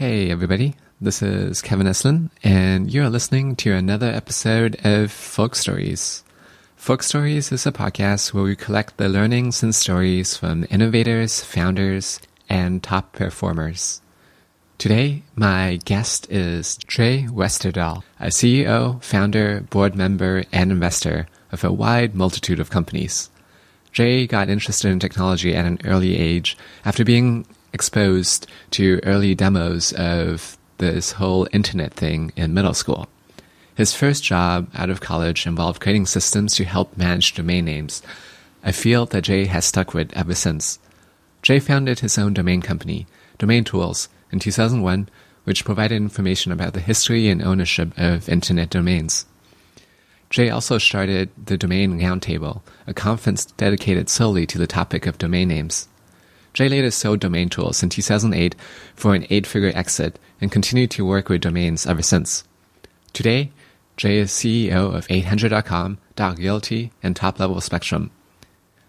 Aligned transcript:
Hey, 0.00 0.30
everybody. 0.30 0.76
This 0.98 1.20
is 1.20 1.60
Kevin 1.60 1.86
Eslin, 1.86 2.30
and 2.42 2.90
you're 2.90 3.10
listening 3.10 3.54
to 3.56 3.74
another 3.74 4.06
episode 4.06 4.78
of 4.82 5.12
Folk 5.12 5.54
Stories. 5.54 6.24
Folk 6.74 7.02
Stories 7.02 7.52
is 7.52 7.66
a 7.66 7.70
podcast 7.70 8.32
where 8.32 8.42
we 8.42 8.56
collect 8.56 8.96
the 8.96 9.10
learnings 9.10 9.62
and 9.62 9.74
stories 9.74 10.38
from 10.38 10.66
innovators, 10.70 11.44
founders, 11.44 12.18
and 12.48 12.82
top 12.82 13.12
performers. 13.12 14.00
Today, 14.78 15.22
my 15.36 15.78
guest 15.84 16.26
is 16.30 16.78
Jay 16.78 17.26
Westerdahl, 17.28 18.02
a 18.18 18.28
CEO, 18.28 19.02
founder, 19.02 19.60
board 19.68 19.94
member, 19.94 20.44
and 20.50 20.72
investor 20.72 21.28
of 21.52 21.62
a 21.62 21.70
wide 21.70 22.14
multitude 22.14 22.58
of 22.58 22.70
companies. 22.70 23.28
Jay 23.92 24.26
got 24.26 24.48
interested 24.48 24.90
in 24.90 24.98
technology 24.98 25.54
at 25.54 25.66
an 25.66 25.78
early 25.84 26.16
age 26.16 26.56
after 26.86 27.04
being 27.04 27.44
exposed 27.72 28.46
to 28.72 29.00
early 29.04 29.34
demos 29.34 29.92
of 29.92 30.56
this 30.78 31.12
whole 31.12 31.46
internet 31.52 31.94
thing 31.94 32.32
in 32.36 32.54
middle 32.54 32.74
school. 32.74 33.08
His 33.74 33.94
first 33.94 34.24
job 34.24 34.68
out 34.74 34.90
of 34.90 35.00
college 35.00 35.46
involved 35.46 35.80
creating 35.80 36.06
systems 36.06 36.54
to 36.56 36.64
help 36.64 36.96
manage 36.96 37.34
domain 37.34 37.64
names, 37.64 38.02
a 38.62 38.72
field 38.72 39.10
that 39.10 39.22
Jay 39.22 39.46
has 39.46 39.64
stuck 39.64 39.94
with 39.94 40.12
ever 40.14 40.34
since. 40.34 40.78
Jay 41.42 41.58
founded 41.58 42.00
his 42.00 42.18
own 42.18 42.34
domain 42.34 42.60
company, 42.60 43.06
Domain 43.38 43.64
Tools, 43.64 44.08
in 44.30 44.38
2001, 44.38 45.08
which 45.44 45.64
provided 45.64 45.96
information 45.96 46.52
about 46.52 46.74
the 46.74 46.80
history 46.80 47.28
and 47.28 47.42
ownership 47.42 47.96
of 47.96 48.28
internet 48.28 48.68
domains. 48.68 49.24
Jay 50.28 50.50
also 50.50 50.78
started 50.78 51.30
the 51.42 51.56
Domain 51.56 51.98
Roundtable, 51.98 52.62
a 52.86 52.94
conference 52.94 53.46
dedicated 53.46 54.08
solely 54.08 54.46
to 54.46 54.58
the 54.58 54.66
topic 54.66 55.06
of 55.06 55.18
domain 55.18 55.48
names. 55.48 55.88
Jay 56.52 56.68
later 56.68 56.90
sold 56.90 57.20
Domain 57.20 57.48
Tools 57.48 57.82
in 57.82 57.88
2008 57.88 58.54
for 58.94 59.14
an 59.14 59.26
eight-figure 59.30 59.72
exit 59.74 60.18
and 60.40 60.50
continued 60.50 60.90
to 60.92 61.06
work 61.06 61.28
with 61.28 61.42
domains 61.42 61.86
ever 61.86 62.02
since. 62.02 62.44
Today, 63.12 63.50
Jay 63.96 64.18
is 64.18 64.30
CEO 64.30 64.94
of 64.94 65.06
800.com, 65.08 65.98
Dot 66.16 66.38
Realty, 66.38 66.90
and 67.02 67.14
Top 67.14 67.38
Level 67.38 67.60
Spectrum. 67.60 68.10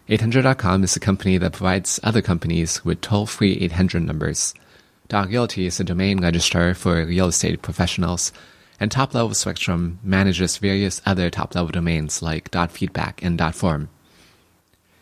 800.com 0.09 0.83
is 0.83 0.95
a 0.95 0.99
company 0.99 1.37
that 1.37 1.53
provides 1.53 1.99
other 2.03 2.21
companies 2.21 2.83
with 2.83 3.01
toll-free 3.01 3.59
800 3.61 4.03
numbers. 4.03 4.53
Dot 5.07 5.27
Realty 5.27 5.65
is 5.65 5.79
a 5.79 5.83
domain 5.83 6.21
registrar 6.21 6.73
for 6.73 7.05
real 7.05 7.27
estate 7.27 7.61
professionals, 7.61 8.31
and 8.79 8.91
Top 8.91 9.13
Level 9.13 9.33
Spectrum 9.33 9.99
manages 10.03 10.57
various 10.57 11.01
other 11.05 11.29
top-level 11.29 11.71
domains 11.71 12.21
like 12.21 12.49
.feedback 12.71 13.21
and 13.21 13.39
.form. 13.53 13.89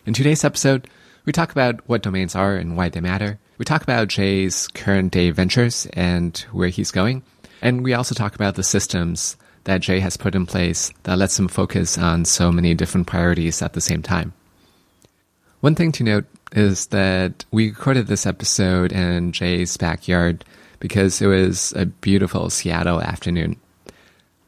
In 0.06 0.14
today's 0.14 0.44
episode, 0.44 0.90
we 1.26 1.32
talk 1.32 1.52
about 1.52 1.88
what 1.88 2.04
domains 2.04 2.36
are 2.36 2.56
and 2.56 2.76
why 2.78 2.90
they 2.90 3.02
matter. 3.02 3.40
We 3.58 3.66
talk 3.66 3.84
about 3.84 4.08
Jay's 4.08 4.68
current 4.70 5.12
day 5.12 5.32
ventures 5.32 5.88
and 5.94 6.38
where 6.52 6.70
he's 6.70 6.92
going. 6.92 7.24
And 7.62 7.84
we 7.84 7.94
also 7.94 8.16
talk 8.16 8.36
about 8.36 8.56
the 8.56 8.64
systems 8.64 9.36
that 9.66 9.82
Jay 9.82 10.00
has 10.00 10.18
put 10.18 10.36
in 10.36 10.46
place 10.46 10.92
that 11.04 11.18
lets 11.18 11.38
him 11.38 11.48
focus 11.48 11.98
on 11.98 12.26
so 12.26 12.52
many 12.52 12.74
different 12.74 13.08
priorities 13.08 13.62
at 13.62 13.74
the 13.74 13.82
same 13.82 14.02
time. 14.02 14.34
One 15.60 15.76
thing 15.76 15.92
to 15.94 16.04
note 16.04 16.26
is 16.54 16.88
that 16.88 17.44
we 17.52 17.70
recorded 17.70 18.08
this 18.08 18.26
episode 18.26 18.92
in 18.94 19.34
Jay's 19.34 19.76
backyard 19.76 20.46
because 20.80 21.22
it 21.22 21.28
was 21.28 21.74
a 21.76 21.86
beautiful 21.86 22.50
Seattle 22.50 23.02
afternoon. 23.02 23.58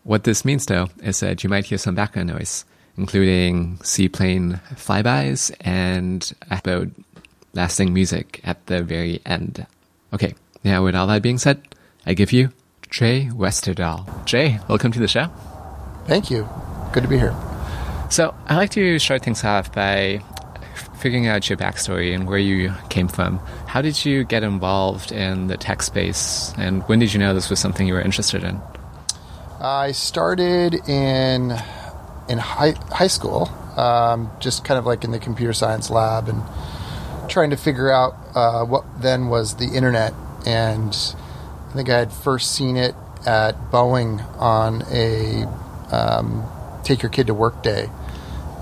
What 0.03 0.23
this 0.23 0.45
means, 0.45 0.65
though, 0.65 0.87
is 1.03 1.19
that 1.19 1.43
you 1.43 1.49
might 1.49 1.65
hear 1.65 1.77
some 1.77 1.95
background 1.95 2.29
noise 2.29 2.65
including 3.01 3.79
seaplane 3.81 4.61
flybys 4.75 5.51
and 5.61 6.33
about 6.51 6.87
lasting 7.53 7.91
music 7.91 8.39
at 8.43 8.63
the 8.67 8.83
very 8.83 9.19
end. 9.25 9.65
Okay, 10.13 10.35
now 10.63 10.83
with 10.83 10.93
all 10.93 11.07
that 11.07 11.23
being 11.23 11.39
said, 11.39 11.59
I 12.05 12.13
give 12.13 12.31
you 12.31 12.51
Jay 12.91 13.27
Westerdahl. 13.33 14.23
Jay, 14.25 14.59
welcome 14.69 14.91
to 14.91 14.99
the 14.99 15.07
show. 15.07 15.31
Thank 16.05 16.29
you. 16.29 16.47
Good 16.93 17.01
to 17.01 17.09
be 17.09 17.17
here. 17.17 17.35
So 18.11 18.35
I 18.45 18.55
like 18.55 18.69
to 18.71 18.99
start 18.99 19.23
things 19.23 19.43
off 19.43 19.73
by 19.73 20.21
figuring 20.99 21.25
out 21.25 21.49
your 21.49 21.57
backstory 21.57 22.13
and 22.13 22.27
where 22.27 22.37
you 22.37 22.71
came 22.89 23.07
from. 23.07 23.39
How 23.65 23.81
did 23.81 24.05
you 24.05 24.25
get 24.25 24.43
involved 24.43 25.11
in 25.11 25.47
the 25.47 25.57
tech 25.57 25.81
space, 25.81 26.53
and 26.55 26.83
when 26.83 26.99
did 26.99 27.13
you 27.13 27.19
know 27.19 27.33
this 27.33 27.49
was 27.49 27.59
something 27.59 27.87
you 27.87 27.95
were 27.95 28.01
interested 28.01 28.43
in? 28.43 28.61
I 29.59 29.91
started 29.91 30.75
in 30.87 31.57
in 32.29 32.37
high, 32.37 32.73
high 32.91 33.07
school, 33.07 33.49
um, 33.77 34.31
just 34.39 34.63
kind 34.63 34.77
of 34.77 34.85
like 34.85 35.03
in 35.03 35.11
the 35.11 35.19
computer 35.19 35.53
science 35.53 35.89
lab 35.89 36.27
and 36.27 36.41
trying 37.29 37.49
to 37.49 37.57
figure 37.57 37.91
out 37.91 38.15
uh, 38.35 38.63
what 38.65 38.83
then 39.01 39.27
was 39.27 39.55
the 39.55 39.67
internet. 39.75 40.13
And 40.45 40.95
I 41.69 41.73
think 41.73 41.89
I 41.89 41.99
had 41.99 42.11
first 42.11 42.53
seen 42.53 42.77
it 42.77 42.95
at 43.25 43.55
Boeing 43.71 44.23
on 44.39 44.83
a 44.91 45.45
um, 45.93 46.43
take 46.83 47.01
your 47.01 47.09
kid 47.09 47.27
to 47.27 47.33
work 47.33 47.61
day. 47.63 47.89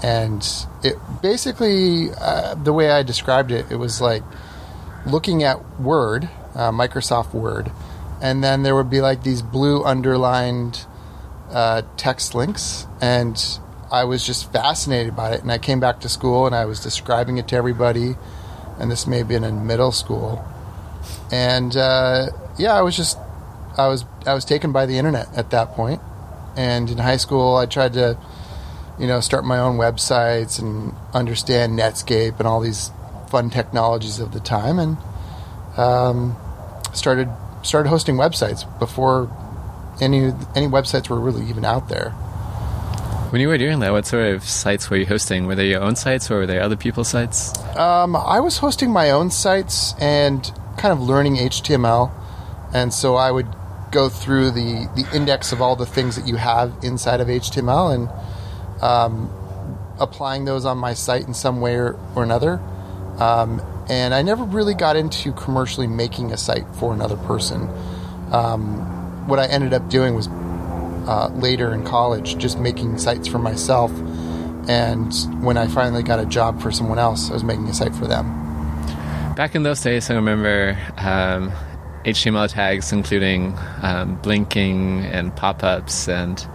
And 0.04 0.48
it 0.84 0.96
basically, 1.22 2.10
uh, 2.12 2.56
the 2.56 2.74
way 2.74 2.90
I 2.90 3.04
described 3.04 3.52
it, 3.52 3.66
it 3.70 3.76
was 3.76 4.00
like 4.02 4.24
looking 5.06 5.44
at 5.44 5.80
Word, 5.80 6.30
uh, 6.56 6.72
Microsoft 6.72 7.34
Word, 7.34 7.72
and 8.22 8.44
then 8.44 8.64
there 8.64 8.76
would 8.76 8.90
be 8.90 9.02
like 9.02 9.24
these 9.24 9.42
blue 9.42 9.84
underlined 9.84 10.86
uh, 11.52 11.82
text 11.98 12.36
links, 12.36 12.88
and 13.02 13.60
I 13.92 14.04
was 14.04 14.26
just 14.26 14.52
fascinated 14.52 15.16
by 15.16 15.32
it. 15.32 15.42
And 15.42 15.52
I 15.52 15.58
came 15.58 15.80
back 15.80 16.00
to 16.02 16.10
school 16.10 16.46
and 16.46 16.56
I 16.56 16.66
was 16.66 16.80
describing 16.80 17.38
it 17.38 17.48
to 17.50 17.56
everybody, 17.56 18.16
and 18.80 18.90
this 18.92 19.08
may 19.08 19.20
have 19.20 19.28
been 19.28 19.44
in 19.44 19.66
middle 19.66 19.92
school, 19.92 20.46
and 21.32 21.76
uh, 21.76 22.28
yeah, 22.58 22.74
I 22.74 22.82
was 22.82 22.96
just 22.96 23.18
I 23.78 23.88
was 23.88 24.06
I 24.26 24.34
was 24.34 24.46
taken 24.46 24.72
by 24.72 24.86
the 24.86 24.98
internet 24.98 25.28
at 25.36 25.52
that 25.52 25.70
point. 25.70 26.02
And 26.56 26.90
in 26.90 26.98
high 26.98 27.18
school, 27.18 27.56
I 27.56 27.66
tried 27.66 27.94
to 27.94 28.18
you 29.00 29.08
know 29.08 29.20
start 29.22 29.46
my 29.46 29.60
own 29.60 29.78
websites 29.78 30.60
and 30.60 30.94
understand 31.14 31.78
Netscape 31.80 32.38
and 32.40 32.48
all 32.48 32.60
these 32.60 32.92
fun 33.30 33.50
technologies 33.50 34.20
of 34.20 34.34
the 34.34 34.40
time, 34.40 34.80
and 34.80 34.98
um, 35.78 36.36
started 36.94 37.30
started 37.62 37.90
hosting 37.90 38.16
websites 38.16 38.66
before 38.80 39.32
any 40.02 40.34
any 40.56 40.68
websites 40.68 41.10
were 41.10 41.20
really 41.20 41.46
even 41.48 41.66
out 41.66 41.90
there. 41.90 42.12
When 43.32 43.42
you 43.42 43.48
were 43.48 43.60
doing 43.60 43.80
that, 43.80 43.92
what 43.92 44.08
sort 44.08 44.34
of 44.34 44.44
sites 44.44 44.90
were 44.90 44.98
you 44.98 45.06
hosting? 45.06 45.46
Were 45.46 45.54
they 45.54 45.70
your 45.70 45.82
own 45.82 45.96
sites 45.96 46.32
or 46.32 46.38
were 46.38 46.48
they 46.48 46.60
other 46.60 46.76
people's 46.76 47.10
sites? 47.10 47.56
Um, 47.76 48.16
I 48.16 48.40
was 48.40 48.58
hosting 48.58 48.92
my 48.92 49.12
own 49.12 49.30
sites 49.30 49.94
and 50.00 50.52
kind 50.78 50.92
of 50.92 51.00
learning 51.00 51.36
HTML, 51.36 52.12
and 52.74 52.92
so 52.92 53.16
I 53.16 53.30
would 53.30 53.48
go 53.92 54.10
through 54.10 54.52
the 54.52 54.90
the 54.96 55.08
index 55.14 55.52
of 55.52 55.62
all 55.62 55.76
the 55.76 55.86
things 55.86 56.16
that 56.16 56.28
you 56.28 56.38
have 56.38 56.74
inside 56.82 57.22
of 57.22 57.28
HTML 57.28 57.94
and 57.94 58.84
um, 58.84 59.30
applying 60.00 60.46
those 60.46 60.66
on 60.66 60.78
my 60.78 60.94
site 60.94 61.28
in 61.28 61.34
some 61.34 61.62
way 61.62 61.76
or, 61.76 62.00
or 62.16 62.24
another. 62.24 62.60
Um, 63.20 63.62
and 63.90 64.14
I 64.14 64.22
never 64.22 64.44
really 64.44 64.74
got 64.74 64.96
into 64.96 65.34
commercially 65.34 65.88
making 65.88 66.32
a 66.32 66.38
site 66.38 66.66
for 66.76 66.94
another 66.94 67.18
person. 67.18 67.70
Um, 68.32 68.99
what 69.30 69.40
I 69.40 69.46
ended 69.48 69.74
up 69.74 69.90
doing 69.90 70.16
was 70.16 70.28
uh, 71.08 71.30
later 71.36 71.74
in 71.74 71.84
college 71.84 72.38
just 72.38 72.60
making 72.60 72.98
sites 72.98 73.28
for 73.28 73.40
myself. 73.40 73.92
And 74.68 75.14
when 75.44 75.58
I 75.58 75.68
finally 75.68 76.04
got 76.04 76.20
a 76.20 76.26
job 76.26 76.62
for 76.62 76.72
someone 76.72 77.00
else, 77.00 77.30
I 77.30 77.34
was 77.34 77.44
making 77.44 77.68
a 77.68 77.74
site 77.74 77.96
for 77.96 78.06
them. 78.06 78.28
Back 79.36 79.56
in 79.56 79.64
those 79.64 79.82
days, 79.82 80.10
I 80.10 80.16
remember 80.16 80.78
um, 80.98 81.52
HTML 82.06 82.50
tags 82.50 82.92
including 82.92 83.58
um, 83.82 84.16
blinking 84.22 85.06
and 85.06 85.36
pop 85.36 85.64
ups 85.64 86.08
and 86.08 86.46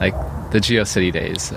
like 0.00 0.14
the 0.52 0.58
GeoCity 0.58 1.12
days. 1.12 1.52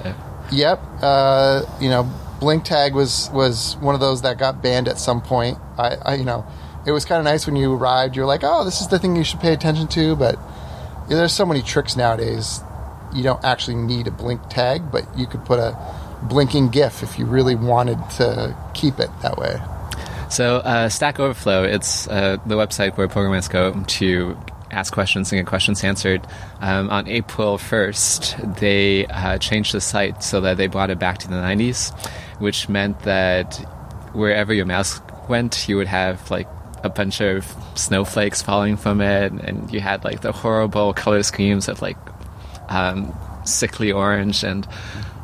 Yep. 0.51 0.81
Uh, 1.01 1.63
you 1.79 1.89
know, 1.89 2.11
blink 2.39 2.65
tag 2.65 2.93
was, 2.93 3.29
was 3.31 3.77
one 3.77 3.95
of 3.95 4.01
those 4.01 4.23
that 4.23 4.37
got 4.37 4.61
banned 4.61 4.87
at 4.87 4.97
some 4.97 5.21
point. 5.21 5.57
I, 5.77 5.95
I 6.03 6.15
you 6.15 6.25
know, 6.25 6.45
it 6.85 6.91
was 6.91 7.05
kind 7.05 7.19
of 7.19 7.25
nice 7.25 7.45
when 7.45 7.55
you 7.55 7.73
arrived. 7.73 8.15
You're 8.15 8.25
like, 8.25 8.41
oh, 8.43 8.65
this 8.65 8.81
is 8.81 8.87
the 8.87 8.99
thing 8.99 9.15
you 9.15 9.23
should 9.23 9.39
pay 9.39 9.53
attention 9.53 9.87
to. 9.89 10.15
But 10.15 10.37
yeah, 11.11 11.17
there's 11.17 11.33
so 11.33 11.45
many 11.45 11.61
tricks 11.61 11.97
nowadays. 11.97 12.61
You 13.13 13.21
don't 13.21 13.43
actually 13.43 13.75
need 13.75 14.07
a 14.07 14.11
blink 14.11 14.47
tag, 14.47 14.89
but 14.93 15.05
you 15.17 15.27
could 15.27 15.43
put 15.43 15.59
a 15.59 15.77
blinking 16.23 16.69
GIF 16.69 17.03
if 17.03 17.19
you 17.19 17.25
really 17.25 17.53
wanted 17.53 17.97
to 18.11 18.55
keep 18.73 18.97
it 18.97 19.09
that 19.21 19.37
way. 19.37 19.61
So, 20.29 20.59
uh, 20.59 20.87
Stack 20.87 21.19
Overflow, 21.19 21.63
it's 21.63 22.07
uh, 22.07 22.37
the 22.45 22.55
website 22.55 22.95
where 22.95 23.09
programmers 23.09 23.49
go 23.49 23.83
to 23.83 24.37
ask 24.71 24.93
questions 24.93 25.33
and 25.33 25.39
get 25.39 25.47
questions 25.47 25.83
answered. 25.83 26.25
Um, 26.61 26.89
on 26.89 27.09
April 27.09 27.57
1st, 27.57 28.59
they 28.59 29.05
uh, 29.07 29.37
changed 29.37 29.73
the 29.73 29.81
site 29.81 30.23
so 30.23 30.39
that 30.39 30.55
they 30.55 30.67
brought 30.67 30.91
it 30.91 30.97
back 30.99 31.17
to 31.17 31.27
the 31.27 31.35
90s, 31.35 31.93
which 32.39 32.69
meant 32.69 33.01
that 33.01 33.55
wherever 34.13 34.53
your 34.53 34.65
mouse 34.65 35.01
went, 35.27 35.67
you 35.67 35.75
would 35.75 35.87
have 35.87 36.31
like 36.31 36.47
a 36.83 36.89
bunch 36.89 37.21
of 37.21 37.45
snowflakes 37.75 38.41
falling 38.41 38.77
from 38.77 39.01
it, 39.01 39.31
and 39.31 39.71
you 39.71 39.79
had 39.79 40.03
like 40.03 40.21
the 40.21 40.31
horrible 40.31 40.93
color 40.93 41.23
schemes 41.23 41.67
of 41.67 41.81
like 41.81 41.97
um, 42.69 43.13
sickly 43.45 43.91
orange, 43.91 44.43
and 44.43 44.67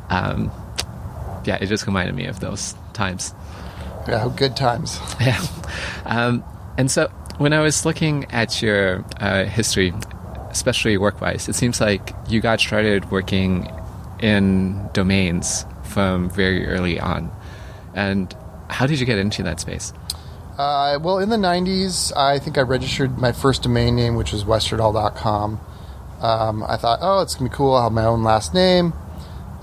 um, 0.10 0.52
yeah, 1.46 1.58
it 1.60 1.68
just 1.68 1.86
reminded 1.88 2.16
me 2.16 2.26
of 2.26 2.40
those 2.40 2.76
times. 2.94 3.34
Yeah, 4.08 4.32
good 4.36 4.56
times. 4.56 5.00
Yeah, 5.20 5.42
um, 6.06 6.44
and 6.78 6.90
so 6.90 7.08
when 7.38 7.54
I 7.54 7.62
was 7.62 7.86
looking 7.86 8.26
at 8.32 8.62
your 8.62 9.04
uh, 9.20 9.46
history, 9.46 9.94
especially 10.50 10.98
work 10.98 11.22
wise, 11.22 11.48
it 11.50 11.56
seems 11.56 11.82
like 11.82 12.14
you 12.30 12.42
got 12.42 12.60
started 12.60 13.10
working 13.12 13.72
in 14.20 14.90
domains 14.94 15.66
from 15.84 16.30
very 16.30 16.68
early 16.68 17.00
on. 17.00 17.32
And 17.94 18.34
how 18.70 18.86
did 18.86 19.00
you 19.00 19.06
get 19.06 19.18
into 19.18 19.44
that 19.44 19.60
space? 19.60 19.94
Uh, 20.58 20.98
well, 21.02 21.20
in 21.20 21.30
the 21.30 21.38
90s, 21.38 22.16
I 22.18 22.40
think 22.40 22.58
I 22.58 22.62
registered 22.62 23.20
my 23.20 23.32
first 23.32 23.64
domain 23.64 23.96
name, 23.96 24.16
which 24.16 24.34
was 24.34 24.44
westerdahl.com. 24.44 25.62
Um, 26.20 26.64
I 26.64 26.78
thought, 26.78 27.00
oh, 27.02 27.22
it's 27.22 27.36
going 27.36 27.48
to 27.48 27.54
be 27.54 27.56
cool. 27.56 27.76
I'll 27.76 27.84
have 27.84 27.92
my 27.92 28.06
own 28.06 28.24
last 28.24 28.56
name. 28.56 28.94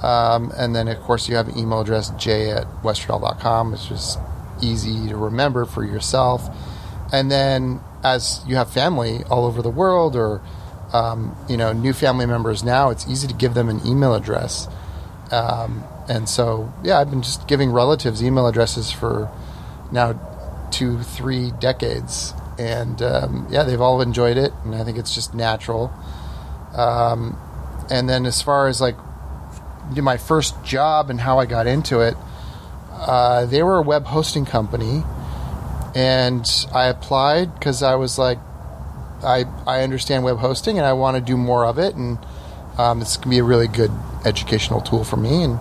Um, 0.02 0.52
and 0.56 0.74
then, 0.74 0.86
of 0.86 1.00
course, 1.00 1.28
you 1.28 1.34
have 1.34 1.48
an 1.48 1.58
email 1.58 1.80
address, 1.80 2.10
j 2.10 2.50
at 2.50 2.66
westerdahl.com, 2.82 3.72
which 3.72 3.90
is 3.90 4.18
easy 4.62 5.08
to 5.08 5.16
remember 5.16 5.64
for 5.64 5.84
yourself. 5.84 6.48
And 7.12 7.28
then, 7.28 7.80
as 8.04 8.44
you 8.46 8.54
have 8.54 8.70
family 8.70 9.24
all 9.24 9.46
over 9.46 9.62
the 9.62 9.70
world 9.70 10.14
or 10.14 10.42
um, 10.92 11.36
you 11.48 11.56
know 11.56 11.72
new 11.72 11.92
family 11.92 12.26
members 12.26 12.62
now, 12.62 12.90
it's 12.90 13.08
easy 13.08 13.26
to 13.26 13.34
give 13.34 13.54
them 13.54 13.68
an 13.68 13.84
email 13.84 14.14
address. 14.14 14.68
Um, 15.32 15.82
and 16.08 16.28
so, 16.28 16.72
yeah, 16.84 17.00
I've 17.00 17.10
been 17.10 17.22
just 17.22 17.48
giving 17.48 17.72
relatives 17.72 18.22
email 18.22 18.46
addresses 18.46 18.92
for 18.92 19.30
now 19.90 20.12
two, 20.70 21.02
three 21.02 21.52
decades, 21.60 22.34
and 22.58 23.00
um, 23.02 23.46
yeah, 23.50 23.62
they've 23.64 23.80
all 23.80 24.00
enjoyed 24.00 24.36
it, 24.36 24.52
and 24.64 24.74
I 24.74 24.84
think 24.84 24.98
it's 24.98 25.14
just 25.14 25.34
natural. 25.34 25.92
Um, 26.74 27.38
and 27.90 28.08
then 28.08 28.26
as 28.26 28.42
far 28.42 28.68
as 28.68 28.80
like 28.80 28.96
my 29.90 30.16
first 30.16 30.62
job 30.64 31.10
and 31.10 31.20
how 31.20 31.38
I 31.38 31.46
got 31.46 31.66
into 31.66 32.00
it, 32.00 32.16
uh, 32.92 33.46
they 33.46 33.62
were 33.62 33.78
a 33.78 33.82
web 33.82 34.06
hosting 34.06 34.46
company, 34.46 35.02
and 35.94 36.48
I 36.72 36.86
applied 36.86 37.54
because 37.54 37.82
I 37.82 37.96
was 37.96 38.18
like, 38.18 38.38
I 39.22 39.44
I 39.66 39.82
understand 39.82 40.24
web 40.24 40.38
hosting 40.38 40.78
and 40.78 40.86
I 40.86 40.92
want 40.92 41.16
to 41.16 41.20
do 41.20 41.36
more 41.36 41.66
of 41.66 41.78
it, 41.78 41.94
and 41.94 42.18
um, 42.78 43.00
this 43.00 43.16
can 43.16 43.30
be 43.30 43.38
a 43.38 43.44
really 43.44 43.68
good 43.68 43.90
educational 44.24 44.80
tool 44.80 45.04
for 45.04 45.16
me. 45.16 45.42
And 45.44 45.58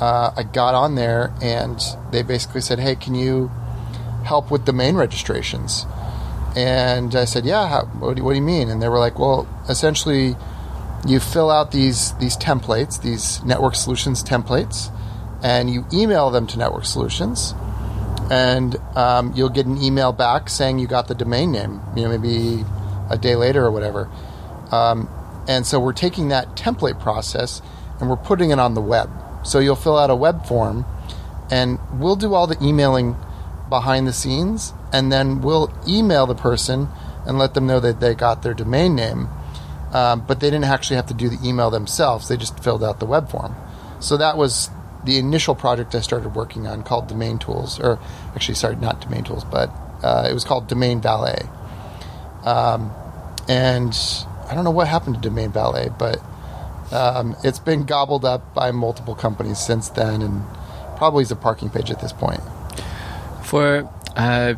uh, 0.00 0.32
I 0.36 0.42
got 0.42 0.74
on 0.74 0.94
there, 0.94 1.32
and 1.42 1.80
they 2.12 2.22
basically 2.22 2.60
said, 2.60 2.78
"Hey, 2.78 2.94
can 2.94 3.14
you 3.14 3.50
help 4.28 4.50
with 4.50 4.64
domain 4.64 4.94
registrations?" 4.96 5.86
And 6.56 7.14
I 7.14 7.24
said, 7.24 7.44
"Yeah. 7.44 7.68
How, 7.68 7.82
what, 8.00 8.16
do, 8.16 8.24
what 8.24 8.32
do 8.32 8.36
you 8.36 8.48
mean?" 8.56 8.68
And 8.70 8.80
they 8.82 8.88
were 8.88 9.02
like, 9.06 9.18
"Well, 9.18 9.48
essentially." 9.68 10.36
you 11.06 11.20
fill 11.20 11.50
out 11.50 11.70
these 11.70 12.12
these 12.14 12.36
templates, 12.36 13.00
these 13.00 13.42
network 13.44 13.74
solutions 13.74 14.22
templates, 14.22 14.90
and 15.42 15.70
you 15.70 15.86
email 15.92 16.30
them 16.30 16.46
to 16.48 16.58
Network 16.58 16.84
Solutions, 16.84 17.54
and 18.30 18.76
um, 18.96 19.32
you'll 19.34 19.48
get 19.48 19.66
an 19.66 19.80
email 19.80 20.12
back 20.12 20.48
saying 20.48 20.78
you 20.78 20.86
got 20.86 21.08
the 21.08 21.14
domain 21.14 21.52
name. 21.52 21.80
You 21.96 22.02
know, 22.02 22.18
maybe 22.18 22.64
a 23.10 23.18
day 23.18 23.36
later 23.36 23.64
or 23.64 23.70
whatever. 23.70 24.08
Um, 24.70 25.08
and 25.46 25.66
so 25.66 25.80
we're 25.80 25.94
taking 25.94 26.28
that 26.28 26.56
template 26.56 27.00
process 27.00 27.62
and 28.00 28.10
we're 28.10 28.16
putting 28.16 28.50
it 28.50 28.58
on 28.58 28.74
the 28.74 28.82
web. 28.82 29.10
So 29.44 29.60
you'll 29.60 29.76
fill 29.76 29.96
out 29.96 30.10
a 30.10 30.14
web 30.14 30.44
form, 30.46 30.84
and 31.50 31.78
we'll 31.94 32.16
do 32.16 32.34
all 32.34 32.46
the 32.46 32.62
emailing 32.62 33.16
behind 33.68 34.06
the 34.06 34.12
scenes, 34.12 34.72
and 34.92 35.12
then 35.12 35.40
we'll 35.40 35.72
email 35.86 36.26
the 36.26 36.34
person 36.34 36.88
and 37.26 37.38
let 37.38 37.54
them 37.54 37.66
know 37.66 37.80
that 37.80 38.00
they 38.00 38.14
got 38.14 38.42
their 38.42 38.54
domain 38.54 38.94
name 38.94 39.28
um, 39.92 40.24
but 40.26 40.40
they 40.40 40.50
didn't 40.50 40.64
actually 40.64 40.96
have 40.96 41.06
to 41.06 41.14
do 41.14 41.28
the 41.28 41.38
email 41.46 41.70
themselves. 41.70 42.28
They 42.28 42.36
just 42.36 42.58
filled 42.60 42.84
out 42.84 43.00
the 43.00 43.06
web 43.06 43.30
form. 43.30 43.54
So 44.00 44.16
that 44.16 44.36
was 44.36 44.70
the 45.04 45.18
initial 45.18 45.54
project 45.54 45.94
I 45.94 46.00
started 46.00 46.34
working 46.34 46.66
on 46.66 46.82
called 46.82 47.08
Domain 47.08 47.38
Tools, 47.38 47.80
or 47.80 47.98
actually, 48.34 48.54
sorry, 48.54 48.76
not 48.76 49.00
Domain 49.00 49.24
Tools, 49.24 49.44
but 49.44 49.70
uh, 50.02 50.26
it 50.28 50.34
was 50.34 50.44
called 50.44 50.68
Domain 50.68 51.00
Valet. 51.00 51.40
Um, 52.44 52.92
and 53.48 53.96
I 54.48 54.54
don't 54.54 54.64
know 54.64 54.70
what 54.70 54.88
happened 54.88 55.16
to 55.16 55.20
Domain 55.20 55.50
Valet, 55.50 55.88
but 55.98 56.20
um, 56.92 57.36
it's 57.42 57.58
been 57.58 57.84
gobbled 57.84 58.24
up 58.24 58.54
by 58.54 58.70
multiple 58.70 59.14
companies 59.14 59.58
since 59.58 59.88
then, 59.88 60.20
and 60.20 60.42
probably 60.96 61.22
is 61.22 61.30
a 61.30 61.36
parking 61.36 61.70
page 61.70 61.90
at 61.90 62.00
this 62.00 62.12
point. 62.12 62.40
For 63.48 63.88
uh, 64.14 64.56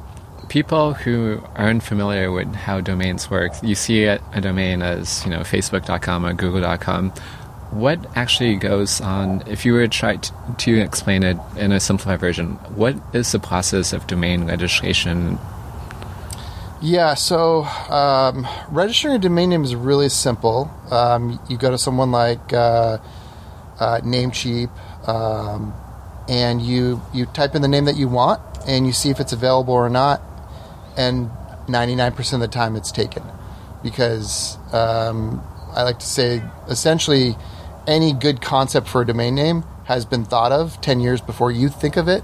people 0.49 0.95
who 0.95 1.41
aren't 1.55 1.85
familiar 1.85 2.33
with 2.33 2.53
how 2.57 2.81
domains 2.81 3.31
work, 3.31 3.53
you 3.63 3.77
see 3.77 4.03
a, 4.07 4.21
a 4.33 4.41
domain 4.41 4.83
as 4.83 5.25
you 5.25 5.31
know 5.31 5.43
Facebook.com 5.43 6.27
or 6.27 6.33
Google.com. 6.33 7.11
What 7.71 8.05
actually 8.17 8.57
goes 8.57 9.01
on? 9.01 9.45
If 9.47 9.65
you 9.65 9.75
were 9.75 9.87
to 9.87 9.89
try 9.89 10.17
to, 10.17 10.33
to 10.59 10.81
explain 10.81 11.23
it 11.23 11.37
in 11.57 11.71
a 11.71 11.79
simplified 11.79 12.19
version, 12.19 12.55
what 12.75 12.97
is 13.13 13.31
the 13.31 13.39
process 13.39 13.93
of 13.93 14.09
domain 14.09 14.47
registration? 14.47 15.39
Yeah, 16.83 17.15
so 17.15 17.63
um, 17.91 18.45
registering 18.71 19.15
a 19.15 19.19
domain 19.21 19.51
name 19.51 19.63
is 19.63 19.77
really 19.77 20.09
simple. 20.09 20.69
Um, 20.91 21.39
you 21.49 21.57
go 21.57 21.71
to 21.71 21.79
someone 21.79 22.11
like 22.11 22.53
uh, 22.53 22.99
uh, 23.79 24.01
Namecheap, 24.01 24.69
um, 25.07 25.73
and 26.29 26.61
you 26.61 27.01
you 27.15 27.27
type 27.27 27.55
in 27.55 27.63
the 27.63 27.69
name 27.69 27.85
that 27.85 27.97
you 27.97 28.09
want, 28.09 28.41
and 28.67 28.87
you 28.87 28.93
see 28.93 29.11
if 29.11 29.21
it's 29.21 29.33
available 29.33 29.75
or 29.75 29.89
not 29.89 30.23
and 30.97 31.31
99% 31.67 32.33
of 32.35 32.41
the 32.41 32.49
time 32.49 32.77
it's 32.77 32.93
taken 32.93 33.23
because 33.83 34.59
um, 34.73 35.43
I 35.73 35.83
like 35.83 35.99
to 36.01 36.07
say 36.07 36.43
essentially 36.69 37.37
any 37.87 38.13
good 38.13 38.41
concept 38.41 38.89
for 38.89 39.03
a 39.03 39.07
domain 39.07 39.35
name 39.35 39.65
has 39.85 40.05
been 40.05 40.25
thought 40.25 40.53
of 40.53 40.81
10 40.81 41.01
years 41.01 41.21
before 41.21 41.51
you 41.51 41.69
think 41.69 41.97
of 41.97 42.09
it. 42.09 42.23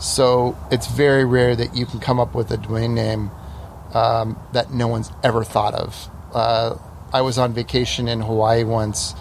So 0.00 0.56
it's 0.70 0.86
very 0.86 1.24
rare 1.24 1.56
that 1.56 1.76
you 1.76 1.86
can 1.86 2.00
come 2.00 2.20
up 2.20 2.34
with 2.34 2.50
a 2.50 2.56
domain 2.56 2.94
name 2.94 3.30
um, 3.94 4.38
that 4.52 4.72
no 4.72 4.86
one's 4.86 5.10
ever 5.24 5.42
thought 5.44 5.74
of. 5.74 6.08
Uh, 6.32 6.76
I 7.12 7.22
was 7.22 7.38
on 7.38 7.52
vacation 7.52 8.06
in 8.06 8.20
Hawaii 8.20 8.64
once 8.64 9.14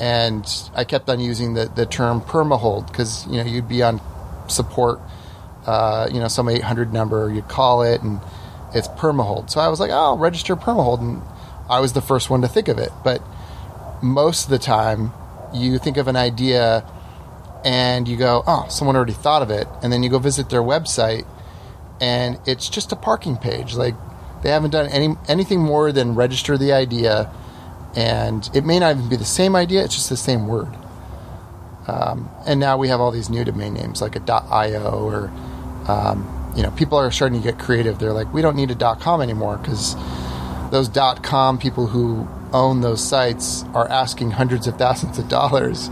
and 0.00 0.44
I 0.74 0.84
kept 0.84 1.08
on 1.08 1.20
using 1.20 1.54
the, 1.54 1.66
the 1.66 1.86
term 1.86 2.20
permahold 2.20 2.88
because 2.88 3.26
you 3.26 3.36
know 3.36 3.44
you'd 3.44 3.68
be 3.68 3.82
on 3.82 4.00
support 4.48 5.00
uh, 5.66 6.08
you 6.12 6.20
know, 6.20 6.28
some 6.28 6.48
800 6.48 6.92
number, 6.92 7.32
you 7.32 7.42
call 7.42 7.82
it, 7.82 8.02
and 8.02 8.20
it's 8.74 8.88
permahold. 8.88 9.50
So 9.50 9.60
I 9.60 9.68
was 9.68 9.80
like, 9.80 9.90
oh, 9.90 9.94
I'll 9.94 10.18
register 10.18 10.56
permahold, 10.56 11.00
and 11.00 11.22
I 11.68 11.80
was 11.80 11.92
the 11.92 12.02
first 12.02 12.30
one 12.30 12.42
to 12.42 12.48
think 12.48 12.68
of 12.68 12.78
it. 12.78 12.90
But 13.04 13.22
most 14.02 14.44
of 14.44 14.50
the 14.50 14.58
time, 14.58 15.12
you 15.54 15.78
think 15.78 15.96
of 15.96 16.08
an 16.08 16.16
idea 16.16 16.84
and 17.64 18.08
you 18.08 18.16
go, 18.16 18.42
oh, 18.46 18.66
someone 18.68 18.96
already 18.96 19.12
thought 19.12 19.42
of 19.42 19.50
it, 19.50 19.68
and 19.82 19.92
then 19.92 20.02
you 20.02 20.10
go 20.10 20.18
visit 20.18 20.50
their 20.50 20.62
website, 20.62 21.26
and 22.00 22.38
it's 22.46 22.68
just 22.68 22.92
a 22.92 22.96
parking 22.96 23.36
page. 23.36 23.74
Like 23.74 23.94
they 24.42 24.50
haven't 24.50 24.70
done 24.70 24.88
any 24.88 25.14
anything 25.28 25.60
more 25.60 25.92
than 25.92 26.14
register 26.14 26.58
the 26.58 26.72
idea, 26.72 27.32
and 27.94 28.48
it 28.54 28.64
may 28.64 28.78
not 28.78 28.96
even 28.96 29.08
be 29.08 29.16
the 29.16 29.24
same 29.24 29.54
idea; 29.54 29.84
it's 29.84 29.94
just 29.94 30.10
the 30.10 30.16
same 30.16 30.48
word. 30.48 30.74
Um, 31.86 32.30
and 32.46 32.60
now 32.60 32.76
we 32.76 32.88
have 32.88 33.00
all 33.00 33.10
these 33.10 33.28
new 33.28 33.44
domain 33.44 33.74
names 33.74 34.00
like 34.00 34.16
a 34.16 34.32
.io 34.32 35.04
or 35.04 35.32
um, 35.88 36.52
you 36.56 36.62
know, 36.62 36.70
people 36.72 36.98
are 36.98 37.10
starting 37.10 37.40
to 37.40 37.44
get 37.44 37.58
creative. 37.58 37.98
They're 37.98 38.12
like, 38.12 38.32
we 38.32 38.42
don't 38.42 38.56
need 38.56 38.70
a 38.70 38.74
dot 38.74 39.00
.com 39.00 39.20
anymore 39.20 39.58
because 39.58 39.96
those 40.70 40.88
dot 40.88 41.22
.com 41.22 41.58
people 41.58 41.86
who 41.86 42.28
own 42.52 42.82
those 42.82 43.02
sites 43.02 43.64
are 43.74 43.88
asking 43.88 44.32
hundreds 44.32 44.66
of 44.66 44.76
thousands 44.76 45.18
of 45.18 45.28
dollars 45.28 45.90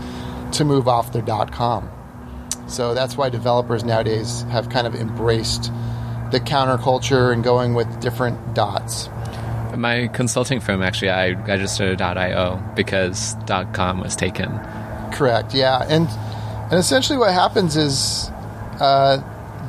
to 0.53 0.65
move 0.65 0.87
off 0.87 1.11
their 1.11 1.21
dot 1.21 1.51
.com. 1.51 1.89
So 2.67 2.93
that's 2.93 3.17
why 3.17 3.29
developers 3.29 3.83
nowadays 3.83 4.43
have 4.43 4.69
kind 4.69 4.87
of 4.87 4.95
embraced 4.95 5.71
the 6.31 6.39
counterculture 6.39 7.33
and 7.33 7.43
going 7.43 7.73
with 7.73 7.99
different 7.99 8.53
dots. 8.53 9.09
My 9.75 10.07
consulting 10.07 10.59
firm 10.59 10.81
actually, 10.81 11.09
I 11.09 11.31
registered 11.31 12.01
.io 12.01 12.63
because 12.75 13.35
.com 13.73 13.99
was 13.99 14.15
taken. 14.15 14.49
Correct. 15.11 15.53
Yeah, 15.53 15.85
and 15.89 16.07
and 16.69 16.79
essentially 16.79 17.17
what 17.17 17.33
happens 17.33 17.75
is 17.75 18.29
uh, 18.79 19.21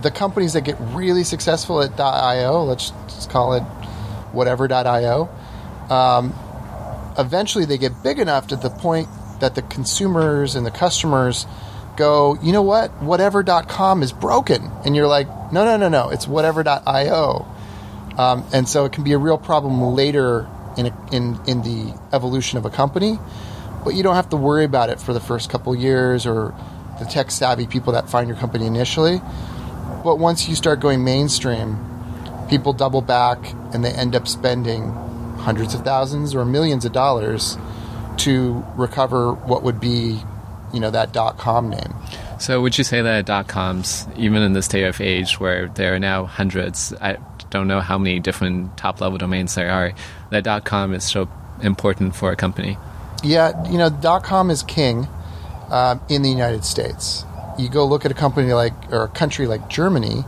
the 0.02 0.11
companies 0.11 0.52
that 0.54 0.62
get 0.62 0.76
really 0.80 1.25
successful 1.25 1.82
at 1.82 1.99
.io, 1.99 2.64
let's 2.64 2.90
just 3.06 3.30
call 3.30 3.54
it 3.54 3.62
whatever.io, 4.32 5.28
um, 5.90 6.35
eventually 7.18 7.64
they 7.64 7.78
get 7.78 8.02
big 8.02 8.18
enough 8.18 8.49
to 8.49 8.56
the 8.56 8.71
point 8.71 9.09
that 9.40 9.54
the 9.54 9.62
consumers 9.62 10.54
and 10.54 10.64
the 10.64 10.71
customers 10.71 11.47
go, 11.97 12.38
you 12.42 12.52
know 12.52 12.62
what, 12.62 12.90
whatever.com 13.02 14.02
is 14.02 14.12
broken. 14.12 14.71
And 14.85 14.97
you're 14.97 15.09
like, 15.09 15.28
no, 15.52 15.64
no, 15.64 15.76
no, 15.76 15.88
no, 15.88 16.11
it's 16.11 16.26
whatever.io. 16.26 17.47
Um, 18.16 18.44
and 18.52 18.68
so 18.68 18.85
it 18.85 18.92
can 18.92 19.04
be 19.04 19.12
a 19.12 19.18
real 19.18 19.38
problem 19.38 19.80
later 19.94 20.49
in, 20.76 20.87
a, 20.87 21.09
in, 21.12 21.38
in 21.47 21.62
the 21.62 21.94
evolution 22.12 22.59
of 22.59 22.64
a 22.64 22.71
company, 22.71 23.18
but 23.85 23.94
you 23.94 24.02
don't 24.02 24.14
have 24.14 24.30
to 24.30 24.37
worry 24.37 24.64
about 24.64 24.90
it 24.90 25.00
for 25.00 25.12
the 25.12 25.21
first 25.21 25.50
couple 25.50 25.75
years 25.75 26.26
or 26.26 26.54
the 26.99 27.04
tech 27.04 27.30
savvy 27.30 27.66
people 27.66 27.94
that 27.94 28.09
find 28.09 28.28
your 28.28 28.37
company 28.37 28.66
initially. 28.66 29.21
But 30.04 30.18
once 30.18 30.49
you 30.49 30.54
start 30.54 30.80
going 30.80 31.04
mainstream, 31.04 31.78
people 32.49 32.73
double 32.73 33.00
back 33.02 33.38
and 33.73 33.85
they 33.85 33.92
end 33.92 34.14
up 34.14 34.26
spending 34.26 34.90
hundreds 35.38 35.75
of 35.75 35.82
thousands 35.82 36.35
or 36.35 36.44
millions 36.44 36.85
of 36.85 36.92
dollars 36.92 37.56
to 38.18 38.64
recover 38.76 39.32
what 39.32 39.62
would 39.62 39.80
be, 39.80 40.21
you 40.73 40.80
know, 40.80 40.90
that 40.90 41.12
dot 41.12 41.38
com 41.38 41.71
name. 41.71 41.94
So 42.38 42.61
would 42.61 42.76
you 42.76 42.85
say 42.85 43.02
that 43.02 43.26
dot 43.26 43.49
coms, 43.49 44.06
even 44.16 44.42
in 44.42 44.52
this 44.52 44.68
day 44.68 44.85
of 44.85 45.00
age 45.00 45.38
where 45.38 45.68
there 45.68 45.94
are 45.94 45.99
now 45.99 46.26
hundreds, 46.26 46.92
I, 47.00 47.18
don't 47.50 47.68
know 47.68 47.80
how 47.80 47.99
many 47.99 48.18
different 48.18 48.78
top 48.78 49.00
level 49.02 49.18
domains 49.18 49.54
there 49.54 49.71
are, 49.71 49.92
that 50.30 50.42
dot 50.42 50.64
com 50.64 50.94
is 50.94 51.04
so 51.04 51.28
important 51.61 52.16
for 52.16 52.32
a 52.32 52.37
company. 52.37 52.78
Yeah, 53.23 53.71
you 53.71 53.76
know, 53.76 53.90
dot 53.90 54.25
com 54.25 54.50
is 54.50 54.62
king 54.62 55.06
um, 55.71 56.00
in 56.09 56.23
the 56.23 56.30
United 56.30 56.64
States. 56.64 57.25
You 57.62 57.69
go 57.69 57.87
look 57.87 58.04
at 58.04 58.11
a 58.11 58.14
company 58.14 58.52
like 58.52 58.75
or 58.90 59.04
a 59.04 59.09
country 59.09 59.47
like 59.47 59.69
Germany, 59.69 60.25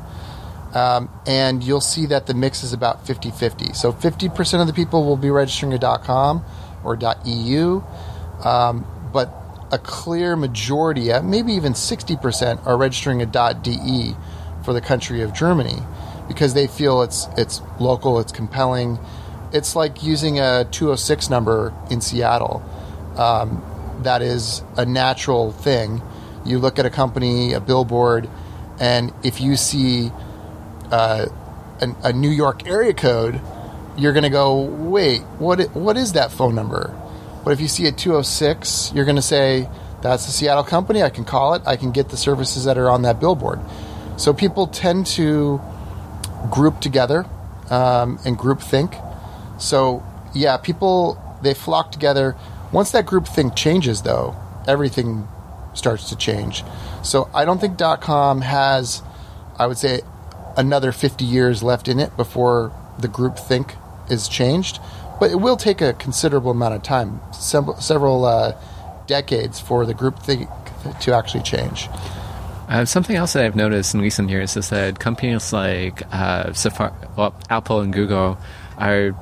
um, 0.72 1.08
and 1.26 1.62
you'll 1.62 1.80
see 1.80 2.06
that 2.06 2.26
the 2.26 2.34
mix 2.34 2.62
is 2.62 2.72
about 2.72 3.04
50-50. 3.04 3.74
So 3.74 3.92
50% 3.92 4.60
of 4.60 4.66
the 4.66 4.72
people 4.72 5.04
will 5.04 5.16
be 5.16 5.30
registering 5.30 5.72
a 5.74 5.98
.com 5.98 6.44
or 6.84 6.96
.eu, 7.24 7.82
um, 8.44 8.86
but 9.12 9.32
a 9.72 9.78
clear 9.78 10.36
majority, 10.36 11.10
uh, 11.10 11.22
maybe 11.22 11.52
even 11.54 11.72
60%, 11.72 12.66
are 12.66 12.76
registering 12.76 13.22
a 13.22 13.26
.de 13.26 14.14
for 14.64 14.72
the 14.72 14.80
country 14.80 15.22
of 15.22 15.32
Germany 15.34 15.78
because 16.28 16.54
they 16.54 16.66
feel 16.66 17.02
it's 17.02 17.26
it's 17.36 17.60
local, 17.80 18.20
it's 18.20 18.32
compelling. 18.32 18.98
It's 19.52 19.76
like 19.76 20.02
using 20.02 20.38
a 20.38 20.66
206 20.70 21.30
number 21.30 21.72
in 21.90 22.00
Seattle. 22.00 22.62
Um, 23.16 23.62
that 24.02 24.22
is 24.22 24.62
a 24.76 24.84
natural 24.84 25.52
thing. 25.52 26.02
You 26.44 26.58
look 26.58 26.78
at 26.78 26.86
a 26.86 26.90
company, 26.90 27.52
a 27.52 27.60
billboard, 27.60 28.28
and 28.78 29.12
if 29.22 29.40
you 29.40 29.56
see 29.56 30.10
uh, 30.90 31.26
a, 31.80 31.94
a 32.04 32.12
New 32.12 32.30
York 32.30 32.66
area 32.66 32.92
code, 32.94 33.40
you're 33.96 34.12
going 34.12 34.24
to 34.24 34.30
go, 34.30 34.62
wait, 34.62 35.22
what? 35.38 35.60
What 35.74 35.96
is 35.96 36.12
that 36.12 36.32
phone 36.32 36.54
number? 36.54 36.94
But 37.44 37.52
if 37.52 37.60
you 37.60 37.68
see 37.68 37.86
a 37.86 37.92
206, 37.92 38.92
you're 38.94 39.04
going 39.04 39.16
to 39.16 39.22
say, 39.22 39.68
that's 40.02 40.26
the 40.26 40.32
Seattle 40.32 40.64
company. 40.64 41.02
I 41.02 41.10
can 41.10 41.24
call 41.24 41.54
it. 41.54 41.62
I 41.66 41.76
can 41.76 41.92
get 41.92 42.08
the 42.08 42.16
services 42.16 42.64
that 42.64 42.76
are 42.76 42.90
on 42.90 43.02
that 43.02 43.20
billboard. 43.20 43.60
So 44.16 44.32
people 44.32 44.66
tend 44.66 45.06
to 45.08 45.60
group 46.50 46.80
together 46.80 47.26
um, 47.70 48.18
and 48.24 48.36
group 48.36 48.60
think. 48.60 48.94
So 49.58 50.02
yeah, 50.34 50.56
people 50.56 51.20
they 51.42 51.54
flock 51.54 51.92
together. 51.92 52.36
Once 52.72 52.90
that 52.90 53.06
group 53.06 53.26
think 53.28 53.54
changes, 53.54 54.02
though, 54.02 54.36
everything 54.66 55.28
starts 55.74 56.08
to 56.10 56.16
change. 56.16 56.64
So 57.02 57.28
I 57.34 57.44
don't 57.44 57.60
think 57.60 57.78
.com 58.00 58.40
has, 58.40 59.02
I 59.58 59.66
would 59.66 59.78
say, 59.78 60.00
another 60.56 60.92
50 60.92 61.24
years 61.24 61.62
left 61.62 61.88
in 61.88 61.98
it 61.98 62.16
before 62.16 62.72
the 62.98 63.08
group 63.08 63.38
think 63.38 63.74
is 64.08 64.28
changed. 64.28 64.80
But 65.20 65.30
it 65.30 65.36
will 65.36 65.56
take 65.56 65.80
a 65.80 65.92
considerable 65.92 66.50
amount 66.50 66.74
of 66.74 66.82
time, 66.82 67.20
several, 67.32 68.24
uh, 68.24 68.56
decades, 69.06 69.60
for 69.60 69.86
the 69.86 69.94
group 69.94 70.18
think 70.18 70.48
to 71.00 71.14
actually 71.14 71.42
change. 71.42 71.88
Uh, 72.68 72.84
something 72.84 73.14
else 73.14 73.34
that 73.34 73.44
I've 73.44 73.56
noticed 73.56 73.94
in 73.94 74.00
recent 74.00 74.30
years 74.30 74.56
is 74.56 74.70
that 74.70 74.98
companies 74.98 75.52
like 75.52 76.02
uh, 76.12 76.52
Safari, 76.54 76.92
well, 77.16 77.34
Apple 77.50 77.80
and 77.80 77.92
Google 77.92 78.38
are 78.78 79.14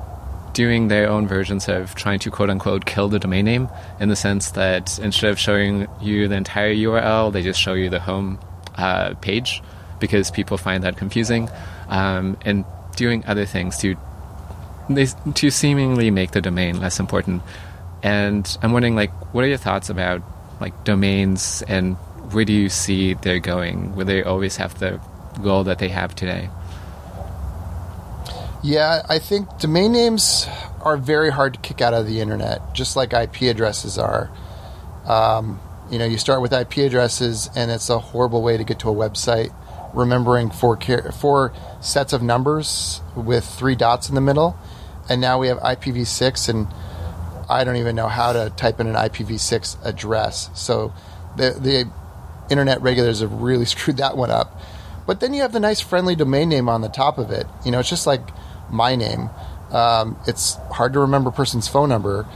doing 0.53 0.87
their 0.87 1.09
own 1.09 1.27
versions 1.27 1.67
of 1.67 1.95
trying 1.95 2.19
to 2.19 2.31
quote 2.31 2.49
unquote 2.49 2.85
kill 2.85 3.09
the 3.09 3.19
domain 3.19 3.45
name 3.45 3.69
in 3.99 4.09
the 4.09 4.15
sense 4.15 4.51
that 4.51 4.99
instead 4.99 5.31
of 5.31 5.39
showing 5.39 5.87
you 6.01 6.27
the 6.27 6.35
entire 6.35 6.73
URL, 6.73 7.31
they 7.33 7.41
just 7.41 7.59
show 7.59 7.73
you 7.73 7.89
the 7.89 7.99
home 7.99 8.39
uh, 8.75 9.13
page 9.15 9.61
because 9.99 10.31
people 10.31 10.57
find 10.57 10.83
that 10.83 10.97
confusing 10.97 11.49
um, 11.89 12.37
and 12.45 12.65
doing 12.95 13.25
other 13.25 13.45
things 13.45 13.77
to 13.77 13.95
to 15.33 15.49
seemingly 15.49 16.11
make 16.11 16.31
the 16.31 16.41
domain 16.41 16.79
less 16.79 16.99
important. 16.99 17.41
And 18.03 18.57
I'm 18.61 18.73
wondering, 18.73 18.95
like, 18.95 19.11
what 19.33 19.45
are 19.45 19.47
your 19.47 19.57
thoughts 19.57 19.89
about 19.89 20.21
like 20.59 20.83
domains 20.83 21.63
and 21.67 21.95
where 22.33 22.45
do 22.45 22.53
you 22.53 22.69
see 22.69 23.13
they're 23.13 23.39
going? 23.39 23.95
Will 23.95 24.05
they 24.05 24.23
always 24.23 24.57
have 24.57 24.77
the 24.79 24.99
goal 25.41 25.63
that 25.65 25.79
they 25.79 25.89
have 25.89 26.15
today? 26.15 26.49
Yeah, 28.63 29.05
I 29.09 29.19
think 29.19 29.59
domain 29.59 29.91
names 29.91 30.47
are 30.81 30.95
very 30.95 31.29
hard 31.29 31.55
to 31.55 31.59
kick 31.59 31.81
out 31.81 31.93
of 31.93 32.07
the 32.07 32.21
internet, 32.21 32.73
just 32.73 32.95
like 32.95 33.11
IP 33.11 33.41
addresses 33.41 33.97
are. 33.97 34.31
Um, 35.05 35.59
you 35.91 35.99
know, 35.99 36.05
you 36.05 36.17
start 36.17 36.41
with 36.41 36.53
IP 36.53 36.77
addresses, 36.77 37.49
and 37.57 37.69
it's 37.69 37.89
a 37.89 37.99
horrible 37.99 38.41
way 38.41 38.55
to 38.55 38.63
get 38.63 38.79
to 38.79 38.89
a 38.89 38.93
website. 38.93 39.53
Remembering 39.93 40.49
four 40.49 40.79
four 41.11 41.53
sets 41.81 42.13
of 42.13 42.23
numbers 42.23 43.01
with 43.17 43.45
three 43.45 43.75
dots 43.75 44.07
in 44.07 44.15
the 44.15 44.21
middle, 44.21 44.57
and 45.09 45.19
now 45.19 45.39
we 45.39 45.49
have 45.49 45.57
IPv6, 45.57 46.47
and 46.47 46.67
I 47.49 47.65
don't 47.65 47.75
even 47.75 47.97
know 47.97 48.07
how 48.07 48.31
to 48.31 48.49
type 48.55 48.79
in 48.79 48.87
an 48.87 48.95
IPv6 48.95 49.85
address. 49.85 50.49
So 50.55 50.93
the 51.35 51.51
the 51.51 51.91
internet 52.49 52.81
regulators 52.81 53.19
have 53.19 53.33
really 53.33 53.65
screwed 53.73 53.97
that 53.97 54.15
one 54.15 54.31
up. 54.31 54.57
But 55.05 55.19
then 55.19 55.33
you 55.33 55.41
have 55.41 55.51
the 55.51 55.59
nice 55.59 55.81
friendly 55.81 56.15
domain 56.15 56.47
name 56.47 56.69
on 56.69 56.79
the 56.79 56.87
top 56.87 57.17
of 57.17 57.29
it. 57.29 57.45
You 57.65 57.71
know, 57.71 57.79
it's 57.79 57.89
just 57.89 58.07
like 58.07 58.21
my 58.73 58.95
name. 58.95 59.29
Um, 59.71 60.17
it's 60.27 60.55
hard 60.71 60.93
to 60.93 60.99
remember 60.99 61.29
a 61.29 61.33
person's 61.33 61.67
phone 61.67 61.89
number, 61.89 62.27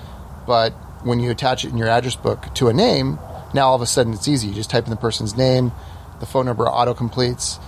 but 0.46 0.72
when 1.04 1.20
you 1.20 1.32
attach 1.32 1.66
it 1.66 1.70
in 1.70 1.78
your 1.78 1.88
address 1.90 2.16
book 2.16 2.54
to 2.56 2.68
a 2.70 2.74
name, 2.74 3.20
now 3.54 3.68
all 3.68 3.76
of 3.76 3.82
a 3.82 3.86
sudden 3.86 4.14
it's 4.14 4.28
easy. 4.28 4.48
You 4.48 4.54
just 4.54 4.70
type 4.70 4.86
in 4.86 4.90
the 4.90 4.96
person's 4.96 5.36
name, 5.36 5.72
the 6.20 6.26
phone 6.26 6.46
number 6.46 6.68
auto 6.68 6.94
completes. 6.94 7.60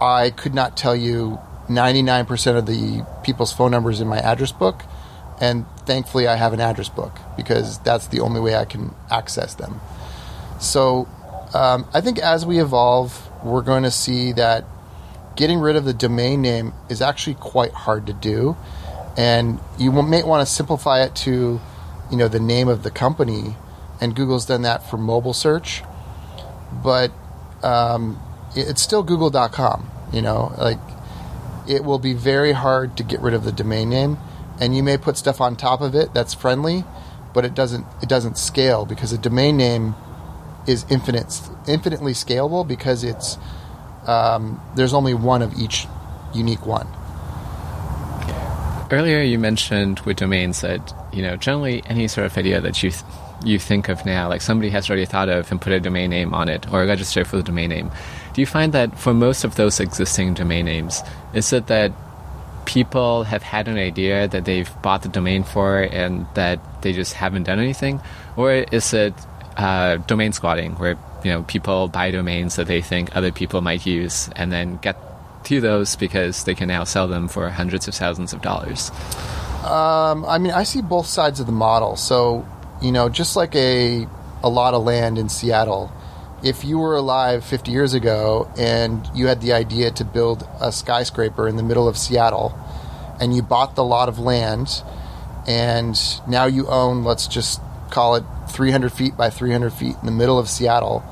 I 0.00 0.30
could 0.30 0.54
not 0.54 0.76
tell 0.76 0.96
you 0.96 1.38
99% 1.68 2.56
of 2.56 2.66
the 2.66 3.06
people's 3.22 3.52
phone 3.52 3.70
numbers 3.70 4.00
in 4.00 4.08
my 4.08 4.18
address 4.18 4.52
book, 4.52 4.82
and 5.40 5.66
thankfully 5.86 6.26
I 6.26 6.36
have 6.36 6.52
an 6.52 6.60
address 6.60 6.88
book 6.88 7.16
because 7.36 7.78
that's 7.80 8.08
the 8.08 8.20
only 8.20 8.40
way 8.40 8.56
I 8.56 8.64
can 8.64 8.94
access 9.10 9.54
them. 9.54 9.80
So 10.60 11.08
um, 11.54 11.86
I 11.94 12.00
think 12.00 12.18
as 12.18 12.44
we 12.44 12.60
evolve, 12.60 13.28
we're 13.44 13.62
going 13.62 13.84
to 13.84 13.90
see 13.90 14.32
that 14.32 14.64
getting 15.40 15.58
rid 15.58 15.74
of 15.74 15.86
the 15.86 15.94
domain 15.94 16.42
name 16.42 16.74
is 16.90 17.00
actually 17.00 17.32
quite 17.32 17.72
hard 17.72 18.06
to 18.06 18.12
do, 18.12 18.54
and 19.16 19.58
you 19.78 19.90
may 19.90 20.22
want 20.22 20.46
to 20.46 20.54
simplify 20.54 21.02
it 21.02 21.16
to, 21.16 21.58
you 22.10 22.16
know, 22.18 22.28
the 22.28 22.38
name 22.38 22.68
of 22.68 22.82
the 22.82 22.90
company. 22.90 23.56
And 24.02 24.14
Google's 24.14 24.44
done 24.44 24.62
that 24.62 24.88
for 24.88 24.98
mobile 24.98 25.32
search, 25.32 25.82
but 26.84 27.10
um, 27.62 28.20
it's 28.54 28.82
still 28.82 29.02
Google.com. 29.02 29.90
You 30.12 30.20
know, 30.20 30.52
like 30.58 30.78
it 31.66 31.84
will 31.84 31.98
be 31.98 32.12
very 32.12 32.52
hard 32.52 32.98
to 32.98 33.02
get 33.02 33.20
rid 33.20 33.32
of 33.32 33.44
the 33.44 33.52
domain 33.52 33.88
name, 33.88 34.18
and 34.60 34.76
you 34.76 34.82
may 34.82 34.98
put 34.98 35.16
stuff 35.16 35.40
on 35.40 35.56
top 35.56 35.80
of 35.80 35.94
it 35.94 36.12
that's 36.12 36.34
friendly, 36.34 36.84
but 37.32 37.46
it 37.46 37.54
doesn't 37.54 37.86
it 38.02 38.10
doesn't 38.10 38.36
scale 38.36 38.84
because 38.84 39.10
a 39.10 39.18
domain 39.18 39.56
name 39.56 39.94
is 40.66 40.84
infinite, 40.90 41.40
infinitely 41.66 42.12
scalable 42.12 42.68
because 42.68 43.04
it's 43.04 43.38
um, 44.06 44.60
there's 44.76 44.94
only 44.94 45.14
one 45.14 45.42
of 45.42 45.58
each 45.58 45.86
unique 46.34 46.66
one. 46.66 46.86
Earlier, 48.90 49.22
you 49.22 49.38
mentioned 49.38 50.00
with 50.00 50.16
domains 50.16 50.62
that 50.62 50.92
you 51.12 51.22
know 51.22 51.36
generally 51.36 51.82
any 51.86 52.08
sort 52.08 52.26
of 52.26 52.36
idea 52.36 52.60
that 52.60 52.82
you 52.82 52.90
th- 52.90 53.04
you 53.44 53.58
think 53.58 53.88
of 53.88 54.04
now, 54.04 54.28
like 54.28 54.42
somebody 54.42 54.70
has 54.70 54.90
already 54.90 55.06
thought 55.06 55.28
of 55.28 55.50
and 55.50 55.60
put 55.60 55.72
a 55.72 55.80
domain 55.80 56.10
name 56.10 56.34
on 56.34 56.48
it 56.48 56.70
or 56.72 56.84
register 56.84 57.24
for 57.24 57.36
the 57.36 57.42
domain 57.42 57.70
name. 57.70 57.90
Do 58.34 58.40
you 58.40 58.46
find 58.46 58.72
that 58.74 58.98
for 58.98 59.14
most 59.14 59.44
of 59.44 59.54
those 59.54 59.80
existing 59.80 60.34
domain 60.34 60.66
names, 60.66 61.02
is 61.32 61.52
it 61.52 61.66
that 61.68 61.92
people 62.66 63.24
have 63.24 63.42
had 63.42 63.68
an 63.68 63.76
idea 63.76 64.28
that 64.28 64.44
they've 64.44 64.70
bought 64.82 65.02
the 65.02 65.08
domain 65.08 65.42
for 65.42 65.80
and 65.80 66.26
that 66.34 66.60
they 66.82 66.92
just 66.92 67.14
haven't 67.14 67.44
done 67.44 67.58
anything, 67.58 68.00
or 68.36 68.52
is 68.52 68.92
it 68.92 69.14
uh, 69.56 69.96
domain 69.96 70.32
squatting, 70.32 70.72
where 70.76 70.96
you 71.24 71.32
know 71.32 71.42
people 71.42 71.88
buy 71.88 72.10
domains 72.10 72.56
that 72.56 72.66
they 72.66 72.80
think 72.80 73.14
other 73.16 73.32
people 73.32 73.60
might 73.60 73.86
use, 73.86 74.28
and 74.36 74.52
then 74.52 74.76
get 74.78 74.96
to 75.44 75.60
those 75.60 75.96
because 75.96 76.44
they 76.44 76.54
can 76.54 76.68
now 76.68 76.84
sell 76.84 77.08
them 77.08 77.28
for 77.28 77.48
hundreds 77.48 77.88
of 77.88 77.94
thousands 77.94 78.32
of 78.32 78.42
dollars. 78.42 78.90
Um, 79.64 80.24
I 80.24 80.38
mean, 80.38 80.52
I 80.52 80.64
see 80.64 80.82
both 80.82 81.06
sides 81.06 81.40
of 81.40 81.46
the 81.46 81.52
model. 81.52 81.96
So, 81.96 82.46
you 82.80 82.92
know, 82.92 83.08
just 83.08 83.36
like 83.36 83.54
a 83.54 84.06
a 84.42 84.48
lot 84.48 84.74
of 84.74 84.82
land 84.82 85.18
in 85.18 85.28
Seattle, 85.28 85.92
if 86.42 86.64
you 86.64 86.78
were 86.78 86.96
alive 86.96 87.44
50 87.44 87.70
years 87.70 87.92
ago 87.92 88.50
and 88.56 89.06
you 89.14 89.26
had 89.26 89.42
the 89.42 89.52
idea 89.52 89.90
to 89.90 90.04
build 90.04 90.48
a 90.60 90.72
skyscraper 90.72 91.46
in 91.46 91.56
the 91.56 91.62
middle 91.62 91.86
of 91.88 91.98
Seattle, 91.98 92.58
and 93.20 93.34
you 93.34 93.42
bought 93.42 93.76
the 93.76 93.84
lot 93.84 94.08
of 94.08 94.18
land, 94.18 94.82
and 95.46 95.98
now 96.26 96.46
you 96.46 96.66
own, 96.68 97.04
let's 97.04 97.26
just 97.26 97.60
call 97.90 98.14
it 98.16 98.24
300 98.50 98.92
feet 98.92 99.16
by 99.16 99.30
300 99.30 99.70
feet 99.72 99.96
in 100.00 100.06
the 100.06 100.12
middle 100.12 100.38
of 100.38 100.48
Seattle, 100.48 101.04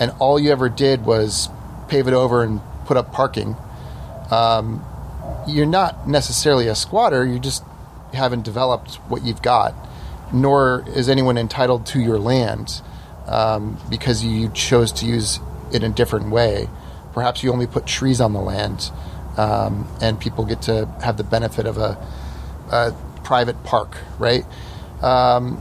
and 0.00 0.12
all 0.18 0.38
you 0.38 0.52
ever 0.52 0.68
did 0.68 1.04
was 1.04 1.48
pave 1.88 2.08
it 2.08 2.14
over 2.14 2.42
and 2.42 2.60
put 2.84 2.96
up 2.96 3.12
parking, 3.12 3.56
um, 4.30 4.84
you're 5.46 5.66
not 5.66 6.08
necessarily 6.08 6.68
a 6.68 6.74
squatter. 6.74 7.24
You 7.24 7.38
just 7.38 7.64
haven't 8.12 8.42
developed 8.42 8.96
what 9.08 9.24
you've 9.24 9.42
got, 9.42 9.74
nor 10.32 10.84
is 10.88 11.08
anyone 11.08 11.38
entitled 11.38 11.86
to 11.86 12.00
your 12.00 12.18
land 12.18 12.80
um, 13.26 13.78
because 13.90 14.24
you 14.24 14.48
chose 14.50 14.92
to 14.92 15.06
use 15.06 15.40
it 15.72 15.82
in 15.82 15.92
a 15.92 15.94
different 15.94 16.30
way. 16.30 16.68
Perhaps 17.12 17.42
you 17.42 17.52
only 17.52 17.66
put 17.66 17.86
trees 17.86 18.20
on 18.20 18.32
the 18.32 18.40
land, 18.40 18.90
um, 19.36 19.88
and 20.00 20.20
people 20.20 20.44
get 20.44 20.62
to 20.62 20.86
have 21.02 21.16
the 21.16 21.24
benefit 21.24 21.66
of 21.66 21.78
a, 21.78 21.96
a 22.70 22.94
private 23.24 23.62
park, 23.64 23.96
right? 24.18 24.44
Um, 25.02 25.60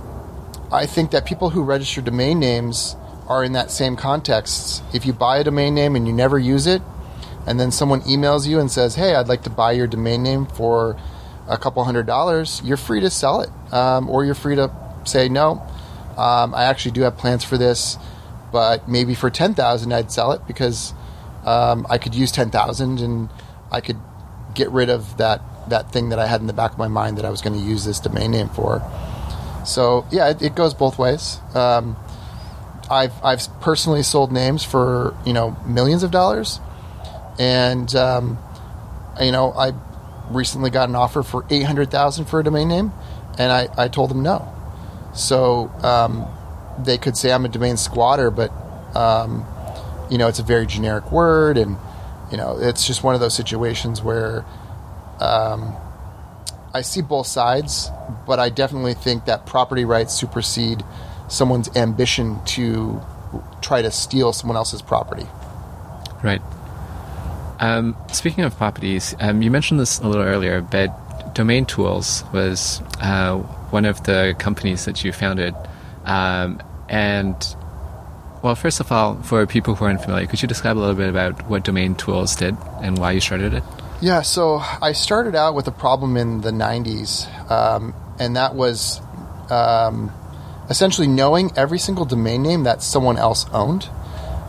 I 0.72 0.86
think 0.86 1.12
that 1.12 1.26
people 1.26 1.52
who 1.52 1.64
register 1.64 2.02
domain 2.02 2.40
names 2.40 2.96
are 3.28 3.44
in 3.44 3.54
that 3.54 3.72
same 3.72 3.96
context. 3.96 4.84
If 4.94 5.06
you 5.06 5.14
buy 5.14 5.38
a 5.38 5.44
domain 5.44 5.74
name 5.74 5.96
and 5.96 6.08
you 6.08 6.14
never 6.14 6.40
use 6.40 6.68
it, 6.68 6.82
and 7.48 7.60
then 7.60 7.72
someone 7.72 8.02
emails 8.02 8.48
you 8.48 8.60
and 8.60 8.72
says, 8.72 8.96
"Hey, 8.96 9.16
I'd 9.16 9.28
like 9.28 9.44
to 9.44 9.50
buy 9.50 9.74
your 9.74 9.88
domain 9.88 10.24
name 10.24 10.46
for 10.46 10.98
a 11.48 11.58
couple 11.58 11.84
hundred 11.84 12.08
dollars," 12.08 12.62
you're 12.64 12.78
free 12.78 13.00
to 13.02 13.10
sell 13.10 13.42
it, 13.42 13.50
um, 13.72 14.10
or 14.10 14.26
you're 14.26 14.36
free 14.36 14.56
to 14.56 14.72
say, 15.04 15.30
"No, 15.30 15.62
um, 16.18 16.56
I 16.56 16.64
actually 16.66 16.92
do 16.92 17.02
have 17.02 17.18
plans 17.18 17.44
for 17.44 17.58
this, 17.58 17.98
but 18.52 18.88
maybe 18.90 19.14
for 19.14 19.30
ten 19.30 19.54
thousand, 19.54 19.94
I'd 19.94 20.12
sell 20.12 20.32
it 20.32 20.42
because 20.48 20.94
um, 21.46 21.86
I 21.90 22.00
could 22.00 22.16
use 22.16 22.32
ten 22.32 22.50
thousand 22.50 23.00
and 23.00 23.30
I 23.72 23.82
could 23.82 24.00
get 24.56 24.72
rid 24.72 24.90
of 24.90 25.18
that 25.18 25.42
that 25.70 25.92
thing 25.92 26.10
that 26.10 26.20
I 26.20 26.28
had 26.28 26.42
in 26.42 26.48
the 26.48 26.54
back 26.54 26.72
of 26.72 26.78
my 26.78 26.88
mind 26.88 27.18
that 27.18 27.26
I 27.26 27.30
was 27.30 27.42
going 27.42 27.58
to 27.58 27.64
use 27.64 27.86
this 27.86 28.00
domain 28.00 28.32
name 28.32 28.50
for." 28.50 28.82
So 29.66 30.06
yeah, 30.12 30.30
it, 30.30 30.42
it 30.42 30.56
goes 30.56 30.74
both 30.74 30.98
ways. 30.98 31.40
Um, 31.54 31.98
I've 32.90 33.14
I've 33.24 33.62
personally 33.62 34.04
sold 34.04 34.32
names 34.32 34.64
for 34.64 35.16
you 35.26 35.34
know 35.34 35.58
millions 35.66 36.04
of 36.04 36.12
dollars, 36.12 36.60
and 37.40 37.94
um, 37.96 38.38
you 39.20 39.32
know 39.32 39.52
I 39.52 39.74
recently 40.30 40.70
got 40.70 40.90
an 40.90 40.96
offer 40.96 41.24
for 41.24 41.46
eight 41.50 41.64
hundred 41.64 41.90
thousand 41.92 42.26
for 42.26 42.40
a 42.40 42.44
domain 42.44 42.68
name, 42.68 42.92
and 43.40 43.52
I, 43.52 43.68
I 43.78 43.88
told 43.88 44.10
them 44.12 44.22
no. 44.22 44.52
So 45.14 45.72
um, 45.82 46.28
they 46.84 46.98
could 46.98 47.18
say 47.18 47.32
I'm 47.32 47.46
a 47.46 47.50
domain 47.50 47.78
squatter, 47.78 48.30
but 48.30 48.52
um, 48.96 49.46
you 50.10 50.18
know 50.18 50.28
it's 50.28 50.40
a 50.40 50.44
very 50.44 50.68
generic 50.68 51.12
word, 51.12 51.58
and 51.58 51.78
you 52.32 52.38
know 52.38 52.58
it's 52.60 52.86
just 52.86 53.04
one 53.04 53.16
of 53.16 53.22
those 53.22 53.34
situations 53.34 54.02
where 54.02 54.46
um, 55.20 55.76
I 56.76 56.82
see 56.82 57.02
both 57.02 57.26
sides, 57.26 57.90
but 58.28 58.38
I 58.38 58.50
definitely 58.50 58.96
think 58.96 59.24
that 59.26 59.46
property 59.46 59.86
rights 59.86 60.14
supersede 60.14 60.84
someone's 61.30 61.74
ambition 61.74 62.44
to 62.48 63.02
try 63.62 63.82
to 63.82 63.90
steal 63.90 64.34
someone 64.34 64.58
else's 64.58 64.82
property. 64.82 65.26
Right. 66.22 66.42
Um, 67.62 67.96
speaking 68.12 68.44
of 68.44 68.58
properties, 68.58 69.16
um, 69.22 69.42
you 69.42 69.52
mentioned 69.52 69.80
this 69.80 70.00
a 70.00 70.08
little 70.10 70.26
earlier, 70.26 70.60
but 70.60 71.34
Domain 71.34 71.66
Tools 71.66 72.26
was 72.34 72.82
uh, 73.00 73.38
one 73.72 73.86
of 73.86 74.04
the 74.04 74.36
companies 74.38 74.84
that 74.84 75.02
you 75.02 75.14
founded. 75.14 75.56
Um, 76.04 76.62
and, 76.90 77.56
well, 78.44 78.56
first 78.56 78.82
of 78.82 78.92
all, 78.92 79.16
for 79.22 79.48
people 79.48 79.76
who 79.76 79.86
are 79.86 79.90
unfamiliar, 79.92 80.28
could 80.28 80.42
you 80.42 80.48
describe 80.50 80.78
a 80.78 80.80
little 80.80 80.96
bit 80.96 81.08
about 81.08 81.48
what 81.48 81.64
Domain 81.64 81.96
Tools 81.96 82.36
did 82.36 82.58
and 82.82 82.98
why 82.98 83.14
you 83.14 83.22
started 83.22 83.54
it? 83.54 83.64
Yeah, 84.06 84.22
so 84.22 84.58
I 84.60 84.92
started 84.92 85.34
out 85.34 85.56
with 85.56 85.68
a 85.68 85.72
problem 85.72 86.16
in 86.16 86.42
the 86.42 86.52
90s, 86.52 87.26
um, 87.50 87.96
and 88.20 88.36
that 88.36 88.54
was 88.54 89.02
um, 89.50 90.12
essentially 90.70 91.08
knowing 91.08 91.52
every 91.58 91.80
single 91.80 92.06
domain 92.06 92.44
name 92.44 92.66
that 92.66 92.84
someone 92.84 93.18
else 93.18 93.48
owned. 93.52 93.90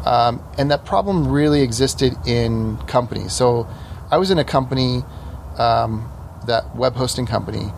Um, 0.04 0.42
and 0.58 0.70
that 0.70 0.84
problem 0.84 1.28
really 1.28 1.62
existed 1.62 2.14
in 2.26 2.76
companies. 2.86 3.32
So 3.32 3.66
I 4.10 4.18
was 4.18 4.30
in 4.30 4.38
a 4.38 4.44
company, 4.44 5.02
um, 5.56 6.06
that 6.46 6.76
web 6.76 6.94
hosting 6.94 7.24
company, 7.24 7.68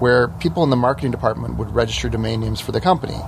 where 0.00 0.28
people 0.28 0.64
in 0.64 0.70
the 0.70 0.76
marketing 0.76 1.10
department 1.10 1.58
would 1.58 1.68
register 1.74 2.08
domain 2.08 2.40
names 2.40 2.62
for 2.62 2.72
the 2.72 2.80
company, 2.80 3.20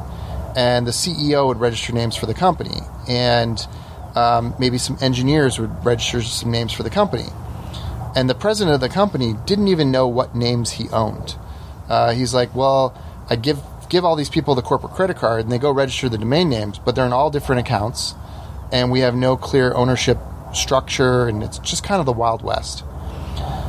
and 0.57 0.87
the 0.87 0.93
CEO 0.93 1.47
would 1.49 1.61
register 1.61 1.93
names 1.93 2.17
for 2.17 2.25
the 2.25 2.33
company, 2.33 2.81
and 3.07 3.67
um, 4.15 4.55
maybe 4.59 4.79
some 4.79 4.97
engineers 5.03 5.59
would 5.59 5.85
register 5.85 6.23
some 6.23 6.51
names 6.51 6.73
for 6.73 6.85
the 6.85 6.91
company. 6.91 7.27
And 8.17 8.29
the 8.29 8.35
president 8.35 8.75
of 8.75 8.81
the 8.81 8.89
company 8.89 9.35
didn't 9.47 9.69
even 9.69 9.91
know 9.91 10.09
what 10.09 10.35
names 10.35 10.73
he 10.73 10.89
owned. 10.91 11.37
Uh, 11.89 12.13
he's 12.13 12.35
like, 12.35 12.55
well, 12.55 12.97
I 13.31 13.37
give 13.37 13.61
give 13.89 14.05
all 14.05 14.17
these 14.17 14.29
people 14.29 14.55
the 14.55 14.63
corporate 14.63 14.93
credit 14.93 15.17
card 15.17 15.43
and 15.43 15.51
they 15.51 15.59
go 15.59 15.71
register 15.71 16.09
the 16.09 16.19
domain 16.19 16.51
names, 16.51 16.79
but 16.79 16.95
they're 16.95 17.07
in 17.07 17.13
all 17.13 17.31
different 17.31 17.61
accounts, 17.61 18.15
and 18.71 18.91
we 18.91 19.01
have 19.01 19.15
no 19.15 19.37
clear 19.37 19.73
ownership 19.73 20.19
structure, 20.53 21.27
and 21.27 21.43
it's 21.43 21.59
just 21.59 21.85
kind 21.85 22.01
of 22.01 22.07
the 22.07 22.13
Wild 22.13 22.43
West. 22.43 22.85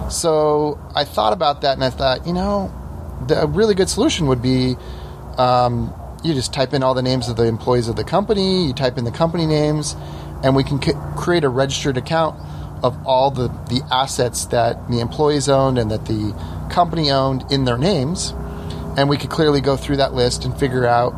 So 0.09 0.79
I 0.95 1.05
thought 1.05 1.33
about 1.33 1.61
that 1.61 1.73
and 1.73 1.83
I 1.83 1.89
thought, 1.89 2.25
you 2.25 2.33
know, 2.33 2.73
the, 3.27 3.43
a 3.43 3.45
really 3.45 3.75
good 3.75 3.89
solution 3.89 4.27
would 4.27 4.41
be 4.41 4.75
um, 5.37 5.93
you 6.23 6.33
just 6.33 6.53
type 6.53 6.73
in 6.73 6.83
all 6.83 6.93
the 6.93 7.01
names 7.01 7.29
of 7.29 7.37
the 7.37 7.45
employees 7.45 7.87
of 7.87 7.95
the 7.95 8.03
company, 8.03 8.65
you 8.67 8.73
type 8.73 8.97
in 8.97 9.05
the 9.05 9.11
company 9.11 9.45
names, 9.45 9.95
and 10.43 10.55
we 10.55 10.63
can 10.63 10.81
c- 10.81 10.93
create 11.15 11.43
a 11.43 11.49
registered 11.49 11.97
account 11.97 12.35
of 12.83 13.05
all 13.05 13.31
the, 13.31 13.47
the 13.69 13.81
assets 13.91 14.45
that 14.45 14.89
the 14.89 14.99
employees 14.99 15.49
owned 15.49 15.77
and 15.77 15.91
that 15.91 16.05
the 16.05 16.33
company 16.69 17.11
owned 17.11 17.43
in 17.51 17.65
their 17.65 17.77
names 17.77 18.33
and 18.97 19.09
we 19.09 19.17
could 19.17 19.29
clearly 19.29 19.61
go 19.61 19.77
through 19.77 19.97
that 19.97 20.13
list 20.13 20.45
and 20.45 20.57
figure 20.59 20.85
out 20.85 21.13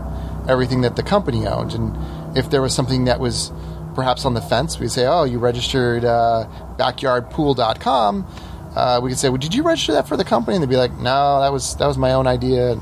everything 0.48 0.82
that 0.82 0.96
the 0.96 1.04
company 1.04 1.48
owned. 1.48 1.74
And 1.74 2.38
if 2.38 2.50
there 2.50 2.62
was 2.62 2.74
something 2.76 3.06
that 3.06 3.20
was 3.20 3.52
perhaps 3.96 4.26
on 4.26 4.34
the 4.34 4.42
fence, 4.42 4.80
we'd 4.80 4.92
say, 4.92 5.06
"Oh, 5.06 5.24
you 5.24 5.40
registered 5.40 6.06
uh, 6.06 6.48
backyardpool.com." 6.78 8.28
Uh, 8.76 9.00
we 9.02 9.10
could 9.10 9.20
say, 9.20 9.30
"Well, 9.30 9.38
did 9.38 9.54
you 9.54 9.64
register 9.64 9.94
that 9.94 10.08
for 10.08 10.18
the 10.18 10.24
company?" 10.24 10.56
And 10.56 10.64
they'd 10.64 10.70
be 10.70 10.78
like, 10.78 10.94
"No, 10.98 11.42
that 11.42 11.52
was 11.52 11.76
that 11.78 11.88
was 11.88 11.98
my 11.98 12.14
own 12.14 12.28
idea." 12.28 12.80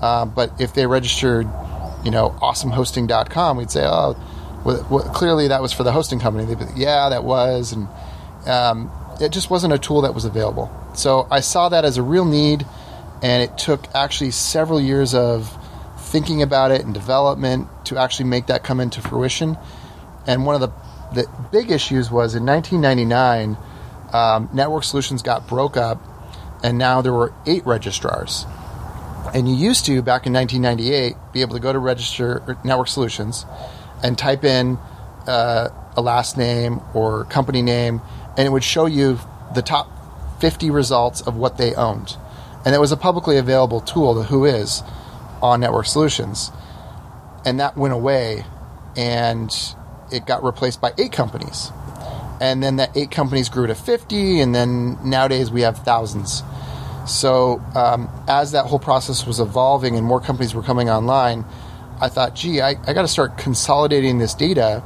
Uh, 0.00 0.24
but 0.24 0.52
if 0.60 0.74
they 0.74 0.86
registered, 0.86 1.46
you 2.04 2.10
know, 2.10 2.30
awesomehosting.com, 2.40 3.56
we'd 3.56 3.70
say, 3.70 3.84
"Oh, 3.84 4.16
well, 4.64 4.86
well, 4.90 5.04
clearly 5.04 5.48
that 5.48 5.60
was 5.60 5.72
for 5.72 5.82
the 5.82 5.92
hosting 5.92 6.20
company." 6.20 6.46
They'd 6.46 6.58
be 6.58 6.80
"Yeah, 6.80 7.08
that 7.10 7.24
was," 7.24 7.72
and 7.72 7.88
um, 8.48 8.90
it 9.20 9.30
just 9.30 9.50
wasn't 9.50 9.72
a 9.72 9.78
tool 9.78 10.02
that 10.02 10.14
was 10.14 10.24
available. 10.24 10.70
So 10.94 11.26
I 11.30 11.40
saw 11.40 11.68
that 11.68 11.84
as 11.84 11.96
a 11.96 12.02
real 12.02 12.24
need 12.24 12.66
and 13.22 13.42
it 13.42 13.58
took 13.58 13.84
actually 13.94 14.30
several 14.30 14.80
years 14.80 15.14
of 15.14 15.54
thinking 15.98 16.42
about 16.42 16.70
it 16.70 16.84
and 16.84 16.94
development 16.94 17.68
to 17.86 17.98
actually 17.98 18.26
make 18.26 18.46
that 18.46 18.64
come 18.64 18.80
into 18.80 19.00
fruition. 19.00 19.58
And 20.26 20.46
one 20.46 20.54
of 20.54 20.60
the 20.60 20.70
the 21.12 21.26
big 21.50 21.70
issues 21.70 22.10
was 22.10 22.34
in 22.34 22.44
1999, 22.44 23.56
um, 24.12 24.50
Network 24.52 24.84
Solutions 24.84 25.22
got 25.22 25.48
broke 25.48 25.76
up, 25.76 26.02
and 26.62 26.76
now 26.76 27.00
there 27.00 27.12
were 27.12 27.32
eight 27.46 27.64
registrars. 27.66 28.44
And 29.34 29.48
you 29.48 29.54
used 29.54 29.86
to 29.86 30.02
back 30.02 30.26
in 30.26 30.32
1998 30.32 31.16
be 31.32 31.40
able 31.40 31.54
to 31.54 31.60
go 31.60 31.72
to 31.72 31.78
register 31.78 32.58
Network 32.64 32.88
Solutions 32.88 33.46
and 34.02 34.16
type 34.16 34.44
in 34.44 34.78
uh, 35.26 35.68
a 35.96 36.02
last 36.02 36.38
name 36.38 36.80
or 36.94 37.24
company 37.24 37.62
name, 37.62 38.00
and 38.38 38.46
it 38.46 38.50
would 38.50 38.64
show 38.64 38.86
you 38.86 39.18
the 39.54 39.60
top 39.60 39.90
50 40.40 40.70
results 40.70 41.20
of 41.20 41.36
what 41.36 41.58
they 41.58 41.74
owned. 41.74 42.16
And 42.64 42.74
it 42.74 42.80
was 42.80 42.92
a 42.92 42.96
publicly 42.96 43.36
available 43.36 43.80
tool, 43.80 44.14
the 44.14 44.24
Whois, 44.24 44.88
on 45.42 45.60
Network 45.60 45.86
Solutions, 45.86 46.50
and 47.44 47.60
that 47.60 47.76
went 47.76 47.94
away, 47.94 48.44
and 48.96 49.50
it 50.12 50.26
got 50.26 50.42
replaced 50.42 50.80
by 50.80 50.92
eight 50.98 51.12
companies, 51.12 51.72
and 52.40 52.62
then 52.62 52.76
that 52.76 52.96
eight 52.96 53.10
companies 53.10 53.48
grew 53.48 53.66
to 53.66 53.74
fifty, 53.74 54.40
and 54.40 54.54
then 54.54 54.98
nowadays 55.08 55.50
we 55.50 55.62
have 55.62 55.78
thousands. 55.78 56.42
So 57.06 57.62
um, 57.74 58.08
as 58.28 58.52
that 58.52 58.66
whole 58.66 58.78
process 58.78 59.26
was 59.26 59.40
evolving 59.40 59.96
and 59.96 60.04
more 60.04 60.20
companies 60.20 60.54
were 60.54 60.62
coming 60.62 60.90
online, 60.90 61.44
I 62.00 62.08
thought, 62.08 62.34
gee, 62.34 62.60
I, 62.60 62.70
I 62.86 62.92
got 62.92 63.02
to 63.02 63.08
start 63.08 63.38
consolidating 63.38 64.18
this 64.18 64.34
data 64.34 64.82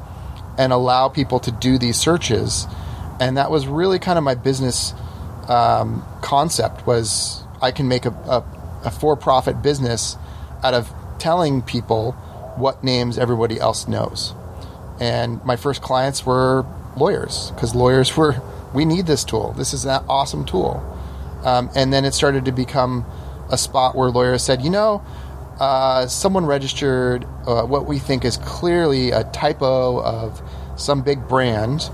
and 0.57 0.73
allow 0.73 1.09
people 1.09 1.41
to 1.41 1.51
do 1.51 1.79
these 1.79 1.97
searches, 1.97 2.67
and 3.23 3.37
that 3.37 3.53
was 3.53 3.69
really 3.69 4.01
kind 4.01 4.19
of 4.19 4.25
my 4.25 4.35
business 4.35 4.95
um, 5.49 6.05
concept 6.23 6.89
was 6.89 7.45
I 7.63 7.71
can 7.71 7.87
make 7.87 8.05
a, 8.05 8.11
a, 8.11 8.45
a 8.85 8.91
for 8.91 9.17
profit 9.17 9.63
business 9.63 10.17
out 10.65 10.75
of 10.75 10.93
telling 11.21 11.63
people 11.63 12.13
what 12.57 12.83
names 12.83 13.19
everybody 13.19 13.61
else 13.61 13.87
knows. 13.87 14.35
And 15.01 15.43
my 15.45 15.55
first 15.55 15.83
clients 15.83 16.27
were 16.27 16.67
lawyers 16.97 17.53
because 17.53 17.77
lawyers 17.77 18.17
were, 18.17 18.43
we 18.75 18.85
need 18.85 19.07
this 19.07 19.23
tool. 19.23 19.53
This 19.53 19.73
is 19.73 19.85
an 19.85 20.05
awesome 20.09 20.45
tool. 20.45 20.83
Um, 21.45 21.71
and 21.77 21.93
then 21.93 22.05
it 22.05 22.15
started 22.15 22.45
to 22.47 22.53
become 22.53 23.07
a 23.51 23.57
spot 23.57 23.95
where 23.95 24.11
lawyers 24.11 24.43
said, 24.43 24.63
you 24.63 24.71
know, 24.71 25.01
uh, 25.61 26.09
someone 26.09 26.45
registered 26.45 27.25
uh, 27.47 27.63
what 27.63 27.87
we 27.87 28.01
think 28.01 28.25
is 28.25 28.37
clearly 28.39 29.13
a 29.13 29.23
typo 29.23 30.03
of 30.03 30.43
some 30.77 31.03
big 31.03 31.29
brand, 31.29 31.89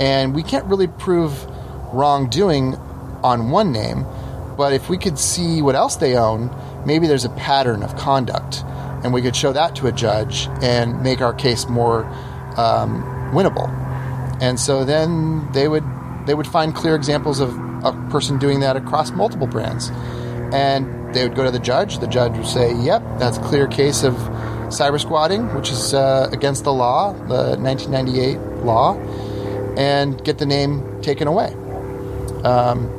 and 0.00 0.34
we 0.34 0.42
can't 0.42 0.64
really 0.66 0.86
prove 0.86 1.46
wrongdoing 1.92 2.74
on 3.22 3.50
one 3.50 3.72
name. 3.72 4.04
But 4.56 4.72
if 4.72 4.88
we 4.88 4.98
could 4.98 5.18
see 5.18 5.62
what 5.62 5.74
else 5.74 5.96
they 5.96 6.16
own, 6.16 6.54
maybe 6.86 7.06
there's 7.06 7.24
a 7.24 7.30
pattern 7.30 7.82
of 7.82 7.96
conduct, 7.96 8.62
and 9.02 9.12
we 9.12 9.22
could 9.22 9.34
show 9.34 9.52
that 9.52 9.74
to 9.76 9.86
a 9.86 9.92
judge 9.92 10.48
and 10.62 11.02
make 11.02 11.20
our 11.20 11.32
case 11.32 11.68
more 11.68 12.04
um, 12.56 13.02
winnable. 13.32 13.68
And 14.40 14.58
so 14.58 14.84
then 14.84 15.50
they 15.52 15.68
would 15.68 15.84
they 16.26 16.34
would 16.34 16.46
find 16.46 16.74
clear 16.74 16.94
examples 16.94 17.40
of 17.40 17.54
a 17.84 17.92
person 18.10 18.38
doing 18.38 18.60
that 18.60 18.76
across 18.76 19.10
multiple 19.10 19.46
brands, 19.46 19.90
and 20.52 21.14
they 21.14 21.22
would 21.22 21.36
go 21.36 21.44
to 21.44 21.50
the 21.50 21.58
judge. 21.58 21.98
The 21.98 22.06
judge 22.06 22.36
would 22.36 22.46
say, 22.46 22.74
"Yep, 22.74 23.02
that's 23.18 23.38
a 23.38 23.42
clear 23.42 23.66
case 23.66 24.02
of 24.02 24.14
cyber 24.68 25.00
squatting, 25.00 25.52
which 25.54 25.70
is 25.70 25.94
uh, 25.94 26.28
against 26.32 26.64
the 26.64 26.72
law, 26.72 27.12
the 27.12 27.56
1998 27.58 28.38
law," 28.64 28.94
and 29.76 30.22
get 30.24 30.38
the 30.38 30.46
name 30.46 31.02
taken 31.02 31.28
away. 31.28 31.52
Um, 32.44 32.90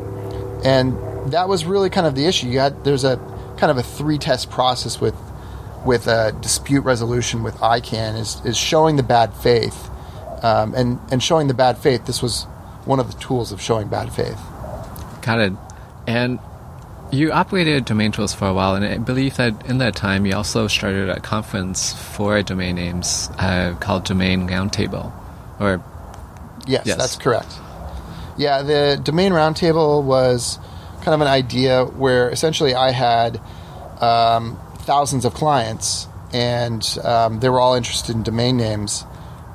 and 0.64 0.98
that 1.32 1.48
was 1.48 1.66
really 1.66 1.90
kind 1.90 2.08
of 2.08 2.16
the 2.16 2.26
issue. 2.26 2.48
You 2.48 2.60
had 2.60 2.84
there's 2.84 3.04
a 3.04 3.18
kind 3.58 3.72
of 3.72 3.78
a 3.78 3.84
three 3.84 4.18
test 4.18 4.50
process 4.50 5.00
with 5.00 5.16
with 5.86 6.08
a 6.08 6.36
dispute 6.42 6.82
resolution 6.82 7.44
with 7.44 7.56
ICANN 7.58 8.20
is 8.20 8.42
is 8.46 8.58
showing 8.58 8.96
the 8.96 9.04
bad 9.04 9.34
faith, 9.34 9.90
um, 10.44 10.74
and 10.74 11.00
and 11.12 11.22
showing 11.22 11.48
the 11.48 11.54
bad 11.54 11.78
faith. 11.78 12.06
This 12.06 12.22
was 12.22 12.44
one 12.86 13.00
of 13.00 13.12
the 13.12 13.20
tools 13.20 13.52
of 13.52 13.62
showing 13.62 13.88
bad 13.88 14.12
faith. 14.12 14.40
Got 15.22 15.40
it. 15.40 15.54
And 16.08 16.40
you 17.12 17.32
operated 17.32 17.86
domain 17.86 18.12
tools 18.12 18.34
for 18.34 18.48
a 18.48 18.54
while, 18.54 18.76
and 18.76 18.86
I 18.86 18.98
believe 18.98 19.38
that 19.38 19.66
in 19.68 19.78
that 19.80 19.96
time 19.96 20.26
you 20.26 20.36
also 20.36 20.68
started 20.68 21.10
a 21.10 21.20
conference 21.20 21.94
for 21.94 22.42
domain 22.42 22.76
names 22.76 23.30
uh, 23.38 23.76
called 23.80 24.06
Domain 24.06 24.48
Roundtable. 24.48 25.12
Or 25.60 25.84
Yes, 26.68 26.86
Yes. 26.86 26.98
that's 26.98 27.16
correct. 27.16 27.52
Yeah, 28.38 28.64
the 28.64 29.00
domain 29.02 29.32
roundtable 29.32 30.04
was 30.04 30.60
kind 31.04 31.14
of 31.14 31.22
an 31.22 31.28
idea 31.28 31.86
where 31.86 32.30
essentially 32.30 32.74
I 32.74 32.92
had 32.92 33.40
um, 34.02 34.60
thousands 34.80 35.24
of 35.26 35.34
clients, 35.34 36.08
and 36.34 36.84
um, 37.04 37.40
they 37.40 37.50
were 37.50 37.60
all 37.60 37.76
interested 37.76 38.16
in 38.16 38.24
domain 38.24 38.58
names. 38.58 39.06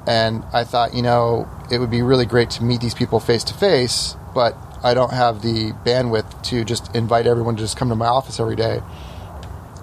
And 0.07 0.45
I 0.53 0.65
thought, 0.65 0.95
you 0.95 1.03
know, 1.03 1.49
it 1.71 1.79
would 1.79 1.91
be 1.91 2.01
really 2.03 2.25
great 2.25 2.51
to 2.51 2.65
meet 2.65 2.81
these 2.81 2.95
people 2.95 3.21
face 3.21 3.45
to 3.45 3.55
face, 3.55 4.17
but 4.35 4.57
I 4.83 4.95
don't 4.95 5.13
have 5.13 5.43
the 5.43 5.73
bandwidth 5.85 6.43
to 6.45 6.65
just 6.65 6.95
invite 6.97 7.27
everyone 7.27 7.57
to 7.57 7.63
just 7.63 7.77
come 7.77 7.91
to 7.91 7.95
my 7.97 8.07
office 8.07 8.41
every 8.41 8.57
day. 8.57 8.81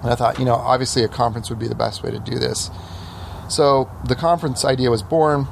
And 0.02 0.10
I 0.10 0.16
thought, 0.16 0.38
you 0.40 0.44
know, 0.44 0.54
obviously 0.54 1.04
a 1.04 1.08
conference 1.08 1.50
would 1.50 1.58
be 1.60 1.68
the 1.68 1.74
best 1.76 2.02
way 2.02 2.10
to 2.10 2.18
do 2.18 2.38
this. 2.38 2.70
So 3.48 3.88
the 4.04 4.16
conference 4.16 4.64
idea 4.64 4.90
was 4.90 5.02
born. 5.02 5.46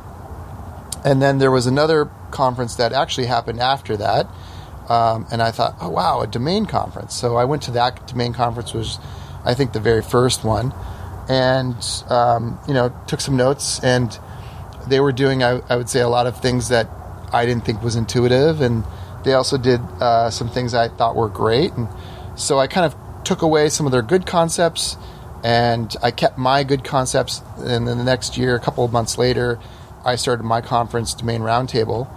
And 1.07 1.23
then 1.23 1.39
there 1.39 1.53
was 1.53 1.67
another 1.67 2.11
conference 2.33 2.75
that 2.75 2.93
actually 2.93 3.29
happened 3.29 3.61
after 3.61 3.97
that. 3.97 4.27
Um, 4.89 5.25
and 5.31 5.41
I 5.41 5.53
thought, 5.53 5.77
oh, 5.81 5.89
wow, 5.89 6.21
a 6.21 6.27
domain 6.27 6.67
conference. 6.67 7.15
So 7.15 7.37
I 7.37 7.45
went 7.45 7.63
to 7.63 7.71
that 7.73 8.09
domain 8.09 8.33
conference, 8.33 8.75
was 8.75 8.99
I 9.45 9.55
think 9.55 9.73
the 9.73 9.79
very 9.79 10.03
first 10.03 10.43
one. 10.43 10.75
And, 11.29 11.77
um, 12.09 12.59
you 12.67 12.75
know, 12.75 12.93
took 13.07 13.21
some 13.21 13.37
notes. 13.37 13.79
And 13.85 14.19
they 14.89 14.99
were 14.99 15.13
doing, 15.13 15.45
I, 15.45 15.61
I 15.69 15.77
would 15.77 15.89
say, 15.89 16.01
a 16.01 16.09
lot 16.09 16.27
of 16.27 16.41
things 16.41 16.71
that 16.71 16.89
I 17.33 17.47
didn't 17.47 17.65
think 17.65 17.85
was 17.85 17.95
intuitive. 17.95 18.61
And 18.61 18.83
they 19.23 19.35
also 19.35 19.59
did 19.59 19.81
uh, 20.01 20.31
some 20.31 20.49
things 20.49 20.75
I 20.75 20.89
thought 20.89 21.15
were 21.15 21.29
great. 21.29 21.73
And 21.75 21.87
so 22.35 22.59
I 22.59 22.67
kind 22.67 22.85
of 22.85 22.97
took 23.23 23.43
away 23.43 23.69
some 23.69 23.87
of 23.87 23.93
their 23.93 24.03
good 24.03 24.27
concepts 24.27 24.97
and 25.45 25.95
I 26.03 26.11
kept 26.11 26.37
my 26.37 26.65
good 26.65 26.83
concepts. 26.83 27.43
And 27.59 27.87
then 27.87 27.99
the 27.99 28.05
next 28.05 28.37
year, 28.37 28.57
a 28.57 28.61
couple 28.61 28.85
of 28.85 28.91
months 28.91 29.19
later, 29.19 29.61
I 30.07 30.17
started 30.17 30.45
my 30.45 30.61
conference, 30.61 31.13
Domain 31.15 31.41
Roundtable, 31.41 32.09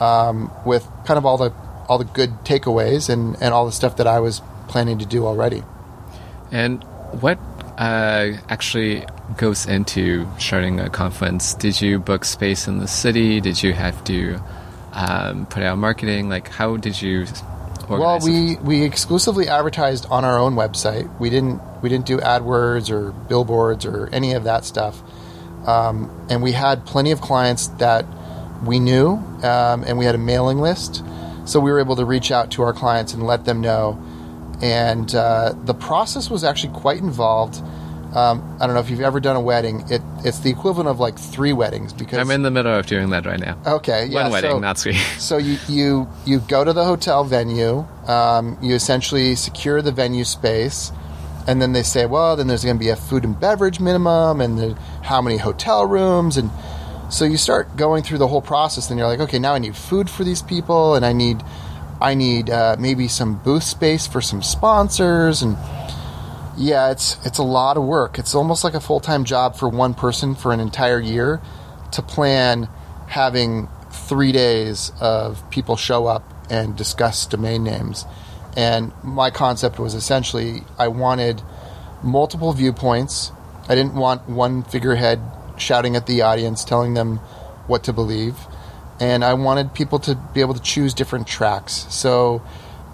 um, 0.00 0.50
with 0.64 0.88
kind 1.04 1.18
of 1.18 1.26
all 1.26 1.36
the 1.36 1.52
all 1.88 1.98
the 1.98 2.04
good 2.04 2.30
takeaways 2.44 3.10
and, 3.10 3.36
and 3.42 3.52
all 3.52 3.66
the 3.66 3.72
stuff 3.72 3.98
that 3.98 4.06
I 4.06 4.18
was 4.20 4.40
planning 4.68 4.98
to 5.00 5.06
do 5.06 5.26
already. 5.26 5.62
And 6.50 6.82
what 7.20 7.38
uh, 7.76 8.32
actually 8.48 9.04
goes 9.36 9.66
into 9.66 10.26
starting 10.38 10.80
a 10.80 10.88
conference? 10.88 11.54
Did 11.54 11.80
you 11.80 11.98
book 11.98 12.24
space 12.24 12.66
in 12.66 12.78
the 12.78 12.88
city? 12.88 13.40
Did 13.40 13.62
you 13.62 13.72
have 13.74 14.02
to 14.04 14.40
um, 14.92 15.46
put 15.46 15.62
out 15.62 15.76
marketing? 15.78 16.28
Like, 16.28 16.48
how 16.48 16.76
did 16.76 17.00
you 17.00 17.26
Well, 17.88 18.16
it? 18.16 18.22
we, 18.22 18.56
we 18.56 18.82
exclusively 18.82 19.48
advertised 19.48 20.06
on 20.06 20.24
our 20.24 20.38
own 20.38 20.54
website. 20.54 21.18
We 21.18 21.30
didn't 21.30 21.60
we 21.82 21.88
didn't 21.88 22.06
do 22.06 22.18
AdWords 22.18 22.90
or 22.90 23.12
billboards 23.12 23.84
or 23.84 24.08
any 24.12 24.32
of 24.32 24.44
that 24.44 24.64
stuff. 24.64 25.02
Um, 25.66 26.10
and 26.28 26.42
we 26.42 26.52
had 26.52 26.84
plenty 26.86 27.10
of 27.10 27.20
clients 27.20 27.68
that 27.78 28.04
we 28.64 28.78
knew, 28.78 29.12
um, 29.42 29.84
and 29.84 29.98
we 29.98 30.04
had 30.04 30.14
a 30.14 30.18
mailing 30.18 30.58
list, 30.58 31.02
so 31.46 31.60
we 31.60 31.70
were 31.70 31.80
able 31.80 31.96
to 31.96 32.04
reach 32.04 32.30
out 32.30 32.50
to 32.52 32.62
our 32.62 32.72
clients 32.72 33.12
and 33.14 33.26
let 33.26 33.44
them 33.44 33.60
know. 33.60 34.02
And 34.62 35.14
uh, 35.14 35.54
the 35.64 35.74
process 35.74 36.30
was 36.30 36.44
actually 36.44 36.72
quite 36.74 36.98
involved. 37.00 37.62
Um, 38.14 38.56
I 38.60 38.66
don't 38.66 38.74
know 38.74 38.80
if 38.80 38.88
you've 38.90 39.00
ever 39.00 39.18
done 39.18 39.34
a 39.34 39.40
wedding. 39.40 39.84
It, 39.90 40.00
it's 40.24 40.38
the 40.38 40.48
equivalent 40.50 40.88
of 40.88 41.00
like 41.00 41.18
three 41.18 41.52
weddings 41.52 41.92
because 41.92 42.18
I'm 42.18 42.30
in 42.30 42.42
the 42.42 42.50
middle 42.50 42.72
of 42.72 42.86
doing 42.86 43.10
that 43.10 43.26
right 43.26 43.40
now. 43.40 43.58
okay, 43.66 44.06
yeah, 44.06 44.22
One 44.22 44.32
wedding, 44.32 44.50
so- 44.52 44.58
not 44.60 44.78
three. 44.78 44.94
so 45.18 45.36
you, 45.36 45.58
you 45.68 46.08
you 46.24 46.38
go 46.40 46.62
to 46.62 46.72
the 46.72 46.84
hotel 46.84 47.24
venue. 47.24 47.84
Um, 48.06 48.56
you 48.62 48.74
essentially 48.74 49.34
secure 49.34 49.82
the 49.82 49.90
venue 49.90 50.22
space, 50.24 50.92
and 51.46 51.60
then 51.60 51.72
they 51.72 51.82
say, 51.82 52.06
well, 52.06 52.36
then 52.36 52.46
there's 52.46 52.64
going 52.64 52.76
to 52.76 52.84
be 52.84 52.90
a 52.90 52.96
food 52.96 53.24
and 53.24 53.38
beverage 53.38 53.80
minimum, 53.80 54.40
and 54.40 54.58
the, 54.58 54.74
how 55.02 55.20
many 55.20 55.36
hotel 55.36 55.86
rooms, 55.86 56.36
and 56.36 56.50
so 57.10 57.24
you 57.24 57.36
start 57.36 57.76
going 57.76 58.02
through 58.02 58.18
the 58.18 58.28
whole 58.28 58.42
process. 58.42 58.90
And 58.90 58.98
you're 58.98 59.08
like, 59.08 59.20
okay, 59.20 59.38
now 59.38 59.54
I 59.54 59.58
need 59.58 59.76
food 59.76 60.08
for 60.08 60.24
these 60.24 60.42
people, 60.42 60.94
and 60.94 61.04
I 61.04 61.12
need 61.12 61.42
I 62.00 62.14
need 62.14 62.50
uh, 62.50 62.76
maybe 62.78 63.08
some 63.08 63.38
booth 63.38 63.62
space 63.62 64.06
for 64.06 64.20
some 64.20 64.42
sponsors, 64.42 65.42
and 65.42 65.56
yeah, 66.56 66.90
it's 66.90 67.24
it's 67.24 67.38
a 67.38 67.42
lot 67.42 67.76
of 67.76 67.84
work. 67.84 68.18
It's 68.18 68.34
almost 68.34 68.64
like 68.64 68.74
a 68.74 68.80
full 68.80 69.00
time 69.00 69.24
job 69.24 69.56
for 69.56 69.68
one 69.68 69.94
person 69.94 70.34
for 70.34 70.52
an 70.52 70.60
entire 70.60 71.00
year 71.00 71.40
to 71.92 72.02
plan 72.02 72.68
having 73.06 73.68
three 73.90 74.32
days 74.32 74.92
of 75.00 75.48
people 75.50 75.76
show 75.76 76.06
up 76.06 76.24
and 76.50 76.76
discuss 76.76 77.26
domain 77.26 77.62
names. 77.64 78.04
And 78.56 78.92
my 79.02 79.30
concept 79.30 79.78
was 79.78 79.94
essentially 79.94 80.62
I 80.78 80.88
wanted 80.88 81.42
multiple 82.02 82.52
viewpoints. 82.52 83.32
I 83.68 83.74
didn't 83.74 83.94
want 83.94 84.28
one 84.28 84.62
figurehead 84.62 85.20
shouting 85.56 85.96
at 85.96 86.06
the 86.06 86.22
audience, 86.22 86.64
telling 86.64 86.94
them 86.94 87.16
what 87.66 87.84
to 87.84 87.92
believe. 87.92 88.36
And 89.00 89.24
I 89.24 89.34
wanted 89.34 89.74
people 89.74 89.98
to 90.00 90.14
be 90.14 90.40
able 90.40 90.54
to 90.54 90.62
choose 90.62 90.94
different 90.94 91.26
tracks. 91.26 91.86
So, 91.90 92.42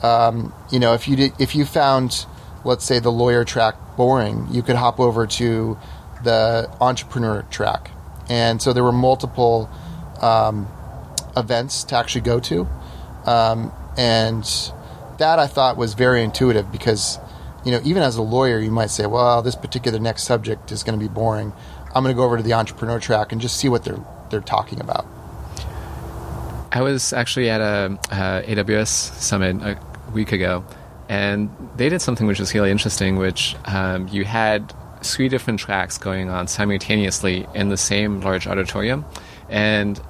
um, 0.02 0.54
you 0.70 0.78
know, 0.78 0.94
if 0.94 1.08
you 1.08 1.16
did, 1.16 1.32
if 1.38 1.54
you 1.54 1.64
found, 1.64 2.24
let's 2.64 2.84
say, 2.84 2.98
the 3.00 3.12
lawyer 3.12 3.44
track 3.44 3.74
boring, 3.96 4.46
you 4.50 4.62
could 4.62 4.76
hop 4.76 4.98
over 4.98 5.26
to 5.26 5.78
the 6.24 6.70
entrepreneur 6.80 7.42
track. 7.50 7.90
And 8.28 8.62
so 8.62 8.72
there 8.72 8.84
were 8.84 8.92
multiple 8.92 9.68
um, 10.20 10.68
events 11.36 11.84
to 11.84 11.96
actually 11.96 12.22
go 12.22 12.40
to, 12.40 12.68
um, 13.26 13.72
and 13.98 14.46
that 15.20 15.38
I 15.38 15.46
thought 15.46 15.76
was 15.76 15.94
very 15.94 16.22
intuitive 16.24 16.72
because, 16.72 17.18
you 17.64 17.70
know, 17.70 17.80
even 17.84 18.02
as 18.02 18.16
a 18.16 18.22
lawyer, 18.22 18.58
you 18.58 18.70
might 18.70 18.90
say, 18.90 19.06
well, 19.06 19.42
this 19.42 19.54
particular 19.54 19.98
next 19.98 20.24
subject 20.24 20.72
is 20.72 20.82
going 20.82 20.98
to 20.98 21.02
be 21.02 21.12
boring. 21.12 21.52
I'm 21.94 22.02
going 22.02 22.14
to 22.14 22.16
go 22.16 22.24
over 22.24 22.36
to 22.36 22.42
the 22.42 22.54
entrepreneur 22.54 22.98
track 22.98 23.32
and 23.32 23.40
just 23.40 23.56
see 23.56 23.68
what 23.68 23.84
they're 23.84 24.04
they're 24.30 24.40
talking 24.40 24.80
about. 24.80 25.06
I 26.72 26.82
was 26.82 27.12
actually 27.12 27.50
at 27.50 27.60
a 27.60 27.98
uh, 28.10 28.42
AWS 28.42 28.88
summit 28.88 29.56
a 29.62 29.78
week 30.12 30.32
ago, 30.32 30.64
and 31.08 31.50
they 31.76 31.88
did 31.88 32.00
something 32.00 32.26
which 32.26 32.38
was 32.38 32.54
really 32.54 32.70
interesting. 32.70 33.16
Which 33.16 33.56
um, 33.64 34.08
you 34.08 34.24
had 34.24 34.72
three 35.02 35.28
different 35.28 35.58
tracks 35.58 35.98
going 35.98 36.30
on 36.30 36.46
simultaneously 36.46 37.46
in 37.54 37.70
the 37.70 37.76
same 37.76 38.20
large 38.20 38.46
auditorium, 38.46 39.04
and 39.48 40.00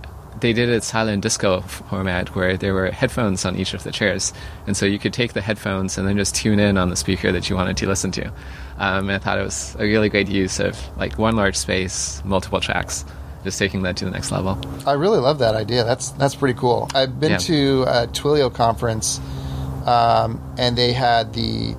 they 0.41 0.53
did 0.53 0.69
it 0.69 0.83
silent 0.85 1.23
disco 1.23 1.61
format 1.61 2.35
where 2.35 2.57
there 2.57 2.75
were 2.75 2.91
headphones 2.91 3.45
on 3.45 3.57
each 3.57 3.75
of 3.75 3.83
the 3.85 3.93
chairs, 3.93 4.33
and 4.67 4.77
so 4.77 4.87
you 4.87 4.99
could 4.99 5.13
take 5.13 5.33
the 5.33 5.41
headphones 5.41 5.99
and 5.99 6.07
then 6.09 6.17
just 6.17 6.35
tune 6.35 6.59
in 6.59 6.77
on 6.79 6.91
the 6.91 6.97
speaker 6.97 7.33
that 7.33 7.49
you 7.51 7.57
wanted 7.57 7.77
to 7.79 7.87
listen 7.87 8.11
to. 8.13 8.27
Um, 8.79 9.09
and 9.09 9.13
I 9.13 9.19
thought 9.19 9.39
it 9.39 9.45
was 9.45 9.75
a 9.79 9.85
really 9.85 10.09
great 10.09 10.29
use 10.29 10.59
of 10.61 10.77
like 10.97 11.19
one 11.19 11.37
large 11.37 11.57
space, 11.57 12.23
multiple 12.25 12.61
tracks, 12.61 13.05
just 13.45 13.59
taking 13.59 13.83
that 13.83 13.97
to 13.99 14.05
the 14.07 14.11
next 14.11 14.31
level. 14.31 14.59
I 14.87 14.93
really 14.93 15.19
love 15.19 15.39
that 15.41 15.55
idea. 15.55 15.85
That's 15.85 16.11
that's 16.13 16.35
pretty 16.35 16.59
cool. 16.59 16.89
I've 16.95 17.21
been 17.21 17.33
Yeah. 17.33 17.39
to 17.39 17.83
a 17.87 18.07
Twilio 18.07 18.53
conference, 18.53 19.21
um, 19.87 20.41
and 20.59 20.77
they 20.77 20.93
had 20.93 21.33
the 21.35 21.75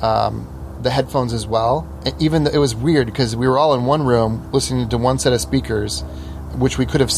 um, 0.00 0.46
the 0.82 0.90
headphones 0.90 1.32
as 1.34 1.46
well. 1.46 1.86
And 2.06 2.14
even 2.22 2.44
th- 2.44 2.54
it 2.54 2.58
was 2.58 2.74
weird 2.74 3.06
because 3.06 3.36
we 3.36 3.46
were 3.46 3.58
all 3.58 3.74
in 3.74 3.84
one 3.84 4.02
room 4.04 4.50
listening 4.52 4.88
to 4.88 4.98
one 4.98 5.18
set 5.18 5.32
of 5.34 5.40
speakers, 5.42 6.00
which 6.56 6.78
we 6.78 6.86
could 6.86 7.00
have 7.02 7.10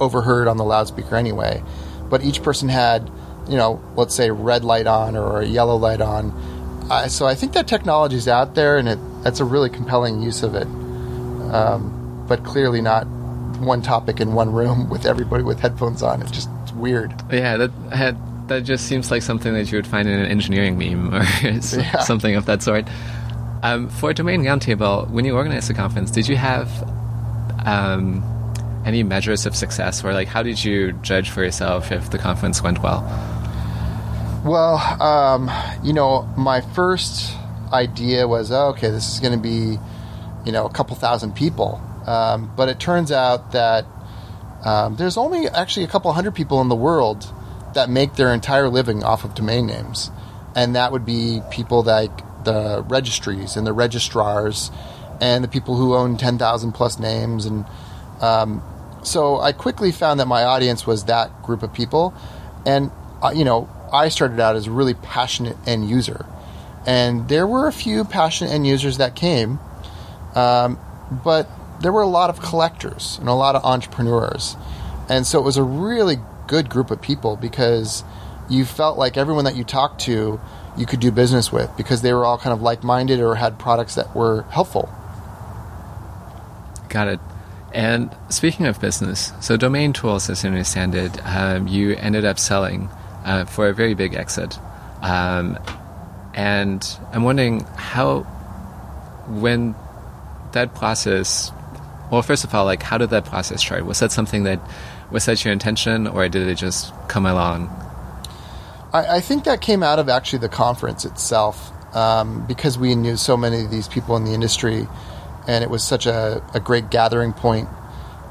overheard 0.00 0.48
on 0.48 0.56
the 0.56 0.64
loudspeaker 0.64 1.16
anyway. 1.16 1.62
But 2.10 2.22
each 2.22 2.42
person 2.42 2.68
had, 2.68 3.10
you 3.48 3.56
know, 3.56 3.82
let's 3.96 4.14
say 4.14 4.30
red 4.30 4.64
light 4.64 4.86
on 4.86 5.16
or 5.16 5.40
a 5.40 5.46
yellow 5.46 5.76
light 5.76 6.00
on. 6.00 6.32
I 6.90 7.08
so 7.08 7.26
I 7.26 7.34
think 7.34 7.52
that 7.52 7.68
technology 7.68 8.16
is 8.16 8.28
out 8.28 8.54
there, 8.54 8.78
and 8.78 8.88
it 8.88 8.98
that's 9.22 9.40
a 9.40 9.44
really 9.44 9.68
compelling 9.70 10.22
use 10.22 10.42
of 10.42 10.54
it. 10.54 10.66
Um, 11.52 12.24
but 12.28 12.44
clearly 12.44 12.80
not 12.80 13.06
one 13.58 13.82
topic 13.82 14.20
in 14.20 14.34
one 14.34 14.52
room 14.52 14.88
with 14.88 15.04
everybody 15.06 15.42
with 15.42 15.60
headphones 15.60 16.02
on. 16.02 16.22
It's 16.22 16.30
just 16.30 16.48
it's 16.62 16.72
weird. 16.72 17.12
Yeah, 17.30 17.56
that 17.56 17.70
had, 17.92 18.48
that 18.48 18.60
just 18.62 18.86
seems 18.86 19.10
like 19.10 19.22
something 19.22 19.52
that 19.54 19.70
you 19.72 19.78
would 19.78 19.86
find 19.86 20.08
in 20.08 20.18
an 20.18 20.26
engineering 20.26 20.78
meme 20.78 21.14
or 21.14 21.24
Yeah. 21.42 21.98
something 22.00 22.36
of 22.36 22.46
that 22.46 22.62
sort. 22.62 22.86
Um, 23.62 23.88
for 23.88 24.12
Domain 24.12 24.42
Roundtable, 24.42 25.10
when 25.10 25.24
you 25.24 25.34
organized 25.36 25.68
the 25.68 25.74
conference, 25.74 26.10
did 26.10 26.28
you 26.28 26.36
have 26.36 26.70
um, 27.66 28.22
any 28.88 29.02
measures 29.02 29.44
of 29.44 29.54
success, 29.54 30.02
or 30.02 30.14
like 30.14 30.28
how 30.28 30.42
did 30.42 30.64
you 30.64 30.92
judge 31.02 31.28
for 31.28 31.44
yourself 31.44 31.92
if 31.92 32.10
the 32.10 32.18
conference 32.18 32.62
went 32.62 32.82
well? 32.82 33.02
Well, 34.44 34.76
um, 35.02 35.50
you 35.84 35.92
know, 35.92 36.22
my 36.36 36.62
first 36.62 37.36
idea 37.70 38.26
was 38.26 38.50
oh, 38.50 38.68
okay, 38.68 38.90
this 38.90 39.12
is 39.12 39.20
going 39.20 39.34
to 39.34 39.38
be, 39.38 39.78
you 40.46 40.52
know, 40.52 40.64
a 40.64 40.72
couple 40.72 40.96
thousand 40.96 41.36
people. 41.36 41.80
Um, 42.06 42.50
but 42.56 42.70
it 42.70 42.80
turns 42.80 43.12
out 43.12 43.52
that 43.52 43.84
um, 44.64 44.96
there's 44.96 45.18
only 45.18 45.46
actually 45.48 45.84
a 45.84 45.88
couple 45.88 46.10
hundred 46.14 46.34
people 46.34 46.62
in 46.62 46.68
the 46.68 46.80
world 46.88 47.30
that 47.74 47.90
make 47.90 48.14
their 48.14 48.32
entire 48.32 48.70
living 48.70 49.04
off 49.04 49.22
of 49.22 49.34
domain 49.34 49.66
names, 49.66 50.10
and 50.56 50.74
that 50.74 50.92
would 50.92 51.04
be 51.04 51.42
people 51.50 51.82
like 51.82 52.44
the 52.44 52.82
registries 52.88 53.56
and 53.56 53.66
the 53.66 53.74
registrars, 53.74 54.70
and 55.20 55.44
the 55.44 55.48
people 55.48 55.76
who 55.76 55.94
own 55.94 56.16
ten 56.16 56.38
thousand 56.38 56.72
plus 56.72 56.98
names, 56.98 57.44
and 57.44 57.66
um, 58.22 58.62
so 59.02 59.40
I 59.40 59.52
quickly 59.52 59.92
found 59.92 60.20
that 60.20 60.26
my 60.26 60.44
audience 60.44 60.86
was 60.86 61.04
that 61.04 61.42
group 61.42 61.62
of 61.62 61.72
people, 61.72 62.14
and 62.66 62.90
uh, 63.22 63.32
you 63.34 63.44
know, 63.44 63.68
I 63.92 64.08
started 64.08 64.40
out 64.40 64.56
as 64.56 64.66
a 64.66 64.70
really 64.70 64.94
passionate 64.94 65.56
end 65.66 65.88
user, 65.88 66.26
and 66.86 67.28
there 67.28 67.46
were 67.46 67.66
a 67.66 67.72
few 67.72 68.04
passionate 68.04 68.50
end 68.50 68.66
users 68.66 68.98
that 68.98 69.14
came, 69.14 69.58
um, 70.34 70.78
but 71.24 71.48
there 71.80 71.92
were 71.92 72.02
a 72.02 72.08
lot 72.08 72.30
of 72.30 72.40
collectors 72.40 73.18
and 73.20 73.28
a 73.28 73.34
lot 73.34 73.54
of 73.54 73.64
entrepreneurs, 73.64 74.56
and 75.08 75.26
so 75.26 75.38
it 75.38 75.44
was 75.44 75.56
a 75.56 75.62
really 75.62 76.16
good 76.46 76.68
group 76.68 76.90
of 76.90 77.00
people 77.00 77.36
because 77.36 78.02
you 78.48 78.64
felt 78.64 78.98
like 78.98 79.16
everyone 79.16 79.44
that 79.44 79.54
you 79.56 79.64
talked 79.64 80.00
to 80.00 80.40
you 80.78 80.86
could 80.86 81.00
do 81.00 81.10
business 81.10 81.52
with 81.52 81.76
because 81.76 82.02
they 82.02 82.12
were 82.12 82.24
all 82.24 82.38
kind 82.38 82.52
of 82.52 82.62
like-minded 82.62 83.20
or 83.20 83.34
had 83.34 83.58
products 83.58 83.96
that 83.96 84.14
were 84.14 84.42
helpful. 84.50 84.88
Got 86.88 87.08
it. 87.08 87.20
And 87.78 88.10
speaking 88.28 88.66
of 88.66 88.80
business, 88.80 89.32
so 89.40 89.56
Domain 89.56 89.92
Tools, 89.92 90.28
as 90.28 90.44
I 90.44 90.48
understand 90.48 90.96
it, 90.96 91.24
um, 91.24 91.68
you 91.68 91.94
ended 91.94 92.24
up 92.24 92.36
selling 92.36 92.88
uh, 93.24 93.44
for 93.44 93.68
a 93.68 93.72
very 93.72 93.94
big 93.94 94.14
exit. 94.14 94.58
Um, 95.00 95.56
and 96.34 96.84
I'm 97.12 97.22
wondering 97.22 97.60
how, 97.76 98.22
when 99.28 99.76
that 100.54 100.74
process, 100.74 101.52
well, 102.10 102.20
first 102.22 102.42
of 102.42 102.52
all, 102.52 102.64
like, 102.64 102.82
how 102.82 102.98
did 102.98 103.10
that 103.10 103.26
process 103.26 103.60
start? 103.60 103.86
Was 103.86 104.00
that 104.00 104.10
something 104.10 104.42
that, 104.42 104.60
was 105.12 105.26
that 105.26 105.44
your 105.44 105.52
intention, 105.52 106.08
or 106.08 106.28
did 106.28 106.48
it 106.48 106.56
just 106.56 106.92
come 107.06 107.26
along? 107.26 107.68
I, 108.92 109.18
I 109.18 109.20
think 109.20 109.44
that 109.44 109.60
came 109.60 109.84
out 109.84 110.00
of 110.00 110.08
actually 110.08 110.40
the 110.40 110.48
conference 110.48 111.04
itself 111.04 111.70
um, 111.94 112.44
because 112.48 112.76
we 112.76 112.96
knew 112.96 113.16
so 113.16 113.36
many 113.36 113.64
of 113.64 113.70
these 113.70 113.86
people 113.86 114.16
in 114.16 114.24
the 114.24 114.32
industry 114.32 114.88
and 115.48 115.64
it 115.64 115.70
was 115.70 115.82
such 115.82 116.06
a, 116.06 116.42
a 116.54 116.60
great 116.60 116.90
gathering 116.90 117.32
point. 117.32 117.68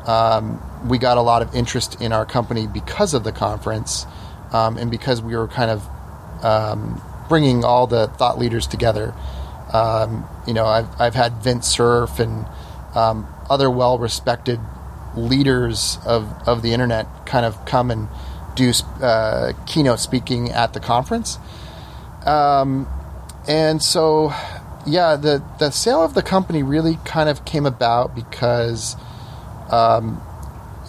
Um, 0.05 0.61
we 0.87 0.99
got 0.99 1.17
a 1.17 1.21
lot 1.21 1.41
of 1.41 1.53
interest 1.53 1.99
in 1.99 2.13
our 2.13 2.25
company 2.25 2.67
because 2.67 3.13
of 3.13 3.25
the 3.25 3.33
conference 3.33 4.05
um, 4.53 4.77
and 4.77 4.89
because 4.89 5.21
we 5.21 5.35
were 5.35 5.47
kind 5.47 5.71
of 5.71 6.45
um, 6.45 7.01
bringing 7.27 7.65
all 7.65 7.87
the 7.87 8.07
thought 8.07 8.37
leaders 8.37 8.67
together. 8.67 9.13
Um, 9.73 10.25
you 10.45 10.53
know, 10.53 10.65
I've, 10.65 10.87
I've 11.01 11.15
had 11.15 11.43
Vint 11.43 11.65
Cerf 11.65 12.19
and 12.19 12.45
um, 12.95 13.27
other 13.49 13.69
well 13.69 13.97
respected 13.97 14.59
leaders 15.15 15.97
of, 16.05 16.31
of 16.47 16.61
the 16.61 16.71
internet 16.71 17.25
kind 17.25 17.45
of 17.45 17.65
come 17.65 17.89
and 17.91 18.07
do 18.55 18.71
uh, 19.01 19.53
keynote 19.65 19.99
speaking 19.99 20.51
at 20.51 20.73
the 20.73 20.79
conference. 20.79 21.39
Um, 22.25 22.87
and 23.47 23.81
so 23.81 24.33
yeah, 24.87 25.15
the 25.17 25.43
the 25.59 25.69
sale 25.69 26.03
of 26.03 26.13
the 26.13 26.23
company 26.23 26.63
really 26.63 26.97
kind 27.03 27.29
of 27.29 27.45
came 27.45 27.65
about 27.65 28.15
because, 28.15 28.95
um, 29.69 30.21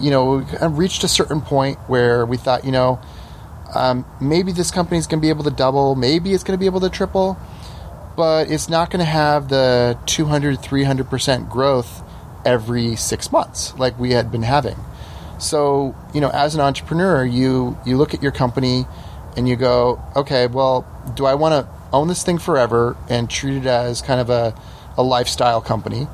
you 0.00 0.10
know, 0.10 0.36
we 0.36 0.44
kind 0.44 0.62
of 0.62 0.78
reached 0.78 1.02
a 1.04 1.08
certain 1.08 1.40
point 1.40 1.78
where 1.88 2.24
we 2.24 2.36
thought, 2.36 2.64
you 2.64 2.70
know, 2.70 3.00
um, 3.74 4.06
maybe 4.20 4.52
this 4.52 4.70
company 4.70 4.98
is 4.98 5.06
going 5.06 5.20
to 5.20 5.22
be 5.22 5.28
able 5.28 5.44
to 5.44 5.50
double, 5.50 5.94
maybe 5.96 6.32
it's 6.32 6.44
going 6.44 6.56
to 6.56 6.60
be 6.60 6.66
able 6.66 6.80
to 6.80 6.88
triple, 6.88 7.36
but 8.16 8.50
it's 8.50 8.68
not 8.68 8.90
going 8.90 9.00
to 9.00 9.10
have 9.10 9.48
the 9.48 9.98
200, 10.06 10.58
300% 10.58 11.50
growth 11.50 12.02
every 12.44 12.96
six 12.96 13.32
months 13.32 13.74
like 13.78 13.98
we 13.98 14.12
had 14.12 14.30
been 14.30 14.42
having. 14.42 14.76
So, 15.38 15.94
you 16.14 16.20
know, 16.20 16.30
as 16.30 16.54
an 16.54 16.60
entrepreneur, 16.60 17.24
you 17.24 17.78
you 17.84 17.96
look 17.96 18.14
at 18.14 18.22
your 18.22 18.32
company 18.32 18.86
and 19.36 19.48
you 19.48 19.56
go, 19.56 20.02
okay, 20.16 20.46
well, 20.46 20.86
do 21.14 21.26
I 21.26 21.34
want 21.34 21.66
to 21.66 21.77
own 21.92 22.08
this 22.08 22.22
thing 22.22 22.38
forever 22.38 22.96
and 23.08 23.28
treat 23.30 23.56
it 23.56 23.66
as 23.66 24.02
kind 24.02 24.20
of 24.20 24.30
a, 24.30 24.54
a 24.96 25.02
lifestyle 25.02 25.60
company, 25.60 26.06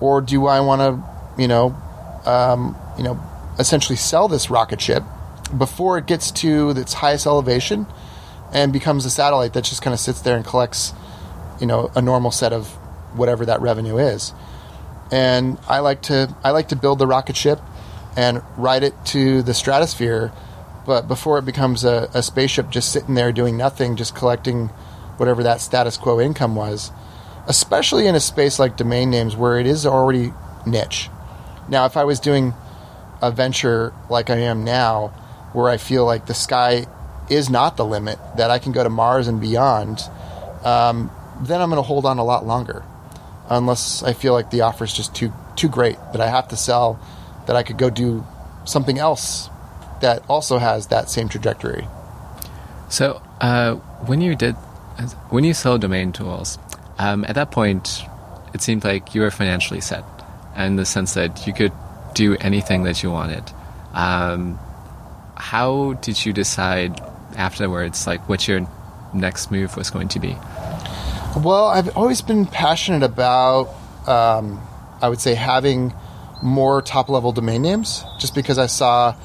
or 0.00 0.20
do 0.20 0.46
I 0.46 0.60
want 0.60 0.80
to, 0.80 1.42
you 1.42 1.48
know, 1.48 1.76
um, 2.24 2.76
you 2.96 3.04
know, 3.04 3.20
essentially 3.58 3.96
sell 3.96 4.28
this 4.28 4.50
rocket 4.50 4.80
ship 4.80 5.02
before 5.56 5.98
it 5.98 6.06
gets 6.06 6.30
to 6.30 6.70
its 6.70 6.94
highest 6.94 7.26
elevation 7.26 7.86
and 8.52 8.72
becomes 8.72 9.04
a 9.04 9.10
satellite 9.10 9.52
that 9.52 9.64
just 9.64 9.82
kind 9.82 9.94
of 9.94 10.00
sits 10.00 10.20
there 10.20 10.36
and 10.36 10.44
collects, 10.44 10.92
you 11.60 11.66
know, 11.66 11.90
a 11.94 12.02
normal 12.02 12.30
set 12.30 12.52
of 12.52 12.68
whatever 13.16 13.46
that 13.46 13.60
revenue 13.60 13.98
is. 13.98 14.32
And 15.12 15.58
I 15.68 15.80
like 15.80 16.02
to 16.02 16.34
I 16.42 16.50
like 16.50 16.68
to 16.68 16.76
build 16.76 16.98
the 16.98 17.06
rocket 17.06 17.36
ship 17.36 17.60
and 18.16 18.42
ride 18.56 18.82
it 18.82 18.94
to 19.06 19.42
the 19.42 19.54
stratosphere, 19.54 20.32
but 20.86 21.08
before 21.08 21.38
it 21.38 21.44
becomes 21.44 21.84
a, 21.84 22.08
a 22.14 22.22
spaceship 22.22 22.70
just 22.70 22.92
sitting 22.92 23.14
there 23.14 23.32
doing 23.32 23.56
nothing, 23.56 23.96
just 23.96 24.14
collecting 24.14 24.70
whatever 25.16 25.42
that 25.42 25.60
status 25.60 25.96
quo 25.96 26.20
income 26.20 26.54
was, 26.54 26.90
especially 27.46 28.06
in 28.06 28.14
a 28.14 28.20
space 28.20 28.58
like 28.58 28.76
domain 28.76 29.10
names 29.10 29.36
where 29.36 29.58
it 29.58 29.66
is 29.66 29.86
already 29.86 30.32
niche. 30.66 31.10
Now, 31.68 31.86
if 31.86 31.96
I 31.96 32.04
was 32.04 32.20
doing 32.20 32.54
a 33.22 33.30
venture 33.30 33.92
like 34.10 34.30
I 34.30 34.38
am 34.38 34.64
now, 34.64 35.08
where 35.52 35.70
I 35.70 35.76
feel 35.76 36.04
like 36.04 36.26
the 36.26 36.34
sky 36.34 36.86
is 37.30 37.48
not 37.48 37.76
the 37.76 37.84
limit, 37.84 38.18
that 38.36 38.50
I 38.50 38.58
can 38.58 38.72
go 38.72 38.82
to 38.82 38.90
Mars 38.90 39.28
and 39.28 39.40
beyond, 39.40 40.02
um, 40.64 41.10
then 41.40 41.60
I'm 41.60 41.70
going 41.70 41.78
to 41.78 41.86
hold 41.86 42.04
on 42.06 42.18
a 42.18 42.24
lot 42.24 42.46
longer, 42.46 42.84
unless 43.48 44.02
I 44.02 44.12
feel 44.12 44.32
like 44.32 44.50
the 44.50 44.62
offer 44.62 44.84
is 44.84 44.92
just 44.92 45.14
too 45.14 45.32
too 45.56 45.68
great 45.68 45.96
that 46.12 46.20
I 46.20 46.26
have 46.26 46.48
to 46.48 46.56
sell, 46.56 46.98
that 47.46 47.54
I 47.54 47.62
could 47.62 47.78
go 47.78 47.88
do 47.88 48.26
something 48.64 48.98
else 48.98 49.48
that 50.00 50.24
also 50.28 50.58
has 50.58 50.88
that 50.88 51.08
same 51.08 51.28
trajectory. 51.28 51.86
So, 52.88 53.22
uh, 53.40 53.74
when 54.06 54.20
you 54.20 54.34
did 54.34 54.56
when 55.30 55.44
you 55.44 55.54
sold 55.54 55.80
domain 55.80 56.12
tools, 56.12 56.58
um, 56.98 57.24
at 57.24 57.34
that 57.34 57.50
point, 57.50 58.02
it 58.52 58.62
seemed 58.62 58.84
like 58.84 59.14
you 59.14 59.20
were 59.20 59.30
financially 59.30 59.80
set, 59.80 60.04
in 60.56 60.76
the 60.76 60.84
sense 60.84 61.14
that 61.14 61.46
you 61.46 61.52
could 61.52 61.72
do 62.14 62.36
anything 62.36 62.84
that 62.84 63.02
you 63.02 63.10
wanted. 63.10 63.42
Um, 63.92 64.58
how 65.36 65.94
did 65.94 66.24
you 66.24 66.32
decide 66.32 67.00
afterwards, 67.36 68.06
like 68.06 68.28
what 68.28 68.46
your 68.46 68.66
next 69.12 69.50
move 69.50 69.76
was 69.76 69.90
going 69.90 70.08
to 70.08 70.20
be? 70.20 70.36
Well, 71.36 71.66
I've 71.66 71.96
always 71.96 72.22
been 72.22 72.46
passionate 72.46 73.02
about, 73.02 73.74
um, 74.06 74.60
I 75.02 75.08
would 75.08 75.20
say, 75.20 75.34
having 75.34 75.92
more 76.42 76.80
top 76.82 77.08
level 77.08 77.32
domain 77.32 77.62
names, 77.62 78.04
just 78.20 78.34
because 78.34 78.58
I 78.58 78.66
saw 78.66 79.16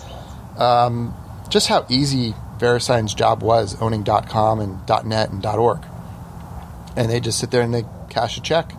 um, 0.58 1.13
just 1.49 1.67
how 1.67 1.86
easy 1.89 2.34
VeriSign's 2.60 3.13
job 3.13 3.41
was 3.41 3.82
owning 3.82 4.04
.com 4.04 4.60
and 4.60 5.08
.net 5.08 5.32
and 5.32 5.45
.org, 5.45 5.80
and 6.95 7.10
they 7.10 7.19
just 7.19 7.39
sit 7.39 7.52
there 7.52 7.62
and 7.62 7.74
they 7.74 7.86
cash 8.10 8.38
a 8.38 8.41
check. 8.41 8.74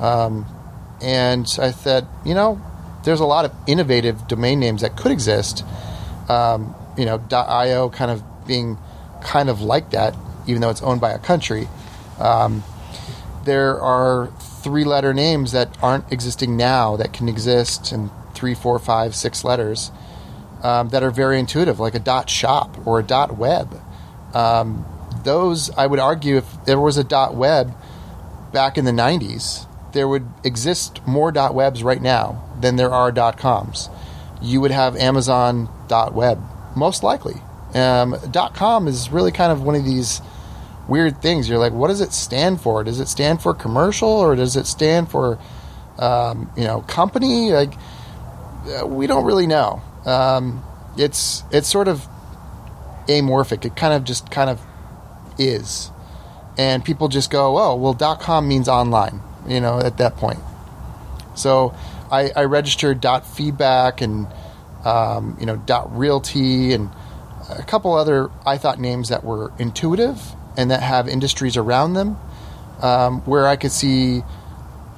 Um, 0.00 0.46
and 1.02 1.46
I 1.60 1.72
said, 1.72 2.06
you 2.24 2.34
know, 2.34 2.60
there's 3.04 3.20
a 3.20 3.26
lot 3.26 3.44
of 3.44 3.52
innovative 3.66 4.28
domain 4.28 4.60
names 4.60 4.82
that 4.82 4.96
could 4.96 5.12
exist. 5.12 5.64
Um, 6.28 6.74
you 6.96 7.04
know, 7.04 7.22
.io 7.30 7.88
kind 7.90 8.10
of 8.10 8.22
being 8.46 8.78
kind 9.22 9.48
of 9.48 9.60
like 9.60 9.90
that, 9.90 10.16
even 10.46 10.60
though 10.60 10.70
it's 10.70 10.82
owned 10.82 11.00
by 11.00 11.10
a 11.10 11.18
country. 11.18 11.68
Um, 12.18 12.62
there 13.44 13.80
are 13.80 14.28
three-letter 14.62 15.14
names 15.14 15.52
that 15.52 15.76
aren't 15.82 16.12
existing 16.12 16.56
now 16.56 16.96
that 16.96 17.12
can 17.12 17.28
exist 17.28 17.92
in 17.92 18.10
three, 18.34 18.54
four, 18.54 18.78
five, 18.78 19.14
six 19.14 19.44
letters 19.44 19.90
um, 20.62 20.88
that 20.90 21.02
are 21.02 21.10
very 21.10 21.38
intuitive, 21.38 21.80
like 21.80 21.94
a 21.94 22.00
dot 22.00 22.28
shop 22.28 22.76
or 22.86 22.98
a 22.98 23.02
dot 23.02 23.36
web. 23.36 23.80
Um, 24.34 24.84
those, 25.24 25.70
I 25.70 25.86
would 25.86 25.98
argue, 25.98 26.36
if 26.36 26.64
there 26.64 26.80
was 26.80 26.96
a 26.96 27.04
dot 27.04 27.34
web 27.34 27.74
back 28.52 28.78
in 28.78 28.84
the 28.84 28.92
90s, 28.92 29.66
there 29.92 30.08
would 30.08 30.28
exist 30.44 31.00
more 31.06 31.32
dot 31.32 31.54
webs 31.54 31.82
right 31.82 32.00
now 32.00 32.44
than 32.60 32.76
there 32.76 32.90
are 32.90 33.10
dot 33.10 33.38
coms. 33.38 33.88
You 34.40 34.60
would 34.60 34.70
have 34.70 34.96
Amazon 34.96 35.68
dot 35.88 36.14
web, 36.14 36.40
most 36.76 37.02
likely. 37.02 37.40
Um, 37.74 38.16
dot 38.30 38.54
com 38.54 38.88
is 38.88 39.10
really 39.10 39.32
kind 39.32 39.52
of 39.52 39.62
one 39.62 39.74
of 39.74 39.84
these 39.84 40.20
weird 40.88 41.20
things. 41.20 41.48
You're 41.48 41.58
like, 41.58 41.72
what 41.72 41.88
does 41.88 42.00
it 42.00 42.12
stand 42.12 42.60
for? 42.60 42.84
Does 42.84 43.00
it 43.00 43.08
stand 43.08 43.42
for 43.42 43.54
commercial 43.54 44.08
or 44.08 44.36
does 44.36 44.56
it 44.56 44.66
stand 44.66 45.10
for, 45.10 45.38
um, 45.98 46.50
you 46.56 46.64
know, 46.64 46.80
company? 46.82 47.52
Like, 47.52 47.74
uh, 48.80 48.86
we 48.86 49.06
don't 49.06 49.24
really 49.24 49.46
know. 49.46 49.82
Um, 50.08 50.64
it's 50.96 51.44
it's 51.50 51.68
sort 51.68 51.86
of 51.86 52.06
amorphic. 53.08 53.64
It 53.64 53.76
kind 53.76 53.92
of 53.92 54.04
just 54.04 54.30
kind 54.30 54.48
of 54.48 54.60
is, 55.38 55.90
and 56.56 56.84
people 56.84 57.08
just 57.08 57.30
go, 57.30 57.58
"Oh, 57.58 57.74
well, 57.76 57.94
.com 58.16 58.48
means 58.48 58.68
online," 58.68 59.20
you 59.46 59.60
know, 59.60 59.78
at 59.78 59.98
that 59.98 60.16
point. 60.16 60.40
So 61.34 61.74
I, 62.10 62.30
I 62.34 62.44
registered 62.44 63.04
.feedback 63.34 64.00
and 64.00 64.26
um, 64.84 65.36
you 65.38 65.46
know 65.46 65.62
.realty 65.90 66.72
and 66.72 66.90
a 67.50 67.62
couple 67.62 67.94
other 67.94 68.30
I 68.46 68.58
thought 68.58 68.80
names 68.80 69.10
that 69.10 69.24
were 69.24 69.52
intuitive 69.58 70.20
and 70.56 70.70
that 70.70 70.82
have 70.82 71.06
industries 71.06 71.56
around 71.56 71.92
them, 71.94 72.16
um, 72.82 73.20
where 73.22 73.46
I 73.46 73.56
could 73.56 73.72
see 73.72 74.22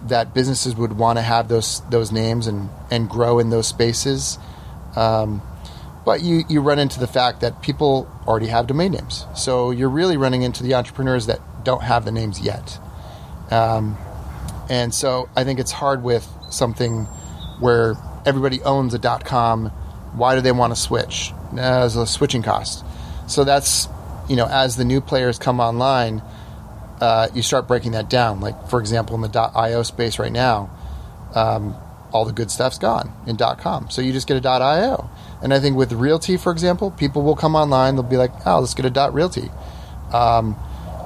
that 0.06 0.32
businesses 0.32 0.74
would 0.76 0.96
want 0.96 1.18
to 1.18 1.22
have 1.22 1.48
those 1.48 1.82
those 1.90 2.12
names 2.12 2.46
and 2.46 2.70
and 2.90 3.08
grow 3.08 3.38
in 3.38 3.50
those 3.50 3.66
spaces. 3.66 4.38
Um, 4.96 5.42
but 6.04 6.22
you, 6.22 6.44
you 6.48 6.60
run 6.60 6.78
into 6.78 6.98
the 6.98 7.06
fact 7.06 7.40
that 7.42 7.62
people 7.62 8.08
already 8.26 8.46
have 8.46 8.66
domain 8.66 8.92
names. 8.92 9.26
So 9.36 9.70
you're 9.70 9.90
really 9.90 10.16
running 10.16 10.42
into 10.42 10.62
the 10.62 10.74
entrepreneurs 10.74 11.26
that 11.26 11.40
don't 11.64 11.82
have 11.82 12.04
the 12.04 12.12
names 12.12 12.40
yet. 12.40 12.78
Um, 13.50 13.96
and 14.68 14.94
so 14.94 15.28
I 15.36 15.44
think 15.44 15.58
it's 15.60 15.72
hard 15.72 16.02
with 16.02 16.26
something 16.50 17.04
where 17.58 17.96
everybody 18.24 18.62
owns 18.62 18.94
a 18.94 18.98
.com. 18.98 19.66
Why 20.14 20.34
do 20.34 20.40
they 20.40 20.52
want 20.52 20.74
to 20.74 20.80
switch? 20.80 21.32
As 21.56 21.96
a 21.96 22.06
switching 22.06 22.42
cost. 22.42 22.84
So 23.26 23.44
that's 23.44 23.88
you 24.28 24.36
know 24.36 24.46
as 24.46 24.76
the 24.76 24.84
new 24.84 25.00
players 25.00 25.38
come 25.38 25.60
online, 25.60 26.22
uh, 27.00 27.28
you 27.34 27.42
start 27.42 27.66
breaking 27.68 27.92
that 27.92 28.08
down. 28.08 28.40
Like 28.40 28.68
for 28.68 28.80
example, 28.80 29.16
in 29.16 29.22
the 29.22 29.38
.io 29.38 29.82
space 29.82 30.18
right 30.18 30.32
now, 30.32 30.70
um, 31.34 31.74
all 32.12 32.24
the 32.24 32.32
good 32.32 32.50
stuff's 32.50 32.78
gone 32.78 33.12
in 33.26 33.36
.com. 33.36 33.90
So 33.90 34.02
you 34.02 34.12
just 34.12 34.26
get 34.26 34.44
a 34.44 34.48
.io. 34.48 35.10
And 35.42 35.54
I 35.54 35.60
think 35.60 35.76
with 35.76 35.92
Realty, 35.92 36.36
for 36.36 36.52
example, 36.52 36.90
people 36.90 37.22
will 37.22 37.36
come 37.36 37.54
online. 37.54 37.94
They'll 37.94 38.02
be 38.02 38.16
like, 38.16 38.32
"Oh, 38.46 38.60
let's 38.60 38.74
get 38.74 38.84
a 38.84 39.10
.realty." 39.10 39.50
Um, 40.12 40.56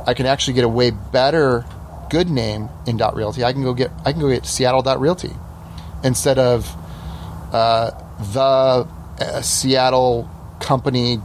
I 0.06 0.14
can 0.14 0.26
actually 0.26 0.54
get 0.54 0.64
a 0.64 0.68
way 0.68 0.90
better 0.90 1.64
good 2.10 2.30
name 2.30 2.68
in 2.86 2.96
.realty. 2.96 3.44
I 3.44 3.52
can 3.52 3.62
go 3.62 3.74
get 3.74 3.90
I 4.04 4.12
can 4.12 4.20
go 4.20 4.28
get 4.28 4.46
Seattle.realty 4.46 5.32
instead 6.02 6.38
of 6.38 6.68
uh, 7.52 7.90
the 8.32 8.88
uh, 9.20 9.40
Seattle 9.40 10.30
company 10.60 11.18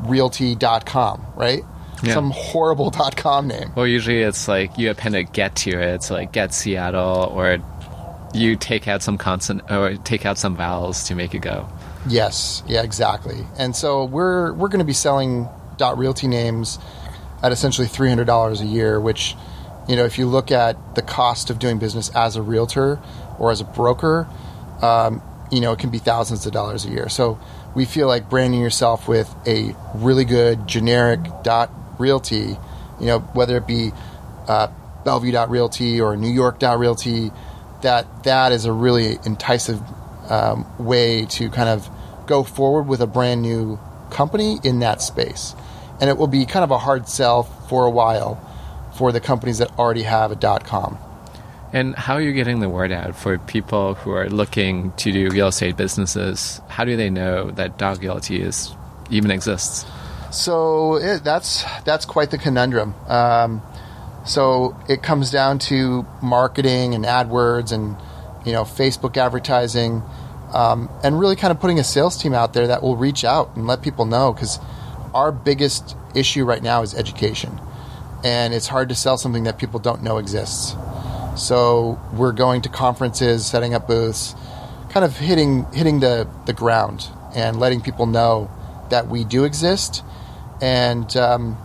realty.com, 0.00 1.24
right? 1.36 1.62
Yeah. 2.02 2.14
Some 2.14 2.30
horrible 2.30 2.90
.com 2.90 3.48
name. 3.48 3.72
Well, 3.74 3.86
usually 3.86 4.22
it's 4.22 4.48
like 4.48 4.76
you 4.78 4.90
append 4.90 5.16
a 5.16 5.22
get 5.22 5.56
to 5.56 5.70
it, 5.70 6.02
so 6.02 6.14
like 6.14 6.32
get 6.32 6.52
Seattle, 6.52 7.32
or 7.34 7.58
you 8.34 8.56
take 8.56 8.88
out 8.88 9.02
some 9.02 9.18
consonant 9.18 9.70
or 9.70 9.96
take 9.96 10.26
out 10.26 10.38
some 10.38 10.56
vowels 10.56 11.04
to 11.04 11.14
make 11.14 11.34
it 11.34 11.40
go. 11.40 11.68
Yes, 12.08 12.62
yeah, 12.66 12.82
exactly. 12.82 13.44
And 13.58 13.74
so 13.74 14.04
we're 14.04 14.52
we're 14.52 14.68
going 14.68 14.80
to 14.80 14.84
be 14.84 14.92
selling 14.92 15.48
dot 15.76 15.98
.realty 15.98 16.28
names 16.28 16.78
at 17.42 17.52
essentially 17.52 17.86
three 17.86 18.08
hundred 18.08 18.26
dollars 18.26 18.60
a 18.60 18.64
year, 18.64 19.00
which 19.00 19.36
you 19.88 19.96
know 19.96 20.04
if 20.04 20.18
you 20.18 20.26
look 20.26 20.50
at 20.50 20.94
the 20.94 21.02
cost 21.02 21.50
of 21.50 21.58
doing 21.58 21.78
business 21.78 22.10
as 22.14 22.36
a 22.36 22.42
realtor 22.42 23.00
or 23.38 23.50
as 23.50 23.60
a 23.60 23.64
broker, 23.64 24.28
um, 24.82 25.20
you 25.50 25.60
know 25.60 25.72
it 25.72 25.78
can 25.78 25.90
be 25.90 25.98
thousands 25.98 26.46
of 26.46 26.52
dollars 26.52 26.84
a 26.84 26.90
year. 26.90 27.08
So 27.08 27.40
we 27.74 27.84
feel 27.84 28.06
like 28.06 28.30
branding 28.30 28.60
yourself 28.60 29.08
with 29.08 29.34
a 29.46 29.74
really 29.94 30.24
good 30.24 30.66
generic 30.66 31.20
dot 31.42 31.70
.realty, 31.98 32.56
you 33.00 33.06
know 33.06 33.18
whether 33.18 33.56
it 33.56 33.66
be 33.66 33.90
uh, 34.48 34.68
realty 35.48 36.00
or 36.00 36.16
New 36.16 36.30
York.realty, 36.30 37.30
that 37.86 38.24
that 38.24 38.52
is 38.52 38.64
a 38.66 38.72
really 38.72 39.18
enticing 39.24 39.80
um, 40.28 40.66
way 40.78 41.24
to 41.26 41.48
kind 41.50 41.68
of 41.68 41.88
go 42.26 42.42
forward 42.42 42.88
with 42.88 43.00
a 43.00 43.06
brand 43.06 43.42
new 43.42 43.78
company 44.10 44.58
in 44.62 44.80
that 44.80 45.00
space. 45.00 45.54
And 46.00 46.10
it 46.10 46.18
will 46.18 46.26
be 46.26 46.44
kind 46.44 46.64
of 46.64 46.70
a 46.70 46.78
hard 46.78 47.08
sell 47.08 47.44
for 47.44 47.86
a 47.86 47.90
while 47.90 48.36
for 48.98 49.12
the 49.12 49.20
companies 49.20 49.58
that 49.58 49.70
already 49.78 50.02
have 50.02 50.32
a 50.32 50.36
dot 50.36 50.64
.com. 50.64 50.98
And 51.72 51.94
how 51.94 52.14
are 52.14 52.20
you 52.20 52.32
getting 52.32 52.60
the 52.60 52.68
word 52.68 52.92
out 52.92 53.16
for 53.16 53.38
people 53.38 53.94
who 53.94 54.10
are 54.12 54.28
looking 54.28 54.92
to 54.92 55.12
do 55.12 55.30
real 55.30 55.48
estate 55.48 55.76
businesses? 55.76 56.60
How 56.68 56.84
do 56.84 56.96
they 56.96 57.10
know 57.10 57.50
that 57.52 57.78
dot 57.78 57.98
realty 57.98 58.40
is 58.40 58.74
even 59.10 59.30
exists? 59.30 59.84
So 60.30 60.96
it, 60.96 61.24
that's 61.24 61.64
that's 61.84 62.04
quite 62.04 62.30
the 62.30 62.38
conundrum. 62.38 62.94
Um, 63.08 63.62
so 64.26 64.76
it 64.88 65.02
comes 65.02 65.30
down 65.30 65.58
to 65.60 66.04
marketing 66.22 66.94
and 66.94 67.04
AdWords 67.04 67.72
and 67.72 67.96
you 68.44 68.52
know 68.52 68.64
Facebook 68.64 69.16
advertising, 69.16 70.02
um, 70.52 70.90
and 71.02 71.18
really 71.18 71.36
kind 71.36 71.50
of 71.50 71.60
putting 71.60 71.78
a 71.78 71.84
sales 71.84 72.20
team 72.20 72.34
out 72.34 72.52
there 72.52 72.66
that 72.66 72.82
will 72.82 72.96
reach 72.96 73.24
out 73.24 73.56
and 73.56 73.66
let 73.66 73.82
people 73.82 74.04
know 74.04 74.32
because 74.32 74.58
our 75.14 75.32
biggest 75.32 75.96
issue 76.14 76.44
right 76.44 76.62
now 76.62 76.82
is 76.82 76.94
education, 76.94 77.60
and 78.24 78.52
it's 78.52 78.66
hard 78.66 78.88
to 78.88 78.94
sell 78.94 79.16
something 79.16 79.44
that 79.44 79.58
people 79.58 79.80
don't 79.80 80.02
know 80.02 80.18
exists. 80.18 80.74
So 81.36 82.00
we're 82.12 82.32
going 82.32 82.62
to 82.62 82.68
conferences, 82.68 83.46
setting 83.46 83.74
up 83.74 83.86
booths, 83.86 84.34
kind 84.90 85.04
of 85.04 85.16
hitting 85.16 85.64
hitting 85.72 86.00
the 86.00 86.28
the 86.46 86.52
ground 86.52 87.08
and 87.34 87.60
letting 87.60 87.80
people 87.80 88.06
know 88.06 88.50
that 88.90 89.08
we 89.08 89.24
do 89.24 89.44
exist. 89.44 90.02
And 90.60 91.14
um, 91.16 91.58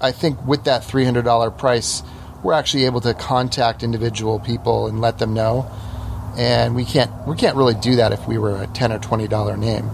I 0.00 0.12
think 0.12 0.44
with 0.46 0.64
that 0.64 0.84
three 0.84 1.04
hundred 1.04 1.24
dollar 1.24 1.50
price, 1.50 2.02
we're 2.42 2.54
actually 2.54 2.86
able 2.86 3.00
to 3.02 3.14
contact 3.14 3.82
individual 3.82 4.38
people 4.40 4.86
and 4.86 5.00
let 5.00 5.18
them 5.18 5.34
know. 5.34 5.70
And 6.36 6.74
we 6.74 6.84
can't 6.84 7.10
we 7.26 7.36
can't 7.36 7.56
really 7.56 7.74
do 7.74 7.96
that 7.96 8.12
if 8.12 8.26
we 8.26 8.38
were 8.38 8.62
a 8.62 8.66
ten 8.68 8.92
or 8.92 8.98
twenty 8.98 9.28
dollar 9.28 9.56
name. 9.56 9.90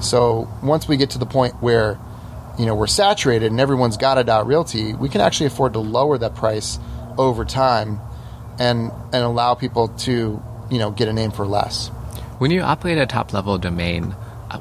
So 0.00 0.48
once 0.62 0.86
we 0.86 0.96
get 0.96 1.10
to 1.10 1.18
the 1.18 1.26
point 1.26 1.54
where 1.62 1.98
you 2.58 2.66
know 2.66 2.74
we're 2.74 2.86
saturated 2.86 3.50
and 3.50 3.60
everyone's 3.60 3.96
got 3.96 4.18
a 4.18 4.24
dot 4.24 4.46
realty, 4.46 4.92
we 4.94 5.08
can 5.08 5.20
actually 5.20 5.46
afford 5.46 5.72
to 5.74 5.78
lower 5.78 6.18
that 6.18 6.34
price 6.34 6.78
over 7.16 7.44
time 7.44 8.00
and 8.58 8.90
and 9.12 9.22
allow 9.22 9.54
people 9.54 9.88
to 9.88 10.42
you 10.70 10.78
know 10.78 10.90
get 10.90 11.08
a 11.08 11.12
name 11.12 11.30
for 11.30 11.46
less. 11.46 11.88
When 12.38 12.50
you 12.50 12.60
operate 12.60 12.98
a 12.98 13.06
top 13.06 13.32
level 13.32 13.56
domain, 13.56 14.14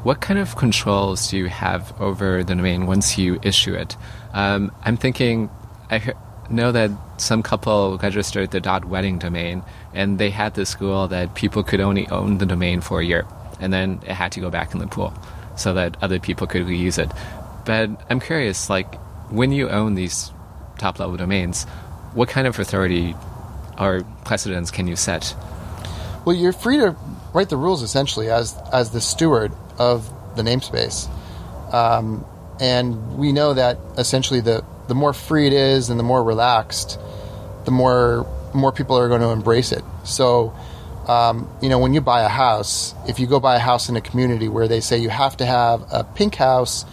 what 0.04 0.22
kind 0.22 0.40
of 0.40 0.56
controls 0.56 1.30
do 1.30 1.38
you 1.38 1.48
have 1.48 2.00
over 2.02 2.44
the 2.44 2.56
domain 2.56 2.88
once 2.88 3.18
you 3.18 3.40
issue 3.44 3.74
it? 3.74 3.96
Um, 4.34 4.72
I'm 4.84 4.98
thinking, 4.98 5.50
I 5.92 6.14
know 6.50 6.72
that 6.72 6.92
some 7.18 7.44
couple 7.44 7.98
registered 8.02 8.52
the 8.52 8.60
dot 8.60 8.86
wedding 8.86 9.20
domain, 9.20 9.64
and 9.94 10.18
they 10.18 10.30
had 10.30 10.56
this 10.56 10.80
rule 10.82 11.08
that 11.10 11.36
people 11.36 11.64
could 11.64 11.80
only 11.80 12.08
own 12.10 12.40
the 12.40 12.46
domain 12.46 12.82
for 12.82 13.00
a 13.00 13.06
year, 13.06 13.26
and 13.60 13.72
then 13.72 14.02
it 14.04 14.12
had 14.12 14.32
to 14.34 14.40
go 14.40 14.50
back 14.50 14.74
in 14.74 14.80
the 14.80 14.88
pool 14.88 15.14
so 15.56 15.74
that 15.74 15.98
other 16.02 16.20
people 16.20 16.48
could 16.48 16.64
reuse 16.64 16.98
it. 16.98 17.12
But 17.66 17.90
I'm 18.10 18.20
curious, 18.20 18.70
like 18.70 18.96
when 19.30 19.52
you 19.52 19.70
own 19.70 19.96
these 19.96 20.32
top 20.78 21.00
level 21.00 21.16
domains, 21.16 21.64
what 22.14 22.30
kind 22.30 22.48
of 22.48 22.58
authority 22.60 23.16
or 23.80 24.04
precedents 24.24 24.72
can 24.72 24.88
you 24.88 24.96
set? 24.96 25.36
Well, 26.26 26.36
you're 26.36 26.54
free 26.54 26.78
to 26.78 26.96
write 27.34 27.50
the 27.50 27.58
rules 27.58 27.84
essentially 27.84 28.30
as 28.30 28.58
as 28.72 28.92
the 28.92 29.02
steward 29.02 29.52
of 29.78 30.10
the 30.36 30.44
namespace, 30.44 31.10
um, 31.74 32.26
and 32.60 33.18
we 33.18 33.32
know 33.32 33.54
that 33.54 33.78
essentially 33.98 34.42
the 34.42 34.64
the 34.88 34.96
more 34.96 35.14
free 35.14 35.48
it 35.48 35.54
is 35.54 35.90
and 35.90 36.00
the 36.00 36.04
more 36.04 36.24
relaxed, 36.24 37.00
the 37.66 37.72
more 37.72 38.28
more 38.54 38.72
people 38.72 38.98
are 38.98 39.10
going 39.10 39.22
to 39.22 39.30
embrace 39.30 39.72
it. 39.72 39.84
So, 40.04 40.54
um, 41.08 41.50
you 41.62 41.70
know, 41.70 41.80
when 41.80 41.94
you 41.94 42.02
buy 42.02 42.22
a 42.22 42.30
house, 42.30 42.96
if 43.08 43.20
you 43.20 43.28
go 43.28 43.40
buy 43.40 43.56
a 43.56 43.60
house 43.60 43.90
in 43.90 43.96
a 43.96 44.02
community 44.02 44.48
where 44.48 44.68
they 44.68 44.80
say 44.80 44.98
you 44.98 45.10
have 45.10 45.38
to 45.38 45.46
have 45.46 45.84
a 45.92 46.04
pink 46.04 46.36
house 46.36 46.86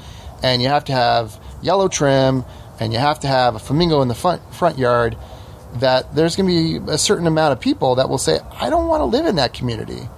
and 0.43 0.61
you 0.61 0.69
have 0.69 0.85
to 0.87 0.93
have 0.93 1.39
yellow 1.63 1.89
trim 1.89 2.45
and 2.81 2.93
you 2.93 2.99
have 2.99 3.21
to 3.21 3.29
have 3.29 3.55
a 3.55 3.59
flamingo 3.59 4.03
in 4.03 4.09
the 4.09 4.15
front 4.15 4.43
front 4.53 4.79
yard, 4.79 5.17
that 5.75 6.15
there's 6.15 6.35
going 6.35 6.49
to 6.49 6.81
be 6.81 6.93
a 6.93 6.99
certain 6.99 7.27
amount 7.27 7.53
of 7.53 7.61
people 7.61 7.95
that 7.97 8.09
will 8.09 8.19
say, 8.19 8.41
I 8.59 8.71
don't 8.71 8.89
want 8.89 9.01
to 9.03 9.05
live 9.05 9.27
in 9.27 9.37
that 9.37 9.55
community. 9.55 10.09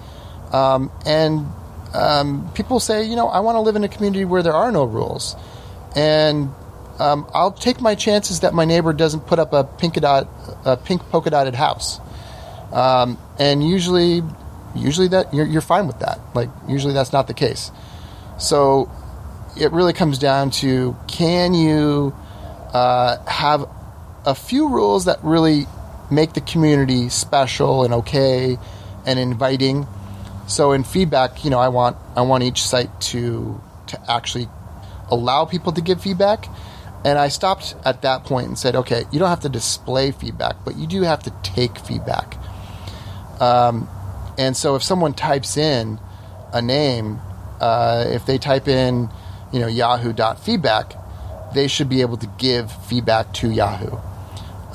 Um, 0.52 0.90
and 1.04 1.46
um, 1.94 2.50
people 2.54 2.80
say, 2.80 3.04
you 3.04 3.16
know, 3.16 3.28
I 3.28 3.40
want 3.40 3.56
to 3.56 3.60
live 3.60 3.76
in 3.76 3.84
a 3.84 3.88
community 3.88 4.24
where 4.24 4.42
there 4.42 4.52
are 4.52 4.70
no 4.72 4.84
rules. 4.84 5.36
And 5.96 6.50
um, 6.98 7.26
I'll 7.32 7.52
take 7.52 7.80
my 7.80 7.94
chances 7.94 8.40
that 8.40 8.52
my 8.52 8.64
neighbor 8.64 8.92
doesn't 8.92 9.26
put 9.26 9.38
up 9.38 9.52
a 9.52 9.64
pink, 9.64 9.94
dot, 9.94 10.28
a 10.64 10.76
pink 10.76 11.02
polka 11.10 11.30
dotted 11.30 11.54
house. 11.54 12.00
Um, 12.72 13.18
and 13.38 13.66
usually, 13.66 14.22
usually 14.74 15.08
that 15.08 15.32
you're, 15.32 15.46
you're 15.46 15.62
fine 15.62 15.86
with 15.86 16.00
that. 16.00 16.20
Like 16.34 16.50
usually 16.68 16.94
that's 16.94 17.12
not 17.12 17.28
the 17.28 17.34
case. 17.34 17.70
So 18.38 18.90
it 19.58 19.70
really 19.72 19.92
comes 19.92 20.18
down 20.18 20.50
to 20.50 20.96
can 21.06 21.54
you 21.54 22.14
uh, 22.72 23.24
have 23.26 23.68
a 24.26 24.34
few 24.34 24.68
rules 24.68 25.04
that 25.04 25.22
really 25.22 25.66
make 26.10 26.32
the 26.32 26.40
community 26.40 27.08
special 27.08 27.84
and 27.84 27.94
okay 27.94 28.58
and 29.06 29.18
inviting. 29.18 29.86
So 30.46 30.72
in 30.72 30.84
feedback, 30.84 31.44
you 31.44 31.50
know, 31.50 31.58
I 31.58 31.68
want 31.68 31.96
I 32.16 32.22
want 32.22 32.42
each 32.42 32.62
site 32.62 33.00
to 33.12 33.60
to 33.88 34.10
actually 34.10 34.48
allow 35.10 35.44
people 35.44 35.72
to 35.72 35.80
give 35.80 36.02
feedback. 36.02 36.46
And 37.04 37.18
I 37.18 37.28
stopped 37.28 37.74
at 37.84 38.02
that 38.02 38.24
point 38.24 38.48
and 38.48 38.58
said, 38.58 38.74
okay, 38.76 39.04
you 39.12 39.18
don't 39.18 39.28
have 39.28 39.40
to 39.40 39.50
display 39.50 40.10
feedback, 40.10 40.56
but 40.64 40.76
you 40.76 40.86
do 40.86 41.02
have 41.02 41.22
to 41.24 41.32
take 41.42 41.78
feedback. 41.78 42.38
Um, 43.40 43.88
and 44.38 44.56
so 44.56 44.74
if 44.74 44.82
someone 44.82 45.12
types 45.12 45.58
in 45.58 45.98
a 46.54 46.62
name, 46.62 47.20
uh, 47.60 48.06
if 48.08 48.24
they 48.24 48.38
type 48.38 48.68
in, 48.68 49.10
you 49.52 49.60
know, 49.60 49.66
yahoo.feedback, 49.66 50.94
they 51.54 51.68
should 51.68 51.90
be 51.90 52.00
able 52.00 52.16
to 52.16 52.26
give 52.38 52.72
feedback 52.86 53.32
to 53.34 53.50
Yahoo. 53.50 53.98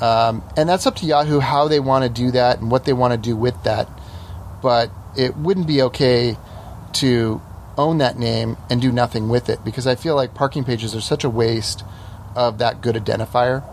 Um, 0.00 0.42
and 0.56 0.68
that's 0.68 0.86
up 0.86 0.96
to 0.96 1.06
Yahoo 1.06 1.40
how 1.40 1.68
they 1.68 1.80
want 1.80 2.04
to 2.04 2.08
do 2.08 2.30
that 2.30 2.60
and 2.60 2.70
what 2.70 2.84
they 2.84 2.92
want 2.92 3.12
to 3.12 3.18
do 3.18 3.36
with 3.36 3.60
that. 3.64 3.88
But 4.62 4.90
it 5.16 5.36
wouldn't 5.36 5.66
be 5.66 5.82
okay 5.82 6.36
to 6.94 7.40
own 7.78 7.98
that 7.98 8.18
name 8.18 8.56
and 8.68 8.80
do 8.80 8.92
nothing 8.92 9.28
with 9.28 9.48
it 9.48 9.64
because 9.64 9.86
I 9.86 9.94
feel 9.94 10.14
like 10.14 10.34
parking 10.34 10.64
pages 10.64 10.94
are 10.94 11.00
such 11.00 11.24
a 11.24 11.30
waste 11.30 11.84
of 12.36 12.58
that 12.58 12.80
good 12.80 12.94
identifier. 12.94 13.64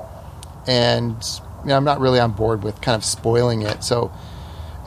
And 0.68 1.16
you 1.64 1.70
know, 1.70 1.78
I'm 1.78 1.84
not 1.84 2.00
really 2.00 2.20
on 2.20 2.32
board 2.32 2.64
with 2.64 2.82
kind 2.82 2.96
of 2.96 3.04
spoiling 3.04 3.62
it. 3.62 3.84
So 3.84 4.12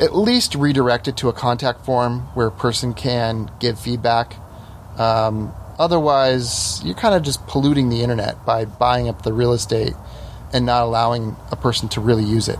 at 0.01 0.17
least 0.17 0.55
redirect 0.55 1.09
it 1.09 1.17
to 1.19 1.29
a 1.29 1.33
contact 1.33 1.85
form 1.85 2.21
where 2.35 2.47
a 2.47 2.53
person 2.53 2.95
can 2.95 3.51
give 3.61 3.79
feedback. 3.79 4.37
Um, 4.99 5.53
otherwise, 5.79 6.83
you're 6.85 6.95
kind 6.95 7.15
of 7.15 7.23
just 7.23 7.47
polluting 7.47 7.91
the 7.91 8.03
internet 8.03 8.45
by 8.47 8.65
buying 8.65 9.09
up 9.09 9.23
the 9.23 9.33
real 9.33 9.53
estate 9.53 9.95
and 10.53 10.67
not 10.67 10.83
allowing 10.83 11.37
a 11.53 11.57
person 11.57 11.89
to 11.91 12.01
really 12.01 12.25
use 12.25 12.49
it. 12.49 12.57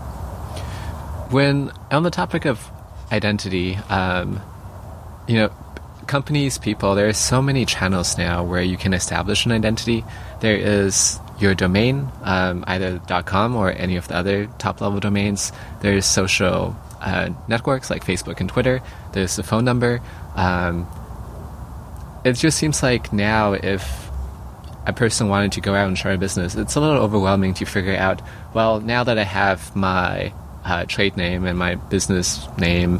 When 1.29 1.71
on 1.89 2.03
the 2.03 2.11
topic 2.11 2.45
of 2.45 2.70
identity, 3.11 3.75
um, 3.89 4.41
you 5.27 5.35
know, 5.35 5.49
companies, 6.07 6.57
people, 6.57 6.95
there 6.95 7.07
are 7.07 7.13
so 7.13 7.41
many 7.41 7.65
channels 7.65 8.17
now 8.17 8.43
where 8.43 8.61
you 8.61 8.77
can 8.77 8.93
establish 8.93 9.45
an 9.45 9.51
identity. 9.51 10.03
There 10.39 10.55
is 10.55 11.19
your 11.39 11.55
domain, 11.55 12.09
um, 12.23 12.63
either 12.67 12.99
.com 13.25 13.55
or 13.55 13.71
any 13.71 13.95
of 13.95 14.07
the 14.07 14.15
other 14.15 14.47
top 14.57 14.81
level 14.81 14.99
domains. 14.99 15.51
There's 15.81 16.05
social 16.05 16.75
uh, 16.99 17.29
networks 17.47 17.89
like 17.89 18.05
Facebook 18.05 18.39
and 18.39 18.49
Twitter. 18.49 18.81
There's 19.13 19.35
the 19.35 19.43
phone 19.43 19.65
number. 19.65 20.01
Um, 20.35 20.87
it 22.23 22.33
just 22.33 22.57
seems 22.57 22.83
like 22.83 23.11
now 23.11 23.53
if 23.53 24.11
a 24.85 24.93
person 24.93 25.29
wanted 25.29 25.53
to 25.53 25.61
go 25.61 25.73
out 25.73 25.87
and 25.87 25.97
start 25.97 26.15
a 26.15 26.17
business, 26.17 26.55
it's 26.55 26.75
a 26.75 26.79
little 26.79 27.01
overwhelming 27.01 27.53
to 27.55 27.65
figure 27.65 27.95
out, 27.95 28.21
well, 28.53 28.79
now 28.79 29.03
that 29.03 29.17
I 29.17 29.23
have 29.23 29.75
my 29.75 30.33
uh, 30.63 30.85
trade 30.85 31.17
name 31.17 31.45
and 31.45 31.57
my 31.57 31.75
business 31.75 32.47
name, 32.57 32.99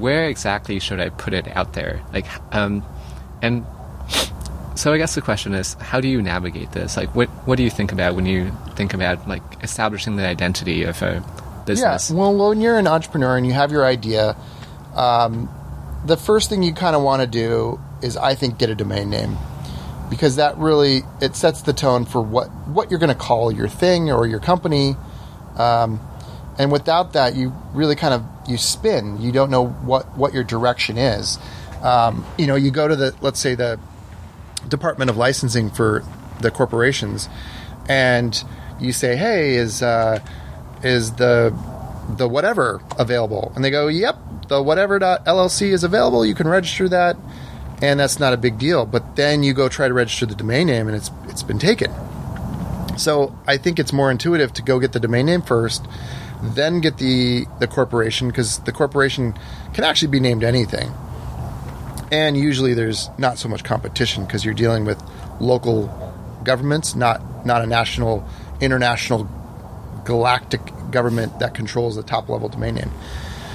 where 0.00 0.28
exactly 0.28 0.78
should 0.78 1.00
I 1.00 1.10
put 1.10 1.34
it 1.34 1.48
out 1.56 1.74
there? 1.74 2.02
Like, 2.12 2.26
um, 2.54 2.84
and 3.40 3.64
so 4.74 4.92
I 4.92 4.98
guess 4.98 5.14
the 5.14 5.20
question 5.20 5.54
is, 5.54 5.74
how 5.74 6.00
do 6.00 6.08
you 6.08 6.22
navigate 6.22 6.72
this? 6.72 6.96
Like, 6.96 7.14
what 7.14 7.28
what 7.46 7.56
do 7.56 7.62
you 7.62 7.70
think 7.70 7.92
about 7.92 8.14
when 8.14 8.26
you 8.26 8.52
think 8.74 8.94
about 8.94 9.28
like 9.28 9.42
establishing 9.62 10.16
the 10.16 10.26
identity 10.26 10.84
of 10.84 11.00
a 11.02 11.24
business? 11.66 12.10
Yeah. 12.10 12.16
Well, 12.16 12.36
when 12.48 12.60
you're 12.60 12.78
an 12.78 12.86
entrepreneur 12.86 13.36
and 13.36 13.46
you 13.46 13.52
have 13.52 13.70
your 13.70 13.84
idea, 13.84 14.36
um, 14.94 15.48
the 16.04 16.16
first 16.16 16.48
thing 16.48 16.62
you 16.62 16.72
kind 16.72 16.96
of 16.96 17.02
want 17.02 17.22
to 17.22 17.28
do 17.28 17.80
is, 18.02 18.16
I 18.16 18.34
think, 18.34 18.58
get 18.58 18.70
a 18.70 18.74
domain 18.74 19.10
name 19.10 19.36
because 20.10 20.36
that 20.36 20.58
really 20.58 21.02
it 21.20 21.34
sets 21.36 21.62
the 21.62 21.72
tone 21.72 22.04
for 22.04 22.20
what 22.20 22.48
what 22.66 22.90
you're 22.90 23.00
going 23.00 23.08
to 23.08 23.14
call 23.14 23.52
your 23.52 23.68
thing 23.68 24.10
or 24.10 24.26
your 24.26 24.40
company. 24.40 24.96
Um, 25.56 26.00
and 26.58 26.70
without 26.70 27.14
that, 27.14 27.34
you 27.34 27.54
really 27.72 27.96
kind 27.96 28.14
of 28.14 28.24
you 28.48 28.58
spin. 28.58 29.20
You 29.20 29.32
don't 29.32 29.50
know 29.50 29.66
what 29.66 30.16
what 30.16 30.34
your 30.34 30.44
direction 30.44 30.98
is. 30.98 31.38
Um, 31.82 32.24
you 32.38 32.46
know, 32.46 32.54
you 32.54 32.70
go 32.70 32.88
to 32.88 32.96
the 32.96 33.14
let's 33.20 33.40
say 33.40 33.54
the 33.54 33.78
Department 34.68 35.10
of 35.10 35.16
Licensing 35.16 35.70
for 35.70 36.04
the 36.40 36.50
corporations, 36.50 37.28
and 37.88 38.42
you 38.80 38.92
say, 38.92 39.16
"Hey, 39.16 39.54
is 39.54 39.82
uh, 39.82 40.20
is 40.82 41.12
the 41.12 41.56
the 42.08 42.28
whatever 42.28 42.82
available?" 42.98 43.52
And 43.54 43.64
they 43.64 43.70
go, 43.70 43.88
"Yep, 43.88 44.48
the 44.48 44.62
whatever 44.62 44.98
LLC 45.00 45.72
is 45.72 45.84
available. 45.84 46.24
You 46.24 46.34
can 46.34 46.48
register 46.48 46.88
that." 46.88 47.16
And 47.80 47.98
that's 47.98 48.20
not 48.20 48.32
a 48.32 48.36
big 48.36 48.58
deal. 48.58 48.86
But 48.86 49.16
then 49.16 49.42
you 49.42 49.54
go 49.54 49.68
try 49.68 49.88
to 49.88 49.94
register 49.94 50.24
the 50.24 50.36
domain 50.36 50.68
name, 50.68 50.86
and 50.86 50.96
it's 50.96 51.10
it's 51.28 51.42
been 51.42 51.58
taken. 51.58 51.92
So 52.96 53.36
I 53.46 53.56
think 53.56 53.78
it's 53.78 53.92
more 53.92 54.10
intuitive 54.10 54.52
to 54.54 54.62
go 54.62 54.78
get 54.78 54.92
the 54.92 55.00
domain 55.00 55.26
name 55.26 55.42
first, 55.42 55.86
then 56.42 56.80
get 56.80 56.98
the 56.98 57.46
the 57.60 57.66
corporation 57.66 58.28
because 58.28 58.58
the 58.60 58.72
corporation 58.72 59.34
can 59.72 59.84
actually 59.84 60.08
be 60.08 60.20
named 60.20 60.42
anything. 60.42 60.92
And 62.10 62.36
usually 62.36 62.74
there's 62.74 63.08
not 63.16 63.38
so 63.38 63.48
much 63.48 63.64
competition 63.64 64.26
because 64.26 64.44
you're 64.44 64.54
dealing 64.54 64.84
with 64.84 65.02
local 65.40 65.86
governments, 66.44 66.94
not 66.94 67.46
not 67.46 67.62
a 67.62 67.66
national, 67.66 68.28
international, 68.60 69.28
galactic 70.04 70.60
government 70.90 71.38
that 71.38 71.54
controls 71.54 71.96
the 71.96 72.02
top 72.02 72.28
level 72.28 72.48
domain 72.48 72.74
name. 72.74 72.90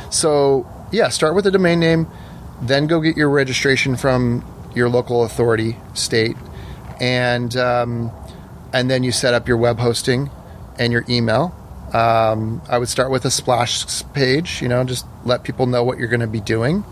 So 0.09 0.65
yeah, 0.91 1.09
start 1.09 1.35
with 1.35 1.43
the 1.43 1.51
domain 1.51 1.79
name, 1.79 2.07
then 2.61 2.87
go 2.87 3.01
get 3.01 3.17
your 3.17 3.29
registration 3.29 3.97
from 3.97 4.45
your 4.73 4.89
local 4.89 5.23
authority, 5.23 5.75
state, 5.93 6.37
and 7.01 7.55
um, 7.57 8.11
and 8.71 8.89
then 8.89 9.03
you 9.03 9.11
set 9.11 9.33
up 9.33 9.47
your 9.47 9.57
web 9.57 9.77
hosting 9.79 10.29
and 10.79 10.93
your 10.93 11.03
email 11.09 11.53
um, 11.93 12.61
I 12.69 12.77
would 12.77 12.89
start 12.89 13.11
with 13.11 13.25
a 13.25 13.31
splash 13.31 14.03
page, 14.13 14.61
you 14.61 14.67
know, 14.67 14.83
just 14.83 15.05
let 15.23 15.43
people 15.43 15.65
know 15.67 15.83
what 15.83 15.97
you're 15.97 16.09
going 16.09 16.21
to 16.21 16.27
be 16.27 16.41
doing. 16.41 16.83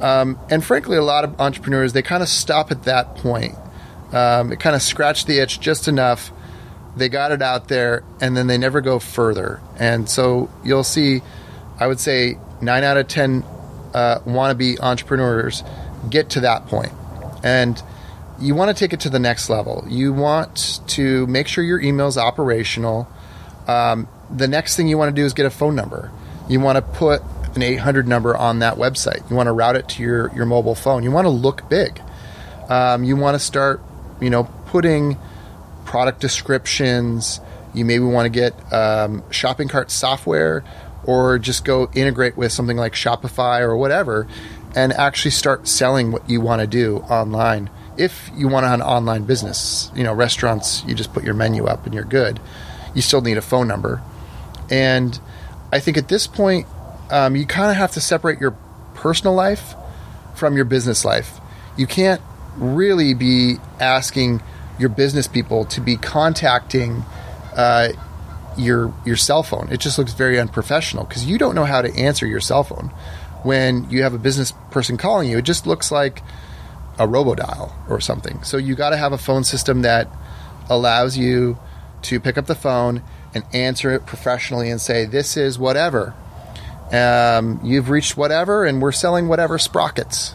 Um, 0.00 0.38
and 0.50 0.64
frankly, 0.64 0.96
a 0.96 1.02
lot 1.02 1.24
of 1.24 1.40
entrepreneurs, 1.40 1.92
they 1.92 2.02
kind 2.02 2.22
of 2.22 2.28
stop 2.28 2.70
at 2.70 2.84
that 2.84 3.16
point. 3.16 3.54
Um, 4.12 4.52
it 4.52 4.60
kind 4.60 4.76
of 4.76 4.82
scratched 4.82 5.26
the 5.26 5.38
itch 5.40 5.60
just 5.60 5.88
enough. 5.88 6.30
They 6.96 7.08
got 7.08 7.32
it 7.32 7.42
out 7.42 7.68
there 7.68 8.04
and 8.20 8.36
then 8.36 8.46
they 8.46 8.58
never 8.58 8.80
go 8.80 8.98
further. 8.98 9.60
And 9.78 10.08
so 10.08 10.50
you'll 10.64 10.84
see, 10.84 11.22
I 11.78 11.86
would 11.86 12.00
say, 12.00 12.38
nine 12.60 12.84
out 12.84 12.96
of 12.96 13.08
10 13.08 13.44
uh, 13.92 14.20
wannabe 14.20 14.80
entrepreneurs 14.80 15.62
get 16.08 16.30
to 16.30 16.40
that 16.40 16.66
point. 16.66 16.92
And 17.42 17.82
you 18.40 18.54
want 18.54 18.76
to 18.76 18.78
take 18.78 18.92
it 18.92 19.00
to 19.00 19.10
the 19.10 19.18
next 19.18 19.50
level. 19.50 19.84
You 19.88 20.12
want 20.12 20.80
to 20.88 21.26
make 21.26 21.46
sure 21.48 21.62
your 21.62 21.80
email 21.80 22.06
is 22.06 22.18
operational. 22.18 23.08
Um, 23.66 24.08
the 24.30 24.48
next 24.48 24.76
thing 24.76 24.88
you 24.88 24.98
want 24.98 25.14
to 25.14 25.20
do 25.20 25.24
is 25.24 25.32
get 25.32 25.46
a 25.46 25.50
phone 25.50 25.74
number. 25.74 26.10
You 26.48 26.60
want 26.60 26.76
to 26.76 26.82
put 26.82 27.22
an 27.54 27.62
800 27.62 28.06
number 28.06 28.36
on 28.36 28.58
that 28.60 28.76
website. 28.76 29.28
You 29.30 29.36
want 29.36 29.46
to 29.46 29.52
route 29.52 29.76
it 29.76 29.88
to 29.90 30.02
your, 30.02 30.34
your 30.34 30.46
mobile 30.46 30.74
phone. 30.74 31.02
You 31.02 31.10
want 31.10 31.26
to 31.26 31.30
look 31.30 31.68
big. 31.68 32.00
Um, 32.68 33.04
you 33.04 33.16
want 33.16 33.34
to 33.34 33.38
start, 33.38 33.80
you 34.20 34.30
know, 34.30 34.44
putting 34.66 35.16
product 35.84 36.20
descriptions. 36.20 37.40
You 37.72 37.84
maybe 37.84 38.04
want 38.04 38.26
to 38.26 38.30
get 38.30 38.72
um, 38.72 39.22
shopping 39.30 39.68
cart 39.68 39.90
software 39.90 40.64
or 41.04 41.38
just 41.38 41.64
go 41.64 41.90
integrate 41.94 42.36
with 42.36 42.52
something 42.52 42.76
like 42.76 42.94
Shopify 42.94 43.60
or 43.60 43.76
whatever 43.76 44.26
and 44.74 44.92
actually 44.92 45.30
start 45.30 45.68
selling 45.68 46.10
what 46.10 46.28
you 46.28 46.40
want 46.40 46.60
to 46.60 46.66
do 46.66 46.98
online. 46.98 47.70
If 47.96 48.30
you 48.34 48.48
want 48.48 48.66
an 48.66 48.82
online 48.82 49.24
business, 49.24 49.90
you 49.94 50.02
know, 50.02 50.12
restaurants, 50.12 50.82
you 50.84 50.94
just 50.94 51.12
put 51.12 51.22
your 51.22 51.34
menu 51.34 51.66
up 51.66 51.84
and 51.84 51.94
you're 51.94 52.04
good. 52.04 52.40
You 52.94 53.02
still 53.02 53.20
need 53.20 53.36
a 53.36 53.42
phone 53.42 53.68
number. 53.68 54.02
And 54.70 55.18
I 55.72 55.80
think 55.80 55.96
at 55.96 56.08
this 56.08 56.26
point, 56.26 56.66
um, 57.10 57.36
you 57.36 57.46
kind 57.46 57.70
of 57.70 57.76
have 57.76 57.92
to 57.92 58.00
separate 58.00 58.40
your 58.40 58.56
personal 58.94 59.34
life 59.34 59.74
from 60.34 60.56
your 60.56 60.64
business 60.64 61.04
life. 61.04 61.40
You 61.76 61.86
can't 61.86 62.20
really 62.56 63.14
be 63.14 63.56
asking 63.80 64.42
your 64.78 64.88
business 64.88 65.28
people 65.28 65.64
to 65.66 65.80
be 65.80 65.96
contacting 65.96 67.04
uh, 67.56 67.88
your 68.56 68.92
your 69.04 69.16
cell 69.16 69.42
phone. 69.42 69.68
It 69.70 69.80
just 69.80 69.98
looks 69.98 70.12
very 70.12 70.38
unprofessional 70.38 71.04
because 71.04 71.24
you 71.24 71.38
don't 71.38 71.54
know 71.54 71.64
how 71.64 71.82
to 71.82 71.94
answer 71.94 72.26
your 72.26 72.40
cell 72.40 72.64
phone 72.64 72.90
when 73.42 73.88
you 73.90 74.02
have 74.02 74.14
a 74.14 74.18
business 74.18 74.52
person 74.70 74.96
calling 74.96 75.30
you. 75.30 75.38
It 75.38 75.44
just 75.44 75.66
looks 75.66 75.90
like 75.90 76.22
a 76.98 77.06
robodial 77.06 77.72
or 77.88 78.00
something. 78.00 78.42
So 78.42 78.56
you 78.56 78.74
got 78.74 78.90
to 78.90 78.96
have 78.96 79.12
a 79.12 79.18
phone 79.18 79.44
system 79.44 79.82
that 79.82 80.08
allows 80.70 81.16
you 81.16 81.58
to 82.02 82.20
pick 82.20 82.38
up 82.38 82.46
the 82.46 82.54
phone 82.54 83.02
and 83.34 83.44
answer 83.52 83.92
it 83.92 84.06
professionally 84.06 84.70
and 84.70 84.80
say, 84.80 85.04
This 85.04 85.36
is 85.36 85.58
whatever. 85.58 86.14
Um, 86.92 87.60
you've 87.64 87.90
reached 87.90 88.16
whatever, 88.16 88.64
and 88.64 88.80
we're 88.80 88.92
selling 88.92 89.26
whatever 89.26 89.58
sprockets. 89.58 90.34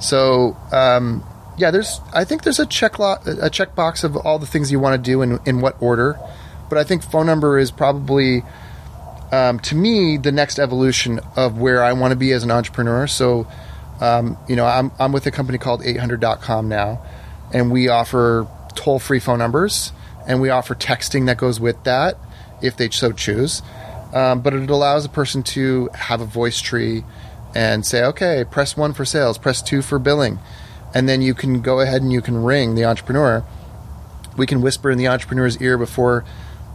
So, 0.00 0.56
um, 0.72 1.24
yeah, 1.56 1.70
there's. 1.70 2.00
I 2.12 2.24
think 2.24 2.42
there's 2.42 2.58
a 2.58 2.66
check 2.66 2.98
lo- 2.98 3.18
a 3.24 3.50
checkbox 3.50 4.04
of 4.04 4.16
all 4.16 4.38
the 4.38 4.46
things 4.46 4.72
you 4.72 4.80
want 4.80 5.02
to 5.02 5.10
do 5.10 5.22
in 5.22 5.38
in 5.46 5.60
what 5.60 5.80
order, 5.80 6.18
but 6.68 6.78
I 6.78 6.84
think 6.84 7.02
phone 7.02 7.26
number 7.26 7.58
is 7.58 7.70
probably, 7.70 8.42
um, 9.32 9.60
to 9.60 9.74
me, 9.74 10.16
the 10.16 10.32
next 10.32 10.58
evolution 10.58 11.20
of 11.36 11.58
where 11.58 11.82
I 11.82 11.92
want 11.92 12.12
to 12.12 12.16
be 12.16 12.32
as 12.32 12.42
an 12.42 12.50
entrepreneur. 12.50 13.06
So, 13.06 13.46
um, 14.00 14.36
you 14.48 14.56
know, 14.56 14.66
I'm 14.66 14.92
I'm 14.98 15.12
with 15.12 15.26
a 15.26 15.30
company 15.30 15.58
called 15.58 15.82
800.com 15.82 16.68
now, 16.68 17.00
and 17.52 17.70
we 17.70 17.88
offer 17.88 18.46
toll 18.74 18.98
free 18.98 19.20
phone 19.20 19.38
numbers 19.38 19.92
and 20.26 20.40
we 20.40 20.50
offer 20.50 20.74
texting 20.74 21.26
that 21.26 21.38
goes 21.38 21.60
with 21.60 21.82
that 21.84 22.18
if 22.62 22.76
they 22.76 22.90
so 22.90 23.12
choose. 23.12 23.62
Um, 24.12 24.40
but 24.40 24.54
it 24.54 24.70
allows 24.70 25.04
a 25.04 25.08
person 25.08 25.42
to 25.42 25.88
have 25.94 26.20
a 26.20 26.24
voice 26.24 26.60
tree 26.60 27.04
and 27.54 27.84
say, 27.84 28.02
okay, 28.04 28.44
press 28.48 28.76
one 28.76 28.92
for 28.92 29.04
sales, 29.04 29.38
press 29.38 29.62
two 29.62 29.82
for 29.82 29.98
billing. 29.98 30.38
And 30.94 31.08
then 31.08 31.22
you 31.22 31.34
can 31.34 31.60
go 31.60 31.80
ahead 31.80 32.02
and 32.02 32.12
you 32.12 32.22
can 32.22 32.42
ring 32.42 32.74
the 32.74 32.84
entrepreneur. 32.84 33.44
We 34.36 34.46
can 34.46 34.62
whisper 34.62 34.90
in 34.90 34.98
the 34.98 35.08
entrepreneur's 35.08 35.60
ear 35.60 35.76
before 35.76 36.24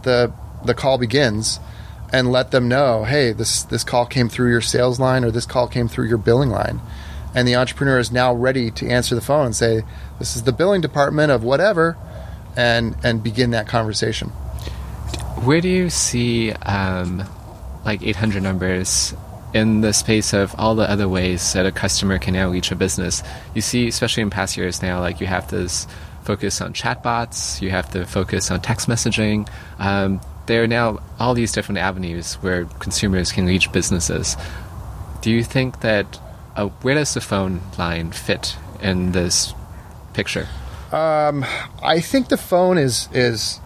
the, 0.02 0.32
the 0.64 0.74
call 0.74 0.98
begins 0.98 1.60
and 2.12 2.30
let 2.30 2.50
them 2.50 2.68
know, 2.68 3.04
hey, 3.04 3.32
this, 3.32 3.62
this 3.62 3.84
call 3.84 4.06
came 4.06 4.28
through 4.28 4.50
your 4.50 4.60
sales 4.60 5.00
line 5.00 5.24
or 5.24 5.30
this 5.30 5.46
call 5.46 5.66
came 5.66 5.88
through 5.88 6.08
your 6.08 6.18
billing 6.18 6.50
line. 6.50 6.80
And 7.34 7.48
the 7.48 7.56
entrepreneur 7.56 7.98
is 7.98 8.12
now 8.12 8.34
ready 8.34 8.70
to 8.72 8.88
answer 8.88 9.14
the 9.14 9.22
phone 9.22 9.46
and 9.46 9.56
say, 9.56 9.82
this 10.18 10.36
is 10.36 10.42
the 10.42 10.52
billing 10.52 10.82
department 10.82 11.32
of 11.32 11.42
whatever 11.42 11.96
and 12.56 12.96
and 13.02 13.22
begin 13.22 13.50
that 13.50 13.66
conversation. 13.66 14.28
Where 15.44 15.60
do 15.60 15.68
you 15.68 15.90
see 15.90 16.52
um, 16.52 17.24
like 17.84 18.02
800 18.02 18.42
numbers 18.42 19.14
in 19.54 19.80
the 19.80 19.92
space 19.92 20.32
of 20.32 20.54
all 20.56 20.74
the 20.74 20.88
other 20.88 21.08
ways 21.08 21.52
that 21.52 21.66
a 21.66 21.72
customer 21.72 22.18
can 22.18 22.34
now 22.34 22.48
reach 22.48 22.70
a 22.70 22.76
business? 22.76 23.22
You 23.54 23.60
see, 23.60 23.88
especially 23.88 24.22
in 24.22 24.30
past 24.30 24.56
years 24.56 24.82
now, 24.82 25.00
like 25.00 25.20
you 25.20 25.26
have 25.26 25.50
this 25.50 25.86
focus 26.24 26.60
on 26.60 26.72
chatbots, 26.72 27.60
you 27.60 27.70
have 27.70 27.90
to 27.90 28.06
focus 28.06 28.50
on 28.50 28.60
text 28.60 28.88
messaging. 28.88 29.48
Um, 29.78 30.20
there 30.46 30.62
are 30.62 30.68
now 30.68 31.00
all 31.18 31.34
these 31.34 31.52
different 31.52 31.78
avenues 31.78 32.34
where 32.34 32.64
consumers 32.78 33.32
can 33.32 33.46
reach 33.46 33.72
businesses. 33.72 34.36
Do 35.20 35.30
you 35.30 35.42
think 35.42 35.80
that 35.80 36.20
uh, 36.56 36.68
where 36.82 36.94
does 36.94 37.14
the 37.14 37.20
phone 37.20 37.60
line 37.78 38.12
fit 38.12 38.56
in 38.80 39.12
this 39.12 39.54
picture? 40.12 40.48
Um, 40.92 41.44
I 41.82 42.00
think 42.00 42.28
the 42.28 42.36
phone 42.36 42.76
is 42.76 43.08
is 43.12 43.60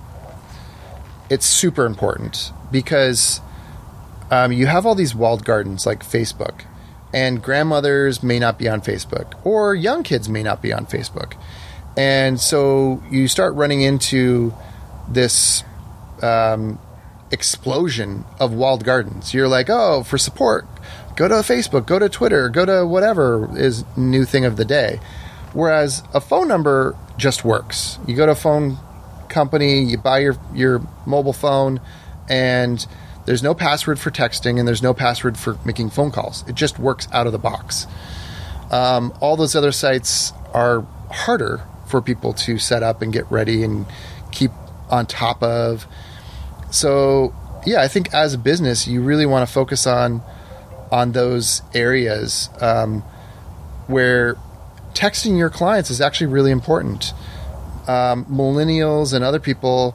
it's 1.28 1.44
super 1.44 1.84
important 1.84 2.52
because 2.70 3.40
um, 4.30 4.52
you 4.52 4.66
have 4.66 4.86
all 4.86 4.94
these 4.94 5.14
walled 5.14 5.44
gardens 5.44 5.86
like 5.86 6.04
Facebook, 6.04 6.62
and 7.12 7.42
grandmothers 7.42 8.22
may 8.22 8.38
not 8.38 8.58
be 8.58 8.68
on 8.68 8.80
Facebook, 8.80 9.34
or 9.44 9.74
young 9.74 10.02
kids 10.02 10.28
may 10.28 10.42
not 10.42 10.62
be 10.62 10.72
on 10.72 10.86
Facebook. 10.86 11.34
And 11.96 12.38
so 12.38 13.02
you 13.10 13.26
start 13.26 13.54
running 13.54 13.80
into 13.80 14.54
this 15.08 15.64
um, 16.22 16.78
explosion 17.30 18.24
of 18.38 18.52
walled 18.52 18.84
gardens. 18.84 19.34
You're 19.34 19.48
like, 19.48 19.68
oh, 19.70 20.02
for 20.02 20.18
support, 20.18 20.66
go 21.16 21.26
to 21.26 21.34
Facebook, 21.36 21.86
go 21.86 21.98
to 21.98 22.08
Twitter, 22.08 22.48
go 22.48 22.66
to 22.66 22.86
whatever 22.86 23.48
is 23.58 23.84
new 23.96 24.24
thing 24.24 24.44
of 24.44 24.56
the 24.56 24.64
day. 24.64 25.00
Whereas 25.56 26.02
a 26.12 26.20
phone 26.20 26.48
number 26.48 26.94
just 27.16 27.42
works. 27.42 27.98
You 28.06 28.14
go 28.14 28.26
to 28.26 28.32
a 28.32 28.34
phone 28.34 28.76
company, 29.30 29.82
you 29.84 29.96
buy 29.96 30.18
your 30.18 30.36
your 30.52 30.82
mobile 31.06 31.32
phone, 31.32 31.80
and 32.28 32.86
there's 33.24 33.42
no 33.42 33.54
password 33.54 33.98
for 33.98 34.10
texting 34.10 34.58
and 34.58 34.68
there's 34.68 34.82
no 34.82 34.92
password 34.92 35.38
for 35.38 35.58
making 35.64 35.88
phone 35.88 36.10
calls. 36.10 36.46
It 36.46 36.56
just 36.56 36.78
works 36.78 37.08
out 37.10 37.26
of 37.26 37.32
the 37.32 37.38
box. 37.38 37.86
Um, 38.70 39.14
all 39.22 39.34
those 39.38 39.56
other 39.56 39.72
sites 39.72 40.34
are 40.52 40.82
harder 41.10 41.62
for 41.86 42.02
people 42.02 42.34
to 42.34 42.58
set 42.58 42.82
up 42.82 43.00
and 43.00 43.10
get 43.10 43.24
ready 43.30 43.64
and 43.64 43.86
keep 44.32 44.50
on 44.90 45.06
top 45.06 45.42
of. 45.42 45.86
So, 46.70 47.34
yeah, 47.64 47.80
I 47.80 47.88
think 47.88 48.12
as 48.12 48.34
a 48.34 48.38
business, 48.38 48.86
you 48.86 49.00
really 49.00 49.24
want 49.24 49.48
to 49.48 49.50
focus 49.50 49.86
on 49.86 50.20
on 50.92 51.12
those 51.12 51.62
areas 51.74 52.50
um, 52.60 53.00
where 53.86 54.36
texting 54.96 55.36
your 55.36 55.50
clients 55.50 55.90
is 55.90 56.00
actually 56.00 56.28
really 56.28 56.50
important. 56.50 57.12
Um, 57.86 58.24
millennials 58.24 59.12
and 59.12 59.22
other 59.22 59.38
people, 59.38 59.94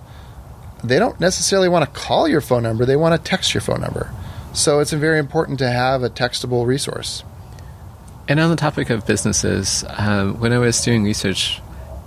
they 0.84 1.00
don't 1.00 1.20
necessarily 1.20 1.68
want 1.68 1.84
to 1.84 2.00
call 2.00 2.28
your 2.28 2.40
phone 2.40 2.64
number; 2.64 2.86
they 2.86 2.96
want 2.96 3.22
to 3.22 3.30
text 3.30 3.54
your 3.54 3.62
phone 3.62 3.82
number. 3.82 4.14
So 4.54 4.80
it's 4.80 4.94
very 4.94 5.20
important 5.20 5.60
to 5.60 5.70
have 5.70 6.04
a 6.04 6.10
textable 6.10 6.66
resource. 6.66 7.24
And 8.28 8.40
on 8.40 8.50
the 8.50 8.56
topic 8.56 8.90
of 8.90 9.06
businesses, 9.06 9.84
um, 9.90 10.40
when 10.40 10.54
I 10.54 10.60
was 10.60 10.80
doing 10.82 11.04
research, 11.04 11.60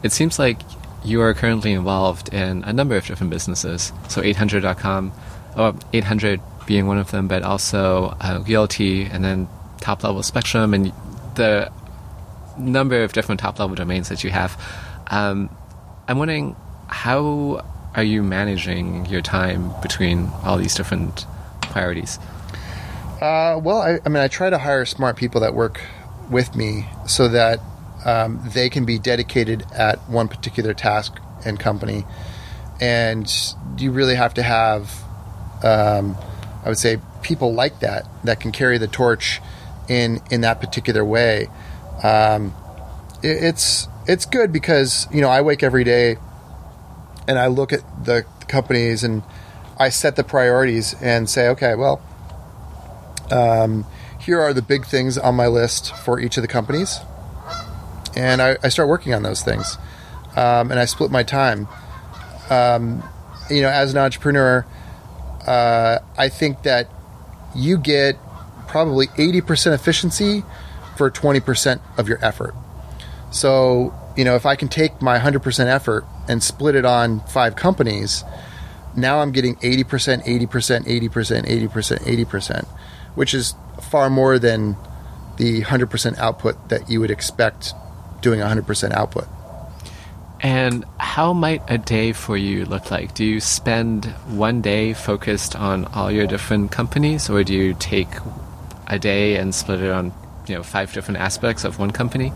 it 0.03 0.13
seems 0.13 0.39
like 0.39 0.61
you 1.05 1.21
are 1.21 1.35
currently 1.35 1.73
involved 1.73 2.33
in 2.33 2.65
a 2.65 2.73
number 2.73 2.97
of 2.97 3.07
different 3.07 3.31
businesses. 3.31 3.93
So 4.09 4.23
800.com, 4.23 5.13
or 5.57 5.75
800 5.93 6.41
being 6.67 6.87
one 6.87 6.99
of 6.99 7.11
them, 7.11 7.29
but 7.29 7.43
also 7.43 8.17
uh, 8.21 8.43
and 8.47 9.25
then 9.25 9.49
top 9.81 10.03
level 10.03 10.23
Spectrum 10.23 10.73
and 10.73 10.93
the 11.35 11.71
number 12.59 13.03
of 13.03 13.13
different 13.13 13.41
top 13.41 13.59
level 13.59 13.77
domains 13.77 14.09
that 14.09 14.25
you 14.25 14.31
have. 14.31 14.61
Um, 15.09 15.51
I'm 16.09 16.19
wondering 16.19 16.57
how 16.89 17.65
are 17.95 18.03
you 18.03 18.23
managing 18.23 19.07
your 19.07 19.21
time 19.21 19.73
between 19.81 20.29
all 20.45 20.57
these 20.57 20.75
different 20.75 21.27
priorities? 21.63 22.19
Uh, 23.21 23.59
well, 23.63 23.81
I, 23.81 24.01
I, 24.05 24.09
mean, 24.09 24.23
I 24.23 24.29
try 24.29 24.51
to 24.51 24.59
hire 24.59 24.85
smart 24.85 25.17
people 25.17 25.41
that 25.43 25.55
work 25.55 25.81
with 26.31 26.55
me 26.55 26.87
so 27.07 27.29
that 27.29 27.61
um, 28.05 28.41
they 28.53 28.69
can 28.69 28.85
be 28.85 28.99
dedicated 28.99 29.65
at 29.73 29.99
one 30.09 30.29
particular 30.29 30.75
task 30.75 31.19
and 31.45 31.59
company. 31.59 32.05
And 32.81 33.33
you 33.79 33.93
really 33.93 34.17
have 34.17 34.35
to 34.35 34.43
have, 34.43 34.91
um, 35.63 36.17
I 36.65 36.69
would 36.69 36.79
say, 36.79 36.99
people 37.23 37.55
like 37.55 37.81
that 37.81 38.07
that 38.25 38.41
can 38.41 38.53
carry 38.53 38.79
the 38.79 38.89
torch 38.89 39.41
in 39.89 40.21
in 40.31 40.43
that 40.43 40.61
particular 40.61 41.05
way. 41.05 41.49
Um, 42.05 42.55
it, 43.23 43.43
it's 43.43 43.89
it's 44.07 44.27
good 44.27 44.53
because 44.53 45.09
you 45.13 45.21
know 45.21 45.29
I 45.29 45.41
wake 45.41 45.63
every 45.63 45.83
day 45.83 46.17
and 47.27 47.39
I 47.39 47.49
look 47.49 47.73
at 47.73 47.81
the 48.05 48.25
companies 48.47 49.03
and 49.03 49.23
I 49.79 49.89
set 49.89 50.15
the 50.15 50.23
priorities 50.23 50.95
and 51.03 51.29
say, 51.29 51.49
okay, 51.49 51.75
well, 51.75 52.01
um, 53.33 53.87
here 54.21 54.41
are 54.41 54.53
the 54.53 54.63
big 54.63 54.87
things 54.87 55.19
on 55.19 55.35
my 55.35 55.49
list 55.49 55.93
for 55.97 56.21
each 56.21 56.37
of 56.37 56.43
the 56.43 56.49
companies 56.49 57.01
and 58.17 58.41
I, 58.41 58.57
I 58.63 58.69
start 58.69 58.89
working 58.89 59.15
on 59.15 59.23
those 59.23 59.43
things. 59.43 59.79
Um, 60.37 60.71
and 60.71 60.81
I 60.81 60.85
split 60.85 61.11
my 61.11 61.23
time. 61.23 61.69
Um, 62.51 63.03
you 63.51 63.63
know, 63.63 63.69
as 63.69 63.93
an 63.93 63.99
entrepreneur, 63.99 64.67
uh, 65.47 65.99
I 66.17 66.29
think 66.29 66.63
that 66.63 66.89
you 67.55 67.79
get 67.79 68.17
probably 68.67 69.09
80% 69.09 69.75
efficiency 69.75 70.43
for 70.97 71.11
20% 71.11 71.81
of 71.99 72.09
your 72.09 72.25
effort. 72.25 72.55
So, 73.31 73.95
you 74.17 74.25
know, 74.25 74.37
if 74.37 74.47
I 74.47 74.57
can 74.57 74.69
take 74.69 75.03
my 75.03 75.19
100% 75.19 75.67
effort 75.67 76.05
and 76.29 76.43
split 76.43 76.77
it 76.77 76.85
on 76.85 77.21
five 77.27 77.57
companies, 77.57 78.25
now 78.97 79.21
I'm 79.21 79.33
getting 79.33 79.57
80%, 79.57 80.25
80%, 80.25 80.47
80%, 80.47 81.09
80%, 81.09 82.27
80%, 82.27 82.67
which 83.15 83.35
is 83.35 83.55
far 83.91 84.09
more 84.09 84.39
than 84.39 84.77
the 85.37 85.63
100% 85.63 86.19
output 86.19 86.69
that 86.69 86.89
you 86.89 87.01
would 87.01 87.11
expect 87.11 87.75
doing 88.21 88.41
100% 88.41 88.93
output. 88.93 89.27
And 90.41 90.85
how 90.99 91.33
might 91.33 91.63
a 91.69 91.79
day 91.79 92.13
for 92.13 92.37
you 92.37 92.67
look 92.67 92.91
like? 92.91 93.15
Do 93.15 93.25
you 93.25 93.41
spend 93.41 94.05
one 94.29 94.61
day 94.61 94.93
focused 94.93 95.57
on 95.57 95.87
all 95.87 96.11
your 96.11 96.27
different 96.27 96.71
companies, 96.71 97.31
or 97.31 97.43
do 97.43 97.55
you 97.55 97.75
take 97.75 98.09
a 98.87 98.99
day 98.99 99.37
and 99.37 99.55
split 99.55 99.81
it 99.81 99.91
on 99.91 100.13
you 100.47 100.55
know 100.55 100.63
five 100.63 100.93
different 100.93 101.21
aspects 101.21 101.65
of 101.65 101.79
one 101.79 101.91
company? 101.91 102.33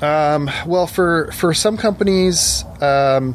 Um, 0.00 0.50
well, 0.66 0.86
for 0.86 1.30
for 1.32 1.54
some 1.54 1.76
companies 1.76 2.64
um, 2.80 3.34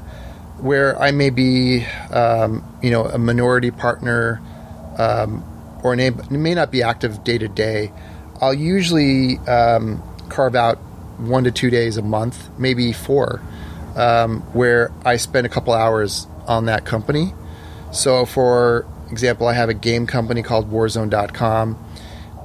where 0.59 0.99
I 1.01 1.11
may 1.11 1.29
be, 1.29 1.85
um, 2.11 2.63
you 2.81 2.91
know, 2.91 3.05
a 3.05 3.17
minority 3.17 3.71
partner, 3.71 4.41
um, 4.97 5.43
or 5.83 5.95
may 5.95 6.53
not 6.53 6.71
be 6.71 6.83
active 6.83 7.23
day 7.23 7.37
to 7.37 7.47
day, 7.47 7.93
I'll 8.41 8.53
usually 8.53 9.37
um, 9.47 10.03
carve 10.29 10.55
out 10.55 10.77
one 11.17 11.43
to 11.45 11.51
two 11.51 11.69
days 11.69 11.97
a 11.97 12.01
month, 12.01 12.49
maybe 12.59 12.93
four, 12.93 13.41
um, 13.95 14.41
where 14.53 14.91
I 15.05 15.17
spend 15.17 15.45
a 15.45 15.49
couple 15.49 15.73
hours 15.73 16.27
on 16.47 16.65
that 16.65 16.85
company. 16.85 17.33
So, 17.91 18.25
for 18.25 18.85
example, 19.09 19.47
I 19.47 19.53
have 19.53 19.69
a 19.69 19.73
game 19.73 20.05
company 20.05 20.43
called 20.43 20.71
Warzone.com, 20.71 21.77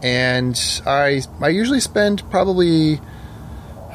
and 0.02 0.82
I 0.84 1.22
I 1.40 1.48
usually 1.48 1.80
spend 1.80 2.28
probably 2.30 3.00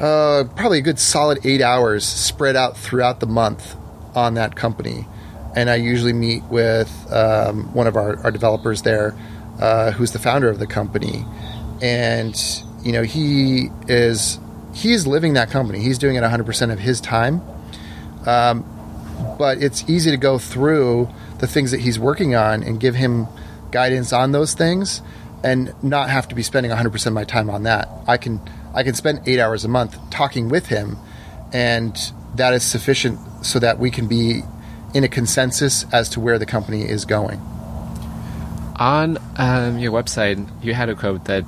uh, 0.00 0.44
probably 0.56 0.78
a 0.78 0.82
good 0.82 0.98
solid 0.98 1.44
eight 1.44 1.60
hours 1.60 2.04
spread 2.04 2.56
out 2.56 2.76
throughout 2.76 3.20
the 3.20 3.26
month 3.26 3.76
on 4.14 4.34
that 4.34 4.56
company. 4.56 5.06
And 5.54 5.68
I 5.68 5.76
usually 5.76 6.12
meet 6.12 6.44
with 6.44 6.90
um, 7.12 7.74
one 7.74 7.86
of 7.86 7.96
our, 7.96 8.18
our 8.22 8.30
developers 8.30 8.82
there, 8.82 9.16
uh, 9.60 9.90
who's 9.90 10.12
the 10.12 10.18
founder 10.18 10.48
of 10.48 10.58
the 10.58 10.66
company, 10.66 11.24
and 11.82 12.34
you 12.82 12.92
know 12.92 13.02
he 13.02 13.68
is 13.88 14.38
he's 14.72 15.06
living 15.06 15.34
that 15.34 15.50
company. 15.50 15.80
He's 15.80 15.98
doing 15.98 16.16
it 16.16 16.22
100% 16.22 16.72
of 16.72 16.78
his 16.78 17.00
time. 17.00 17.42
Um, 18.26 18.64
but 19.36 19.62
it's 19.62 19.88
easy 19.88 20.10
to 20.10 20.16
go 20.16 20.38
through 20.38 21.08
the 21.38 21.46
things 21.46 21.72
that 21.72 21.80
he's 21.80 21.98
working 21.98 22.34
on 22.34 22.62
and 22.62 22.78
give 22.78 22.94
him 22.94 23.26
guidance 23.70 24.12
on 24.12 24.32
those 24.32 24.54
things 24.54 25.02
and 25.42 25.72
not 25.82 26.10
have 26.10 26.28
to 26.28 26.34
be 26.34 26.42
spending 26.42 26.72
100% 26.72 27.06
of 27.06 27.12
my 27.12 27.24
time 27.24 27.48
on 27.50 27.62
that. 27.64 27.88
I 28.06 28.16
can 28.16 28.40
I 28.74 28.82
can 28.82 28.94
spend 28.94 29.20
8 29.26 29.40
hours 29.40 29.64
a 29.64 29.68
month 29.68 29.96
talking 30.10 30.48
with 30.48 30.66
him 30.66 30.98
and 31.52 31.96
that 32.34 32.52
is 32.52 32.62
sufficient 32.62 33.18
so 33.44 33.58
that 33.58 33.78
we 33.78 33.90
can 33.90 34.06
be 34.06 34.42
in 34.94 35.04
a 35.04 35.08
consensus 35.08 35.84
as 35.92 36.08
to 36.10 36.20
where 36.20 36.38
the 36.38 36.46
company 36.46 36.82
is 36.82 37.04
going. 37.04 37.40
On 38.76 39.18
um, 39.36 39.78
your 39.78 39.92
website, 39.92 40.46
you 40.62 40.74
had 40.74 40.88
a 40.88 40.94
quote 40.94 41.24
that 41.24 41.42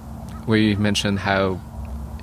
where 0.47 0.59
you 0.59 0.77
mentioned 0.77 1.21
how 1.21 1.61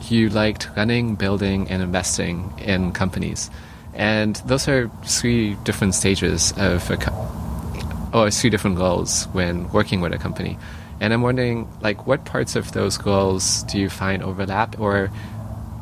you 0.10 0.30
liked 0.30 0.70
running, 0.76 1.16
building, 1.16 1.70
and 1.70 1.82
investing 1.82 2.54
in 2.60 2.92
companies. 2.92 3.50
And 3.94 4.36
those 4.46 4.68
are 4.68 4.92
three 5.06 5.56
different 5.64 5.96
stages 5.96 6.54
of 6.58 6.90
a 6.92 6.98
co- 6.98 8.12
or 8.14 8.30
three 8.30 8.50
different 8.50 8.78
goals 8.78 9.26
when 9.32 9.70
working 9.72 10.02
with 10.02 10.14
a 10.14 10.18
company. 10.18 10.58
And 11.00 11.14
I'm 11.14 11.22
wondering, 11.22 11.68
like, 11.82 12.08
what 12.08 12.26
parts 12.26 12.56
of 12.56 12.72
those 12.72 12.98
goals 12.98 13.64
do 13.64 13.80
you 13.80 13.90
find 13.90 14.24
overlap, 14.24 14.80
or 14.80 15.12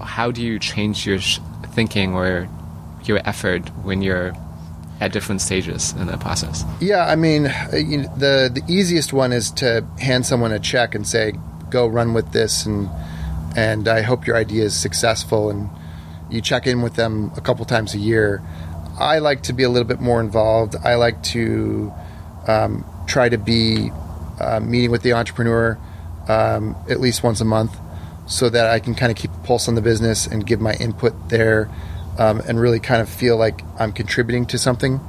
how 0.01 0.31
do 0.31 0.41
you 0.41 0.59
change 0.59 1.05
your 1.05 1.19
thinking 1.71 2.13
or 2.13 2.49
your 3.05 3.21
effort 3.25 3.69
when 3.83 4.01
you're 4.01 4.33
at 4.99 5.11
different 5.11 5.41
stages 5.41 5.93
in 5.93 6.07
the 6.07 6.17
process? 6.17 6.63
Yeah, 6.79 7.05
I 7.05 7.15
mean, 7.15 7.51
you 7.73 7.97
know, 7.99 8.15
the 8.17 8.51
the 8.53 8.63
easiest 8.67 9.13
one 9.13 9.33
is 9.33 9.51
to 9.51 9.85
hand 9.99 10.25
someone 10.25 10.51
a 10.51 10.59
check 10.59 10.95
and 10.95 11.07
say, 11.07 11.33
"Go 11.69 11.87
run 11.87 12.13
with 12.13 12.31
this," 12.31 12.65
and 12.65 12.89
and 13.55 13.87
I 13.87 14.01
hope 14.01 14.27
your 14.27 14.35
idea 14.35 14.65
is 14.65 14.75
successful 14.75 15.49
and 15.49 15.69
you 16.29 16.41
check 16.41 16.67
in 16.67 16.81
with 16.81 16.95
them 16.95 17.31
a 17.37 17.41
couple 17.41 17.63
times 17.65 17.93
a 17.93 17.99
year. 17.99 18.41
I 18.99 19.19
like 19.19 19.43
to 19.43 19.53
be 19.53 19.63
a 19.63 19.69
little 19.69 19.87
bit 19.87 20.01
more 20.01 20.19
involved. 20.19 20.75
I 20.83 20.95
like 20.95 21.21
to 21.35 21.93
um, 22.47 22.85
try 23.07 23.29
to 23.29 23.37
be 23.37 23.91
uh, 24.39 24.59
meeting 24.59 24.91
with 24.91 25.01
the 25.01 25.13
entrepreneur 25.13 25.77
um, 26.27 26.75
at 26.89 26.99
least 26.99 27.23
once 27.23 27.41
a 27.41 27.45
month 27.45 27.77
so 28.27 28.49
that 28.49 28.69
I 28.69 28.79
can 28.79 28.95
kind 28.95 29.11
of 29.11 29.17
keep 29.17 29.31
a 29.31 29.37
pulse 29.39 29.67
on 29.67 29.75
the 29.75 29.81
business 29.81 30.25
and 30.25 30.45
give 30.45 30.59
my 30.59 30.73
input 30.73 31.29
there 31.29 31.69
um, 32.17 32.41
and 32.47 32.59
really 32.59 32.79
kind 32.79 33.01
of 33.01 33.09
feel 33.09 33.37
like 33.37 33.61
I'm 33.79 33.91
contributing 33.91 34.45
to 34.47 34.57
something. 34.57 34.99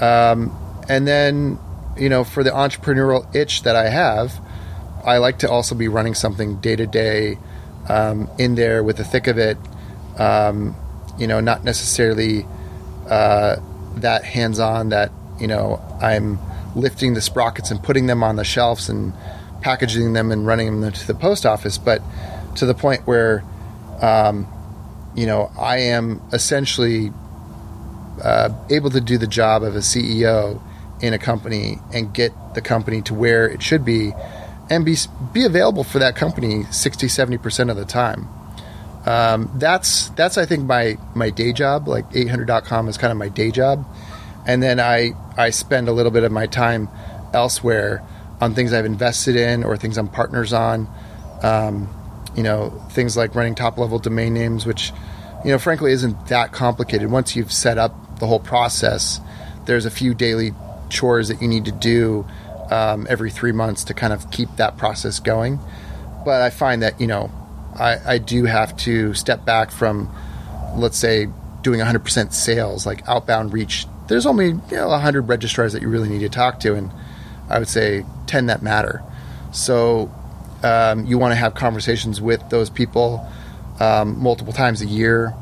Um, 0.00 0.56
and 0.88 1.06
then, 1.06 1.58
you 1.96 2.08
know, 2.08 2.24
for 2.24 2.42
the 2.42 2.50
entrepreneurial 2.50 3.32
itch 3.34 3.62
that 3.62 3.76
I 3.76 3.88
have, 3.88 4.40
I 5.04 5.18
like 5.18 5.40
to 5.40 5.50
also 5.50 5.74
be 5.74 5.88
running 5.88 6.14
something 6.14 6.56
day 6.60 6.76
to 6.76 6.86
day 6.86 7.38
um, 7.88 8.28
in 8.38 8.54
there 8.54 8.82
with 8.82 8.96
the 8.96 9.04
thick 9.04 9.26
of 9.26 9.38
it. 9.38 9.58
Um, 10.18 10.74
you 11.18 11.26
know, 11.26 11.40
not 11.40 11.62
necessarily 11.62 12.46
uh, 13.08 13.56
that 13.96 14.24
hands 14.24 14.58
on 14.58 14.88
that, 14.88 15.12
you 15.38 15.46
know, 15.46 15.80
I'm 16.00 16.38
lifting 16.74 17.14
the 17.14 17.20
sprockets 17.20 17.70
and 17.70 17.82
putting 17.82 18.06
them 18.06 18.22
on 18.22 18.36
the 18.36 18.44
shelves 18.44 18.88
and 18.88 19.12
packaging 19.60 20.12
them 20.12 20.30
and 20.30 20.46
running 20.46 20.80
them 20.80 20.92
to 20.92 21.06
the 21.06 21.14
post 21.14 21.46
office, 21.46 21.78
but 21.78 22.02
to 22.56 22.66
the 22.66 22.74
point 22.74 23.06
where, 23.06 23.44
um, 24.00 24.46
you 25.14 25.26
know, 25.26 25.50
I 25.58 25.78
am 25.78 26.20
essentially 26.32 27.12
uh, 28.22 28.50
able 28.70 28.90
to 28.90 29.00
do 29.00 29.18
the 29.18 29.26
job 29.26 29.62
of 29.62 29.74
a 29.74 29.80
CEO 29.80 30.60
in 31.00 31.12
a 31.12 31.18
company 31.18 31.78
and 31.92 32.12
get 32.12 32.32
the 32.54 32.60
company 32.60 33.02
to 33.02 33.14
where 33.14 33.48
it 33.48 33.62
should 33.62 33.84
be 33.84 34.12
and 34.70 34.84
be 34.84 34.96
be 35.32 35.44
available 35.44 35.84
for 35.84 35.98
that 35.98 36.16
company 36.16 36.64
60 36.64 37.06
70% 37.06 37.70
of 37.70 37.76
the 37.76 37.84
time. 37.84 38.28
Um, 39.06 39.50
that's 39.56 40.08
that's 40.10 40.38
I 40.38 40.46
think 40.46 40.64
my 40.64 40.96
my 41.14 41.30
day 41.30 41.52
job. 41.52 41.88
Like 41.88 42.08
800.com 42.10 42.88
is 42.88 42.96
kind 42.96 43.10
of 43.10 43.18
my 43.18 43.28
day 43.28 43.50
job 43.50 43.84
and 44.46 44.62
then 44.62 44.80
I 44.80 45.12
I 45.36 45.50
spend 45.50 45.88
a 45.88 45.92
little 45.92 46.12
bit 46.12 46.24
of 46.24 46.32
my 46.32 46.46
time 46.46 46.88
elsewhere 47.32 48.02
on 48.40 48.54
things 48.54 48.72
I've 48.72 48.84
invested 48.84 49.36
in 49.36 49.64
or 49.64 49.76
things 49.76 49.98
I'm 49.98 50.08
partners 50.08 50.52
on 50.52 50.88
um, 51.42 51.88
you 52.36 52.42
know 52.42 52.70
things 52.90 53.16
like 53.16 53.34
running 53.34 53.54
top 53.54 53.78
level 53.78 53.98
domain 53.98 54.34
names 54.34 54.66
which 54.66 54.92
you 55.44 55.50
know 55.50 55.58
frankly 55.58 55.92
isn't 55.92 56.26
that 56.28 56.52
complicated 56.52 57.10
once 57.10 57.36
you've 57.36 57.52
set 57.52 57.78
up 57.78 58.18
the 58.18 58.26
whole 58.26 58.40
process 58.40 59.20
there's 59.66 59.86
a 59.86 59.90
few 59.90 60.14
daily 60.14 60.52
chores 60.88 61.28
that 61.28 61.42
you 61.42 61.48
need 61.48 61.64
to 61.64 61.72
do 61.72 62.26
um, 62.70 63.06
every 63.08 63.30
three 63.30 63.52
months 63.52 63.84
to 63.84 63.94
kind 63.94 64.12
of 64.12 64.30
keep 64.30 64.56
that 64.56 64.76
process 64.76 65.20
going. 65.20 65.58
But 66.24 66.42
I 66.42 66.50
find 66.50 66.82
that, 66.82 67.00
you 67.00 67.06
know, 67.06 67.30
I, 67.78 68.14
I 68.14 68.18
do 68.18 68.44
have 68.44 68.76
to 68.78 69.14
step 69.14 69.44
back 69.44 69.70
from, 69.70 70.14
let's 70.76 70.96
say, 70.96 71.28
doing 71.62 71.80
100% 71.80 72.32
sales, 72.32 72.86
like 72.86 73.06
outbound 73.08 73.52
reach. 73.52 73.86
There's 74.06 74.26
only, 74.26 74.48
you 74.48 74.62
know, 74.72 74.88
100 74.88 75.22
registrars 75.22 75.72
that 75.72 75.82
you 75.82 75.88
really 75.88 76.08
need 76.08 76.20
to 76.20 76.28
talk 76.28 76.60
to, 76.60 76.74
and 76.74 76.90
I 77.48 77.58
would 77.58 77.68
say 77.68 78.04
10 78.26 78.46
that 78.46 78.62
matter. 78.62 79.02
So 79.52 80.12
um, 80.62 81.04
you 81.04 81.18
want 81.18 81.32
to 81.32 81.36
have 81.36 81.54
conversations 81.54 82.20
with 82.20 82.48
those 82.50 82.70
people 82.70 83.26
um, 83.80 84.22
multiple 84.22 84.52
times 84.52 84.82
a 84.82 84.86
year, 84.86 85.34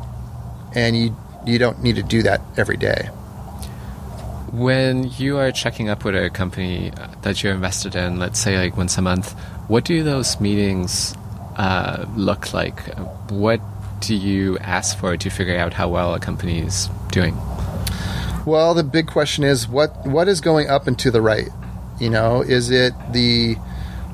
and 0.75 0.97
you 0.97 1.17
you 1.45 1.59
don't 1.59 1.83
need 1.83 1.97
to 1.97 2.03
do 2.03 2.23
that 2.23 2.41
every 2.57 2.77
day. 2.77 3.09
When 4.53 5.11
you 5.17 5.39
are 5.39 5.51
checking 5.51 5.89
up 5.89 6.05
with 6.05 6.15
a 6.15 6.31
company 6.31 6.93
that 7.23 7.43
you're 7.43 7.55
invested 7.55 7.97
in, 7.97 8.19
let's 8.19 8.39
say 8.39 8.59
like 8.59 8.77
once 8.77 8.99
a 8.99 9.03
month, 9.03 9.33
what 9.69 9.85
do 9.85 10.03
those 10.03 10.41
meetings 10.41 11.17
uh, 11.57 12.05
look 12.17 12.53
like? 12.53 12.81
What 13.31 13.61
do 14.01 14.15
you 14.15 14.59
ask 14.59 14.99
for 14.99 15.17
to 15.17 15.31
figure 15.31 15.57
out 15.57 15.73
how 15.73 15.89
well 15.89 16.15
a 16.15 16.21
company 16.21 16.61
is 16.61 16.89
doing? 17.11 17.37
Well, 18.45 18.74
the 18.74 18.82
big 18.82 19.07
question 19.07 19.45
is 19.45 19.68
what 19.68 20.05
what 20.05 20.26
is 20.26 20.40
going 20.40 20.68
up 20.68 20.88
and 20.88 20.99
to 20.99 21.12
the 21.12 21.20
right? 21.20 21.49
You 22.01 22.11
know, 22.11 22.43
is 22.43 22.70
it 22.70 22.93
the 23.12 23.57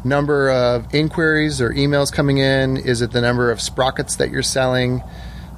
number 0.05 0.51
of 0.51 0.95
inquiries 0.95 1.63
or 1.63 1.71
emails 1.71 2.13
coming 2.13 2.37
in? 2.37 2.77
Is 2.77 3.01
it 3.01 3.13
the 3.13 3.23
number 3.23 3.51
of 3.51 3.61
sprockets 3.61 4.17
that 4.17 4.31
you're 4.31 4.43
selling? 4.43 5.03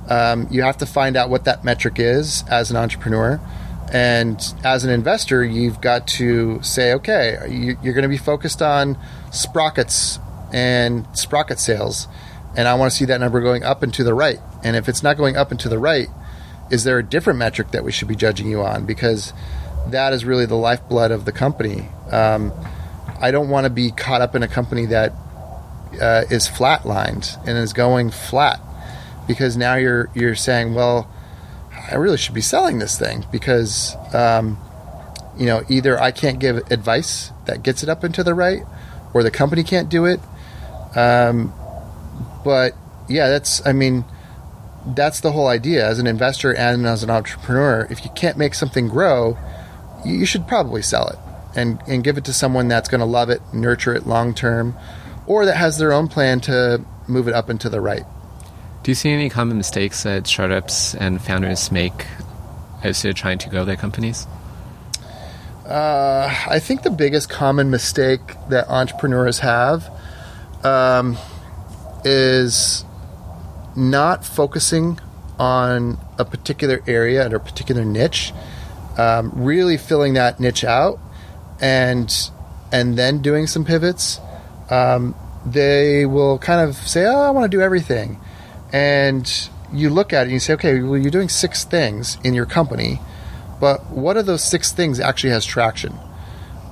Um, 0.08 0.46
you 0.52 0.62
have 0.62 0.78
to 0.78 0.86
find 0.86 1.16
out 1.16 1.30
what 1.30 1.44
that 1.44 1.64
metric 1.64 1.94
is 1.98 2.44
as 2.48 2.70
an 2.70 2.76
entrepreneur. 2.76 3.40
And 3.92 4.40
as 4.62 4.84
an 4.84 4.90
investor, 4.90 5.44
you've 5.44 5.80
got 5.80 6.06
to 6.08 6.62
say, 6.62 6.92
okay, 6.94 7.38
you're 7.48 7.94
going 7.94 8.02
to 8.02 8.08
be 8.08 8.18
focused 8.18 8.62
on 8.62 8.96
sprockets 9.32 10.20
and 10.52 11.06
sprocket 11.16 11.58
sales. 11.58 12.06
And 12.56 12.68
I 12.68 12.74
want 12.74 12.92
to 12.92 12.96
see 12.96 13.04
that 13.06 13.18
number 13.18 13.40
going 13.40 13.64
up 13.64 13.82
and 13.82 13.92
to 13.94 14.04
the 14.04 14.14
right. 14.14 14.38
And 14.62 14.76
if 14.76 14.88
it's 14.88 15.02
not 15.02 15.16
going 15.16 15.36
up 15.36 15.50
and 15.50 15.58
to 15.60 15.68
the 15.68 15.78
right, 15.78 16.08
is 16.70 16.84
there 16.84 16.98
a 16.98 17.02
different 17.02 17.38
metric 17.38 17.72
that 17.72 17.84
we 17.84 17.92
should 17.92 18.08
be 18.08 18.16
judging 18.16 18.48
you 18.48 18.62
on? 18.62 18.86
Because 18.86 19.32
that 19.88 20.12
is 20.12 20.24
really 20.24 20.46
the 20.46 20.56
lifeblood 20.56 21.10
of 21.10 21.24
the 21.24 21.32
company. 21.32 21.88
Um, 22.10 22.52
I 23.20 23.30
don't 23.30 23.48
want 23.48 23.64
to 23.64 23.70
be 23.70 23.90
caught 23.90 24.20
up 24.20 24.34
in 24.34 24.42
a 24.42 24.48
company 24.48 24.86
that 24.86 25.12
uh, 26.00 26.24
is 26.30 26.48
flatlined 26.48 27.36
and 27.46 27.58
is 27.58 27.72
going 27.72 28.10
flat 28.10 28.60
because 29.26 29.56
now 29.56 29.74
you're 29.74 30.10
you're 30.14 30.34
saying, 30.34 30.74
well, 30.74 31.08
I 31.90 31.96
really 31.96 32.16
should 32.16 32.34
be 32.34 32.40
selling 32.40 32.78
this 32.78 32.98
thing 32.98 33.24
because, 33.30 33.96
um, 34.14 34.58
you 35.38 35.46
know, 35.46 35.62
either 35.68 36.00
I 36.00 36.10
can't 36.10 36.38
give 36.38 36.56
advice 36.70 37.30
that 37.46 37.62
gets 37.62 37.82
it 37.82 37.88
up 37.88 38.04
into 38.04 38.22
the 38.22 38.34
right, 38.34 38.62
or 39.12 39.22
the 39.22 39.30
company 39.30 39.62
can't 39.62 39.88
do 39.88 40.04
it. 40.04 40.20
Um, 40.96 41.52
but 42.44 42.74
yeah, 43.08 43.28
that's 43.28 43.64
I 43.66 43.72
mean, 43.72 44.04
that's 44.86 45.20
the 45.20 45.32
whole 45.32 45.48
idea. 45.48 45.86
As 45.86 45.98
an 45.98 46.06
investor 46.06 46.54
and 46.54 46.86
as 46.86 47.02
an 47.02 47.10
entrepreneur, 47.10 47.86
if 47.90 48.04
you 48.04 48.10
can't 48.10 48.36
make 48.36 48.54
something 48.54 48.88
grow, 48.88 49.38
you 50.04 50.24
should 50.24 50.48
probably 50.48 50.82
sell 50.82 51.08
it 51.08 51.18
and 51.54 51.80
and 51.86 52.04
give 52.04 52.16
it 52.16 52.24
to 52.24 52.32
someone 52.32 52.68
that's 52.68 52.88
going 52.88 53.00
to 53.00 53.06
love 53.06 53.30
it, 53.30 53.42
nurture 53.52 53.94
it 53.94 54.06
long 54.06 54.34
term, 54.34 54.76
or 55.26 55.44
that 55.44 55.56
has 55.56 55.78
their 55.78 55.92
own 55.92 56.08
plan 56.08 56.40
to 56.40 56.84
move 57.06 57.28
it 57.28 57.34
up 57.34 57.48
and 57.48 57.60
to 57.60 57.68
the 57.68 57.80
right. 57.80 58.04
Do 58.82 58.90
you 58.90 58.94
see 58.94 59.10
any 59.10 59.28
common 59.28 59.56
mistakes 59.58 60.04
that 60.04 60.26
startups 60.26 60.94
and 60.94 61.20
founders 61.20 61.70
make 61.70 62.06
as 62.82 63.02
they're 63.02 63.12
trying 63.12 63.38
to 63.38 63.50
grow 63.50 63.64
their 63.64 63.76
companies? 63.76 64.26
Uh, 65.66 66.34
I 66.48 66.58
think 66.58 66.82
the 66.82 66.90
biggest 66.90 67.28
common 67.28 67.70
mistake 67.70 68.20
that 68.48 68.68
entrepreneurs 68.68 69.38
have 69.40 69.88
um, 70.64 71.16
is 72.04 72.84
not 73.80 74.24
focusing 74.24 75.00
on 75.38 75.98
a 76.18 76.24
particular 76.24 76.82
area 76.86 77.28
or 77.30 77.36
a 77.36 77.40
particular 77.40 77.84
niche, 77.84 78.32
um, 78.98 79.32
really 79.34 79.76
filling 79.76 80.14
that 80.14 80.38
niche 80.38 80.64
out, 80.64 80.98
and 81.60 82.30
and 82.70 82.96
then 82.96 83.22
doing 83.22 83.46
some 83.46 83.64
pivots. 83.64 84.20
Um, 84.68 85.14
they 85.44 86.06
will 86.06 86.38
kind 86.38 86.68
of 86.68 86.76
say, 86.76 87.06
"Oh, 87.06 87.22
I 87.22 87.30
want 87.30 87.50
to 87.50 87.56
do 87.56 87.62
everything," 87.62 88.20
and 88.72 89.50
you 89.72 89.90
look 89.90 90.12
at 90.12 90.22
it 90.22 90.24
and 90.24 90.32
you 90.32 90.40
say, 90.40 90.54
okay, 90.54 90.80
well, 90.82 90.98
you're 90.98 91.10
doing 91.10 91.28
six 91.28 91.64
things 91.64 92.18
in 92.24 92.34
your 92.34 92.46
company, 92.46 93.00
but 93.60 93.86
what 93.90 94.16
of 94.16 94.26
those 94.26 94.42
six 94.42 94.72
things 94.72 94.98
actually 95.00 95.30
has 95.30 95.44
traction? 95.44 95.98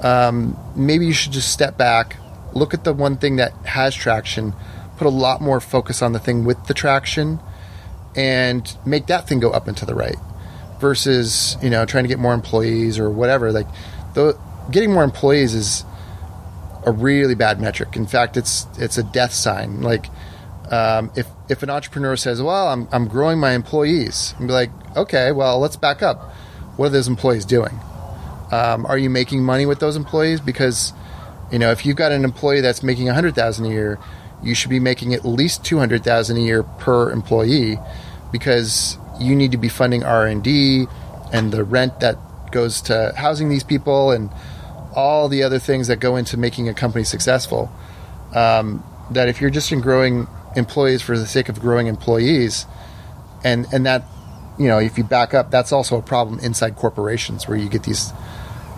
Um, 0.02 0.58
maybe 0.74 1.06
you 1.06 1.12
should 1.12 1.32
just 1.32 1.52
step 1.52 1.76
back, 1.76 2.16
look 2.54 2.74
at 2.74 2.84
the 2.84 2.92
one 2.92 3.16
thing 3.16 3.36
that 3.36 3.52
has 3.64 3.94
traction, 3.94 4.54
put 4.98 5.06
a 5.06 5.10
lot 5.10 5.40
more 5.40 5.60
focus 5.60 6.02
on 6.02 6.12
the 6.12 6.18
thing 6.18 6.44
with 6.44 6.66
the 6.66 6.74
traction, 6.74 7.40
and 8.14 8.76
make 8.84 9.06
that 9.06 9.28
thing 9.28 9.40
go 9.40 9.50
up 9.50 9.68
and 9.68 9.76
to 9.78 9.86
the 9.86 9.94
right, 9.94 10.16
versus 10.80 11.56
you 11.62 11.70
know 11.70 11.86
trying 11.86 12.04
to 12.04 12.08
get 12.08 12.18
more 12.18 12.34
employees 12.34 12.98
or 12.98 13.10
whatever. 13.10 13.52
Like, 13.52 13.68
the, 14.14 14.38
getting 14.70 14.92
more 14.92 15.04
employees 15.04 15.54
is 15.54 15.84
a 16.84 16.92
really 16.92 17.34
bad 17.34 17.60
metric. 17.60 17.96
In 17.96 18.06
fact, 18.06 18.36
it's 18.36 18.66
it's 18.78 18.98
a 18.98 19.02
death 19.02 19.32
sign. 19.32 19.82
Like 19.82 20.06
um, 20.70 21.10
if 21.16 21.26
if 21.48 21.62
an 21.62 21.70
entrepreneur 21.70 22.16
says, 22.16 22.42
"Well, 22.42 22.68
I'm 22.68 22.88
I'm 22.92 23.08
growing 23.08 23.38
my 23.38 23.52
employees," 23.52 24.34
and 24.38 24.48
be 24.48 24.54
like, 24.54 24.70
"Okay, 24.96 25.32
well, 25.32 25.58
let's 25.58 25.76
back 25.76 26.02
up. 26.02 26.32
What 26.76 26.86
are 26.86 26.90
those 26.90 27.08
employees 27.08 27.44
doing? 27.44 27.78
Um, 28.50 28.86
are 28.86 28.96
you 28.96 29.10
making 29.10 29.44
money 29.44 29.66
with 29.66 29.80
those 29.80 29.96
employees? 29.96 30.40
Because 30.40 30.92
you 31.50 31.58
know, 31.58 31.70
if 31.70 31.84
you've 31.86 31.96
got 31.96 32.12
an 32.12 32.24
employee 32.24 32.60
that's 32.60 32.82
making 32.82 33.08
a 33.08 33.14
hundred 33.14 33.34
thousand 33.34 33.66
a 33.66 33.68
year, 33.70 33.98
you 34.42 34.54
should 34.54 34.70
be 34.70 34.80
making 34.80 35.14
at 35.14 35.24
least 35.24 35.64
two 35.64 35.78
hundred 35.78 36.04
thousand 36.04 36.36
a 36.36 36.40
year 36.40 36.62
per 36.62 37.10
employee, 37.10 37.78
because 38.32 38.98
you 39.20 39.34
need 39.34 39.52
to 39.52 39.58
be 39.58 39.68
funding 39.68 40.04
R 40.04 40.26
and 40.26 40.42
D 40.42 40.86
and 41.32 41.52
the 41.52 41.64
rent 41.64 42.00
that 42.00 42.16
goes 42.50 42.80
to 42.82 43.12
housing 43.16 43.48
these 43.48 43.64
people 43.64 44.10
and 44.10 44.30
all 44.94 45.28
the 45.28 45.42
other 45.42 45.58
things 45.58 45.86
that 45.88 46.00
go 46.00 46.16
into 46.16 46.36
making 46.36 46.68
a 46.68 46.74
company 46.74 47.04
successful. 47.04 47.70
Um, 48.34 48.82
that 49.10 49.28
if 49.28 49.40
you're 49.40 49.50
just 49.50 49.72
in 49.72 49.80
growing 49.80 50.26
employees 50.56 51.02
for 51.02 51.18
the 51.18 51.26
sake 51.26 51.48
of 51.48 51.60
growing 51.60 51.86
employees, 51.86 52.66
and 53.44 53.66
and 53.72 53.86
that 53.86 54.04
you 54.58 54.68
know 54.68 54.78
if 54.78 54.98
you 54.98 55.04
back 55.04 55.34
up, 55.34 55.50
that's 55.50 55.72
also 55.72 55.98
a 55.98 56.02
problem 56.02 56.38
inside 56.40 56.76
corporations 56.76 57.48
where 57.48 57.56
you 57.56 57.68
get 57.68 57.84
these 57.84 58.12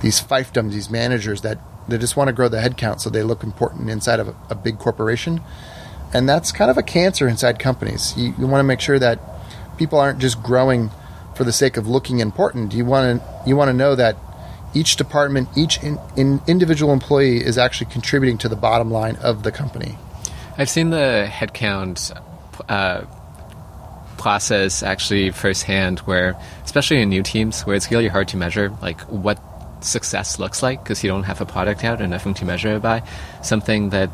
these 0.03 0.21
fiefdoms, 0.21 0.73
these 0.73 0.91
managers 0.91 1.43
that 1.43 1.59
they 1.89 1.99
just 1.99 2.17
want 2.17 2.29
to 2.29 2.33
grow 2.33 2.49
the 2.49 2.59
headcount 2.59 3.01
so 3.01 3.11
they 3.11 3.23
look 3.23 3.43
important 3.43 3.91
inside 3.91 4.21
of 4.21 4.29
a, 4.29 4.37
a 4.51 4.55
big 4.55 4.79
corporation, 4.79 5.41
and 6.13 6.29
that's 6.29 6.53
kind 6.53 6.71
of 6.71 6.79
a 6.79 6.83
cancer 6.83 7.29
inside 7.29 7.59
companies. 7.59 8.15
You, 8.17 8.35
you 8.39 8.47
want 8.47 8.61
to 8.61 8.65
make 8.65 8.81
sure 8.81 8.99
that 8.99 9.19
people 9.77 9.99
aren't 9.99 10.19
just 10.19 10.43
growing 10.43 10.91
for 11.35 11.45
the 11.45 11.53
sake 11.53 11.77
of 11.77 11.89
looking 11.89 12.21
important. 12.21 12.75
You 12.75 12.85
want 12.85 13.21
to 13.21 13.49
you 13.49 13.57
want 13.57 13.69
to 13.69 13.73
know 13.73 13.95
that 13.95 14.17
each 14.75 14.97
department, 14.97 15.49
each 15.57 15.83
in, 15.83 15.99
in 16.17 16.41
individual 16.47 16.93
employee 16.93 17.45
is 17.45 17.59
actually 17.59 17.91
contributing 17.91 18.39
to 18.39 18.49
the 18.49 18.57
bottom 18.57 18.91
line 18.91 19.17
of 19.17 19.43
the 19.43 19.51
company. 19.51 19.99
I've 20.57 20.69
seen 20.69 20.91
the 20.91 21.27
headcount 21.29 22.17
uh, 22.69 23.05
process 24.19 24.83
actually 24.83 25.31
firsthand, 25.31 26.01
where 26.01 26.37
especially 26.65 27.01
in 27.01 27.09
new 27.09 27.23
teams, 27.23 27.63
where 27.63 27.75
it's 27.75 27.91
really 27.91 28.09
hard 28.09 28.29
to 28.29 28.37
measure 28.37 28.71
like 28.83 29.01
what 29.03 29.43
success 29.85 30.39
looks 30.39 30.63
like 30.63 30.83
because 30.83 31.03
you 31.03 31.11
don't 31.11 31.25
have 31.25 31.41
a 31.41 31.47
product 31.47 31.85
out 31.85 32.01
and 32.01 32.11
nothing 32.11 32.35
to 32.35 32.45
measure 32.45 32.77
it 32.77 32.83
by. 32.83 33.03
Something 33.43 33.91
that 33.91 34.11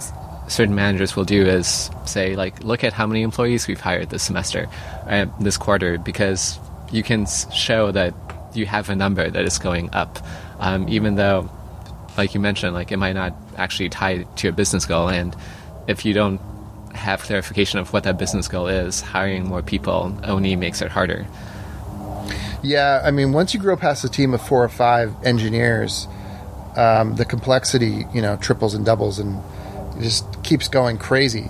certain 0.49 0.75
managers 0.75 1.17
will 1.17 1.25
do 1.25 1.45
is 1.45 1.91
say, 2.05 2.37
like, 2.37 2.63
look 2.63 2.85
at 2.85 2.93
how 2.93 3.07
many 3.07 3.23
employees 3.23 3.67
we've 3.67 3.81
hired 3.81 4.11
this 4.11 4.23
semester, 4.23 4.69
uh, 5.09 5.27
this 5.41 5.57
quarter, 5.57 5.99
because 5.99 6.59
you 6.93 7.03
can 7.03 7.27
show 7.53 7.91
that 7.93 8.15
you 8.55 8.67
have 8.67 8.89
a 8.89 8.97
number 8.97 9.29
that 9.29 9.45
is 9.45 9.59
going 9.59 9.91
up, 9.93 10.19
um, 10.61 10.89
even 10.89 11.17
though, 11.17 11.51
like 12.17 12.35
you 12.35 12.41
mentioned, 12.41 12.75
like 12.75 12.93
it 12.93 12.97
might 12.97 13.13
not 13.13 13.35
actually 13.57 13.89
tie 13.89 14.23
to 14.37 14.49
a 14.49 14.53
business 14.53 14.87
goal, 14.87 15.09
and 15.09 15.37
if 15.87 16.05
you 16.05 16.15
don't 16.15 16.41
have 16.95 17.21
clarification 17.23 17.79
of 17.79 17.93
what 17.93 18.05
that 18.05 18.19
business 18.19 18.49
goal 18.49 18.67
is, 18.69 19.01
hiring 19.01 19.47
more 19.47 19.63
people 19.63 20.19
only 20.25 20.57
makes 20.57 20.81
it 20.81 20.91
harder. 20.91 21.27
Yeah, 22.67 23.01
I 23.05 23.13
mean, 23.13 23.33
once 23.33 23.55
you 23.55 23.61
grow 23.61 23.77
past 23.77 24.03
a 24.03 24.09
team 24.09 24.35
of 24.35 24.43
four 24.43 24.65
or 24.65 24.69
five 24.69 25.15
engineers, 25.25 26.09
um, 26.77 27.15
the 27.15 27.25
complexity, 27.25 28.07
you 28.13 28.21
know, 28.21 28.37
triples 28.39 28.75
and 28.75 28.85
doubles, 28.85 29.21
and 29.21 29.41
just 30.01 30.25
keeps 30.43 30.67
going 30.67 30.99
crazy. 30.99 31.49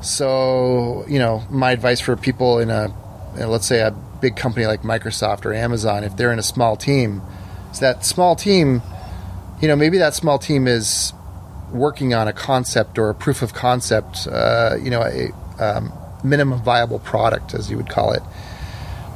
So, 0.00 1.04
you 1.06 1.18
know, 1.18 1.42
my 1.50 1.72
advice 1.72 2.00
for 2.00 2.16
people 2.16 2.58
in 2.58 2.70
a, 2.70 2.88
know, 3.38 3.50
let's 3.50 3.66
say, 3.66 3.82
a 3.82 3.90
big 3.90 4.34
company 4.34 4.64
like 4.66 4.80
Microsoft 4.80 5.44
or 5.44 5.52
Amazon, 5.52 6.04
if 6.04 6.16
they're 6.16 6.32
in 6.32 6.38
a 6.38 6.42
small 6.42 6.74
team, 6.74 7.20
is 7.70 7.80
that 7.80 8.06
small 8.06 8.34
team, 8.34 8.80
you 9.60 9.68
know, 9.68 9.76
maybe 9.76 9.98
that 9.98 10.14
small 10.14 10.38
team 10.38 10.66
is 10.66 11.12
working 11.70 12.14
on 12.14 12.28
a 12.28 12.32
concept 12.32 12.98
or 12.98 13.10
a 13.10 13.14
proof 13.14 13.42
of 13.42 13.52
concept, 13.52 14.26
uh, 14.26 14.74
you 14.82 14.88
know, 14.88 15.02
a 15.02 15.32
um, 15.62 15.92
minimum 16.24 16.62
viable 16.62 16.98
product, 16.98 17.52
as 17.52 17.70
you 17.70 17.76
would 17.76 17.90
call 17.90 18.14
it. 18.14 18.22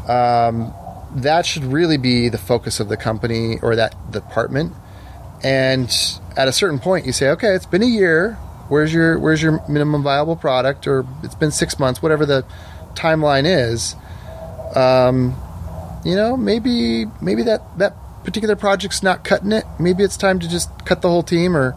Um, 0.06 0.74
that 1.14 1.46
should 1.46 1.64
really 1.64 1.96
be 1.96 2.28
the 2.28 2.38
focus 2.38 2.80
of 2.80 2.88
the 2.88 2.96
company 2.96 3.58
or 3.62 3.76
that 3.76 3.94
department. 4.10 4.72
And 5.42 5.88
at 6.36 6.48
a 6.48 6.52
certain 6.52 6.78
point, 6.78 7.06
you 7.06 7.12
say, 7.12 7.30
okay, 7.30 7.54
it's 7.54 7.66
been 7.66 7.82
a 7.82 7.86
year. 7.86 8.34
Where's 8.68 8.92
your 8.92 9.18
where's 9.18 9.42
your 9.42 9.62
minimum 9.68 10.02
viable 10.02 10.36
product? 10.36 10.86
Or 10.86 11.06
it's 11.22 11.34
been 11.34 11.50
six 11.50 11.78
months, 11.78 12.02
whatever 12.02 12.24
the 12.24 12.44
timeline 12.94 13.44
is. 13.44 13.94
Um, 14.74 15.36
you 16.04 16.16
know, 16.16 16.36
maybe 16.36 17.04
maybe 17.20 17.42
that 17.42 17.78
that 17.78 17.94
particular 18.24 18.56
project's 18.56 19.02
not 19.02 19.22
cutting 19.22 19.52
it. 19.52 19.64
Maybe 19.78 20.02
it's 20.02 20.16
time 20.16 20.38
to 20.40 20.48
just 20.48 20.70
cut 20.86 21.02
the 21.02 21.08
whole 21.08 21.22
team 21.22 21.56
or 21.56 21.76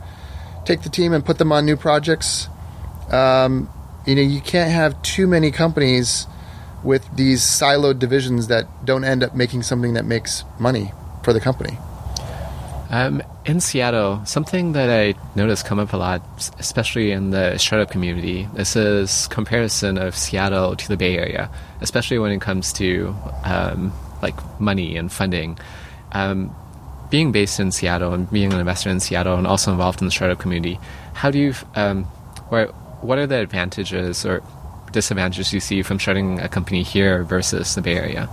take 0.65 0.81
the 0.81 0.89
team 0.89 1.13
and 1.13 1.25
put 1.25 1.37
them 1.37 1.51
on 1.51 1.65
new 1.65 1.75
projects. 1.75 2.47
Um, 3.11 3.69
you 4.05 4.15
know, 4.15 4.21
you 4.21 4.39
can't 4.39 4.71
have 4.71 5.01
too 5.01 5.27
many 5.27 5.51
companies 5.51 6.25
with 6.87 7.17
these 7.17 7.41
siloed 7.41 7.99
divisions 7.99 8.47
that 8.47 8.65
don't 8.85 9.03
end 9.03 9.21
up 9.21 9.35
making 9.35 9.61
something 9.61 9.93
that 9.93 10.05
makes 10.05 10.45
money 10.57 10.93
for 11.21 11.33
the 11.33 11.39
company. 11.41 11.77
Um, 12.89 13.21
in 13.45 13.59
Seattle, 13.59 14.25
something 14.25 14.71
that 14.71 14.89
I 14.89 15.13
notice 15.35 15.61
come 15.61 15.79
up 15.79 15.91
a 15.91 15.97
lot, 15.97 16.21
especially 16.59 17.11
in 17.11 17.31
the 17.31 17.57
startup 17.57 17.91
community, 17.91 18.47
this 18.53 18.77
is 18.77 19.27
comparison 19.27 19.97
of 19.97 20.15
Seattle 20.15 20.77
to 20.77 20.87
the 20.87 20.95
Bay 20.95 21.17
Area, 21.17 21.51
especially 21.81 22.19
when 22.19 22.31
it 22.31 22.39
comes 22.39 22.71
to 22.73 23.13
um, 23.43 23.91
like 24.21 24.35
money 24.61 24.95
and 24.95 25.11
funding. 25.11 25.59
Um, 26.13 26.55
being 27.09 27.33
based 27.33 27.59
in 27.59 27.73
Seattle 27.73 28.13
and 28.13 28.31
being 28.31 28.53
an 28.53 28.59
investor 28.61 28.89
in 28.89 29.01
Seattle 29.01 29.35
and 29.35 29.45
also 29.45 29.71
involved 29.73 30.01
in 30.01 30.07
the 30.07 30.11
startup 30.11 30.39
community, 30.39 30.79
how 31.13 31.31
do 31.31 31.37
you, 31.37 31.53
um, 31.75 32.05
what 33.01 33.17
are 33.17 33.27
the 33.27 33.39
advantages 33.39 34.25
or 34.25 34.41
disadvantages 34.97 35.53
you 35.53 35.59
see 35.59 35.83
from 35.83 35.99
starting 35.99 36.39
a 36.39 36.49
company 36.49 36.81
here 36.81 37.23
versus 37.23 37.75
the 37.75 37.81
Bay 37.81 37.95
Area? 37.95 38.27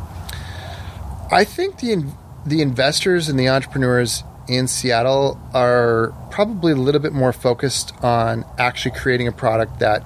I 1.30 1.44
think 1.44 1.80
the 1.80 2.06
the 2.46 2.62
investors 2.62 3.28
and 3.28 3.38
the 3.38 3.48
entrepreneurs 3.48 4.24
in 4.48 4.66
Seattle 4.66 5.38
are 5.52 6.14
probably 6.30 6.72
a 6.72 6.76
little 6.76 7.00
bit 7.00 7.12
more 7.12 7.32
focused 7.32 7.92
on 8.02 8.44
actually 8.58 8.94
creating 8.96 9.28
a 9.28 9.32
product 9.32 9.78
that 9.80 10.02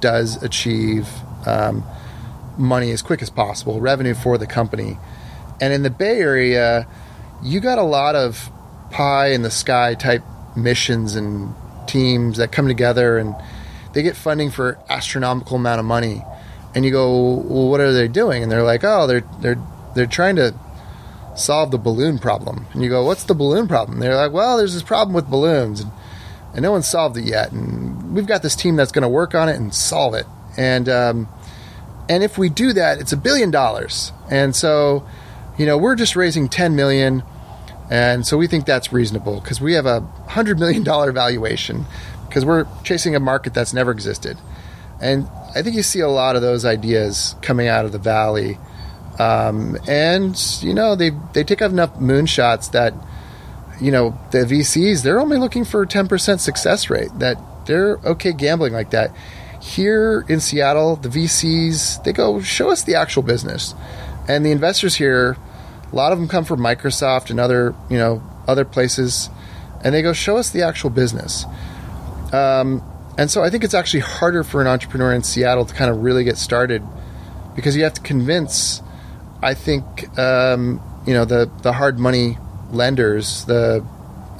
does 0.00 0.40
achieve 0.42 1.08
um, 1.46 1.84
money 2.56 2.90
as 2.92 3.02
quick 3.02 3.22
as 3.22 3.30
possible, 3.30 3.80
revenue 3.80 4.14
for 4.14 4.38
the 4.38 4.46
company. 4.46 4.98
And 5.60 5.72
in 5.72 5.82
the 5.82 5.90
Bay 5.90 6.18
Area, 6.18 6.86
you 7.42 7.60
got 7.60 7.78
a 7.78 7.84
lot 7.84 8.14
of 8.14 8.50
pie 8.90 9.28
in 9.28 9.42
the 9.42 9.50
sky 9.50 9.94
type 9.94 10.22
missions 10.56 11.16
and 11.16 11.54
teams 11.86 12.38
that 12.38 12.52
come 12.52 12.68
together 12.68 13.18
and 13.18 13.34
they 13.92 14.02
get 14.02 14.16
funding 14.16 14.50
for 14.50 14.78
astronomical 14.88 15.56
amount 15.56 15.80
of 15.80 15.84
money, 15.84 16.24
and 16.74 16.84
you 16.84 16.90
go, 16.90 17.34
well, 17.34 17.68
what 17.68 17.80
are 17.80 17.92
they 17.92 18.08
doing? 18.08 18.42
And 18.42 18.50
they're 18.50 18.62
like, 18.62 18.84
oh, 18.84 19.06
they're 19.06 19.24
they're 19.40 19.58
they're 19.94 20.06
trying 20.06 20.36
to 20.36 20.54
solve 21.36 21.70
the 21.70 21.78
balloon 21.78 22.18
problem. 22.18 22.66
And 22.72 22.82
you 22.82 22.88
go, 22.88 23.04
what's 23.04 23.24
the 23.24 23.34
balloon 23.34 23.68
problem? 23.68 23.94
And 23.96 24.02
they're 24.02 24.16
like, 24.16 24.32
well, 24.32 24.56
there's 24.56 24.74
this 24.74 24.82
problem 24.82 25.14
with 25.14 25.28
balloons, 25.28 25.80
and, 25.80 25.90
and 26.54 26.62
no 26.62 26.72
one's 26.72 26.88
solved 26.88 27.16
it 27.16 27.24
yet, 27.24 27.52
and 27.52 28.14
we've 28.14 28.26
got 28.26 28.42
this 28.42 28.56
team 28.56 28.76
that's 28.76 28.92
going 28.92 29.02
to 29.02 29.08
work 29.08 29.34
on 29.34 29.48
it 29.48 29.56
and 29.56 29.74
solve 29.74 30.14
it. 30.14 30.26
And 30.56 30.88
um, 30.88 31.28
and 32.08 32.22
if 32.22 32.36
we 32.36 32.48
do 32.48 32.72
that, 32.72 32.98
it's 32.98 33.12
a 33.12 33.16
billion 33.16 33.50
dollars. 33.50 34.12
And 34.30 34.54
so, 34.54 35.06
you 35.58 35.66
know, 35.66 35.78
we're 35.78 35.96
just 35.96 36.16
raising 36.16 36.48
ten 36.48 36.76
million. 36.76 37.22
And 37.90 38.26
so 38.26 38.38
we 38.38 38.46
think 38.46 38.64
that's 38.64 38.90
reasonable 38.90 39.40
because 39.40 39.60
we 39.60 39.74
have 39.74 39.84
a 39.84 40.00
hundred 40.28 40.58
million 40.58 40.82
dollar 40.82 41.12
valuation 41.12 41.84
because 42.32 42.46
we're 42.46 42.66
chasing 42.82 43.14
a 43.14 43.20
market 43.20 43.52
that's 43.52 43.74
never 43.74 43.90
existed. 43.90 44.38
And 45.02 45.28
I 45.54 45.60
think 45.60 45.76
you 45.76 45.82
see 45.82 46.00
a 46.00 46.08
lot 46.08 46.34
of 46.34 46.40
those 46.40 46.64
ideas 46.64 47.36
coming 47.42 47.68
out 47.68 47.84
of 47.84 47.92
the 47.92 47.98
valley. 47.98 48.56
Um, 49.18 49.76
and 49.86 50.34
you 50.62 50.72
know 50.72 50.96
they 50.96 51.10
they 51.34 51.44
take 51.44 51.60
up 51.60 51.70
enough 51.70 51.96
moonshots 51.96 52.72
that 52.72 52.94
you 53.82 53.92
know 53.92 54.18
the 54.30 54.38
VCs 54.38 55.02
they're 55.02 55.20
only 55.20 55.36
looking 55.36 55.66
for 55.66 55.82
a 55.82 55.86
ten 55.86 56.08
percent 56.08 56.40
success 56.40 56.88
rate 56.88 57.10
that 57.18 57.36
they're 57.66 57.98
okay 57.98 58.32
gambling 58.32 58.72
like 58.72 58.90
that. 58.92 59.14
Here 59.60 60.24
in 60.26 60.40
Seattle, 60.40 60.96
the 60.96 61.10
VCs 61.10 62.02
they 62.02 62.14
go 62.14 62.40
show 62.40 62.70
us 62.70 62.82
the 62.82 62.94
actual 62.94 63.22
business, 63.22 63.74
and 64.26 64.46
the 64.46 64.50
investors 64.50 64.94
here, 64.94 65.36
a 65.92 65.94
lot 65.94 66.12
of 66.12 66.18
them 66.18 66.28
come 66.28 66.46
from 66.46 66.60
Microsoft 66.60 67.28
and 67.28 67.38
other 67.38 67.74
you 67.90 67.98
know 67.98 68.22
other 68.48 68.64
places, 68.64 69.28
and 69.84 69.94
they 69.94 70.00
go 70.00 70.14
show 70.14 70.38
us 70.38 70.48
the 70.48 70.62
actual 70.62 70.88
business. 70.88 71.44
Um, 72.32 72.82
and 73.18 73.30
so 73.30 73.42
I 73.42 73.50
think 73.50 73.62
it's 73.62 73.74
actually 73.74 74.00
harder 74.00 74.42
for 74.42 74.60
an 74.60 74.66
entrepreneur 74.66 75.12
in 75.12 75.22
Seattle 75.22 75.66
to 75.66 75.74
kind 75.74 75.90
of 75.90 76.02
really 76.02 76.24
get 76.24 76.38
started 76.38 76.82
because 77.54 77.76
you 77.76 77.84
have 77.84 77.94
to 77.94 78.00
convince, 78.00 78.82
I 79.42 79.54
think, 79.54 80.18
um, 80.18 80.80
you 81.06 81.12
know, 81.12 81.26
the, 81.26 81.50
the 81.62 81.72
hard 81.72 81.98
money 81.98 82.38
lenders, 82.70 83.44
the, 83.44 83.84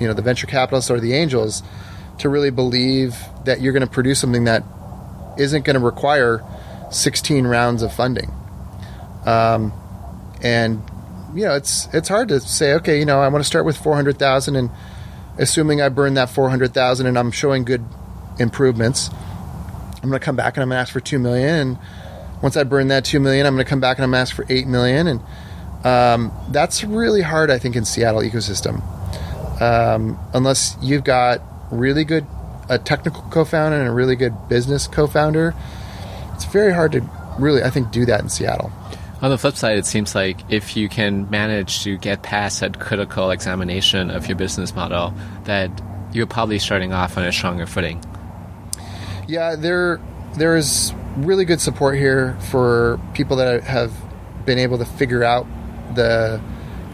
you 0.01 0.07
know, 0.07 0.15
the 0.15 0.23
venture 0.23 0.47
capitalists 0.47 0.91
or 0.91 1.01
the 1.01 1.13
angels 1.13 1.63
to 2.19 2.31
really 2.31 2.51
believe 2.51 3.17
that 3.45 3.61
you're 3.61 3.75
going 3.75 3.87
to 3.87 3.91
produce 3.93 4.21
something 4.21 4.45
that 4.45 4.65
isn't 5.39 5.65
going 5.65 5.75
to 5.75 5.85
require 5.85 6.43
16 6.91 7.47
rounds 7.47 7.83
of 7.83 7.93
funding. 7.93 8.33
Um, 9.27 9.73
and, 10.43 10.83
you 11.35 11.45
know, 11.45 11.55
it's, 11.55 11.89
it's 11.93 12.09
hard 12.09 12.29
to 12.29 12.41
say, 12.41 12.75
okay, 12.75 12.99
you 12.99 13.05
know, 13.05 13.21
I 13.21 13.29
want 13.29 13.43
to 13.43 13.47
start 13.47 13.67
with 13.67 13.77
400,000 13.77 14.57
and, 14.57 14.71
assuming 15.39 15.81
I 15.81 15.89
burn 15.89 16.15
that 16.15 16.31
400,000 16.31 17.07
and 17.07 17.19
I'm 17.19 17.31
showing 17.31 17.65
good 17.65 17.85
improvements, 18.39 19.11
I'm 20.03 20.09
going 20.09 20.19
to 20.21 20.25
come 20.25 20.37
back 20.37 20.57
and 20.57 20.63
I'm 20.63 20.69
going 20.69 20.77
to 20.77 20.81
ask 20.81 20.93
for 20.93 21.01
2 21.01 21.19
million 21.19 21.55
and 21.55 21.79
once 22.43 22.57
I 22.57 22.65
burn 22.65 22.89
that 22.89 23.05
2 23.05 23.21
million, 23.21 23.47
I'm 23.47 23.55
going 23.55 23.65
to 23.65 23.69
come 23.69 23.81
back 23.81 23.99
and 23.99 24.05
I'm 24.05 24.11
going 24.11 24.19
to 24.19 24.31
ask 24.31 24.35
for 24.35 24.45
8 24.49 24.67
million 24.67 25.07
and 25.07 25.21
um, 25.85 26.33
that's 26.51 26.85
really 26.85 27.23
hard 27.23 27.51
I 27.51 27.59
think 27.59 27.77
in 27.77 27.85
Seattle 27.85 28.21
ecosystem. 28.21 28.83
Um, 29.61 30.19
unless 30.35 30.77
you've 30.83 31.05
got 31.05 31.41
really 31.71 32.05
good 32.05 32.27
a 32.69 32.79
technical 32.79 33.23
co-founder 33.31 33.77
and 33.77 33.89
a 33.89 33.93
really 33.93 34.17
good 34.17 34.49
business 34.49 34.87
co-founder, 34.87 35.55
it's 36.35 36.45
very 36.47 36.73
hard 36.73 36.93
to 36.93 37.09
really 37.39 37.63
I 37.63 37.71
think 37.71 37.91
do 37.91 38.05
that 38.07 38.21
in 38.21 38.29
Seattle. 38.29 38.73
On 39.23 39.31
the 39.31 39.39
flip 39.39 39.55
side, 39.55 39.79
it 39.79 39.87
seems 39.87 40.17
like 40.17 40.41
if 40.51 40.77
you 40.77 40.89
can 40.89 41.31
manage 41.31 41.85
to 41.85 41.97
get 41.97 42.25
past 42.25 42.59
that 42.59 42.81
critical 42.81 43.31
examination 43.31 44.11
of 44.11 44.27
your 44.27 44.37
business 44.37 44.75
model, 44.75 45.15
that 45.45 45.71
you're 46.13 46.27
probably 46.27 46.59
starting 46.59 46.93
off 46.93 47.17
on 47.17 47.25
a 47.25 47.31
stronger 47.31 47.65
footing. 47.65 48.03
Yeah, 49.29 49.55
there 49.55 50.01
there 50.37 50.57
is 50.57 50.93
really 51.19 51.45
good 51.45 51.61
support 51.61 51.97
here 51.97 52.37
for 52.51 53.01
people 53.15 53.37
that 53.37 53.63
have 53.63 53.93
been 54.45 54.59
able 54.59 54.79
to 54.79 54.85
figure 54.85 55.23
out 55.23 55.47
the 55.95 56.41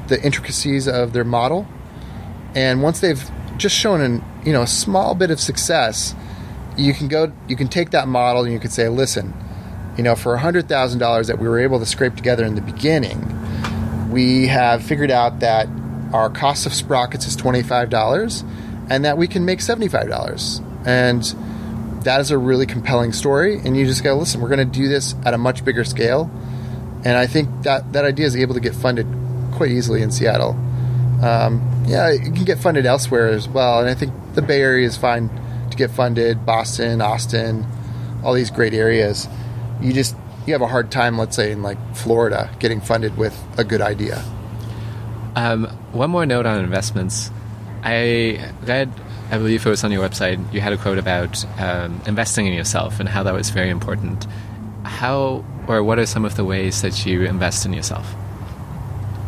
the 0.09 0.23
intricacies 0.23 0.87
of 0.87 1.15
their 1.15 1.25
model, 1.25 1.67
and 2.55 2.83
once 2.83 3.01
they've 3.01 3.31
just 3.57 3.75
shown 3.75 4.03
an 4.03 4.23
you 4.45 4.53
know 4.53 4.61
a 4.61 4.67
small 4.67 5.15
bit 5.15 5.31
of 5.31 5.41
success, 5.41 6.15
you 6.77 6.93
can 6.93 7.09
go 7.09 7.33
you 7.49 7.57
can 7.57 7.69
take 7.69 7.93
that 7.93 8.07
model 8.07 8.45
and 8.45 8.53
you 8.53 8.61
can 8.61 8.71
say, 8.71 8.87
listen 8.91 9.33
you 9.99 10.05
know, 10.05 10.15
for 10.15 10.37
$100,000 10.37 11.27
that 11.27 11.39
we 11.39 11.49
were 11.49 11.59
able 11.59 11.81
to 11.81 11.87
scrape 11.87 12.15
together 12.15 12.45
in 12.45 12.55
the 12.55 12.61
beginning, 12.61 13.21
we 14.11 14.47
have 14.47 14.83
figured 14.83 15.11
out 15.11 15.41
that 15.41 15.69
our 16.15 16.31
cost 16.31 16.67
of 16.67 16.73
sprockets 16.73 17.27
is 17.27 17.37
$25 17.37 18.49
and 18.89 19.05
that 19.05 19.19
we 19.19 19.27
can 19.27 19.45
make 19.45 19.59
$75. 19.59 20.87
And 20.87 21.23
that 22.05 22.21
is 22.21 22.31
a 22.31 22.39
really 22.39 22.65
compelling 22.65 23.13
story. 23.13 23.59
And 23.59 23.77
you 23.77 23.87
just 23.87 24.05
go, 24.05 24.17
listen, 24.17 24.41
we're 24.41 24.49
going 24.49 24.71
to 24.71 24.79
do 24.79 24.89
this 24.89 25.17
at 25.27 25.35
a 25.35 25.39
much 25.39 25.65
bigger 25.65 25.83
scale. 25.83 26.31
And 27.05 27.19
I 27.19 27.27
think 27.27 27.65
that 27.65 27.93
that 27.93 28.05
idea 28.05 28.27
is 28.27 28.37
able 28.37 28.55
to 28.55 28.61
get 28.61 28.77
funded 28.77 29.07
quite 29.53 29.73
easily 29.73 30.03
in 30.03 30.13
Seattle. 30.13 30.51
Um, 31.23 31.85
yeah, 31.89 32.09
it 32.11 32.23
can 32.23 32.45
get 32.45 32.59
funded 32.59 32.87
elsewhere 32.87 33.29
as 33.29 33.49
well. 33.49 33.81
And 33.81 33.91
I 33.91 33.95
think 33.95 34.13
the 34.35 34.43
Bay 34.43 34.63
Area 34.63 34.87
is 34.87 34.97
fine 34.97 35.29
to 35.71 35.77
get 35.77 35.91
funded. 35.91 36.47
Boston, 36.47 37.03
Austin, 37.03 37.67
all 38.23 38.33
these 38.33 38.51
great 38.51 38.75
areas. 38.75 39.29
You 39.81 39.93
just 39.93 40.17
you 40.47 40.55
have 40.55 40.63
a 40.63 40.67
hard 40.67 40.91
time, 40.91 41.19
let's 41.19 41.37
say 41.37 41.53
in 41.53 41.63
like 41.63 41.79
Florida, 41.95 42.51
getting 42.59 42.81
funded 42.81 43.17
with 43.17 43.39
a 43.59 43.65
good 43.65 43.81
idea. 43.81 44.25
Um, 45.37 45.67
one 45.93 46.11
more 46.11 46.27
note 46.27 46.47
on 46.47 46.59
investments. 46.59 47.31
I 47.85 48.53
read, 48.63 48.91
I 49.31 49.37
believe 49.39 49.65
it 49.65 49.69
was 49.69 49.85
on 49.85 49.93
your 49.93 50.07
website, 50.07 50.53
you 50.53 50.61
had 50.61 50.73
a 50.73 50.77
quote 50.77 50.99
about 50.99 51.45
um, 51.61 52.01
investing 52.07 52.47
in 52.47 52.55
yourself 52.55 52.99
and 52.99 53.09
how 53.09 53.23
that 53.23 53.35
was 53.35 53.51
very 53.51 53.71
important. 53.71 54.27
How 54.83 55.45
or 55.69 55.85
what 55.85 55.99
are 55.99 56.07
some 56.07 56.25
of 56.25 56.35
the 56.37 56.45
ways 56.45 56.83
that 56.83 57.07
you 57.07 57.23
invest 57.25 57.67
in 57.67 57.73
yourself? 57.73 58.13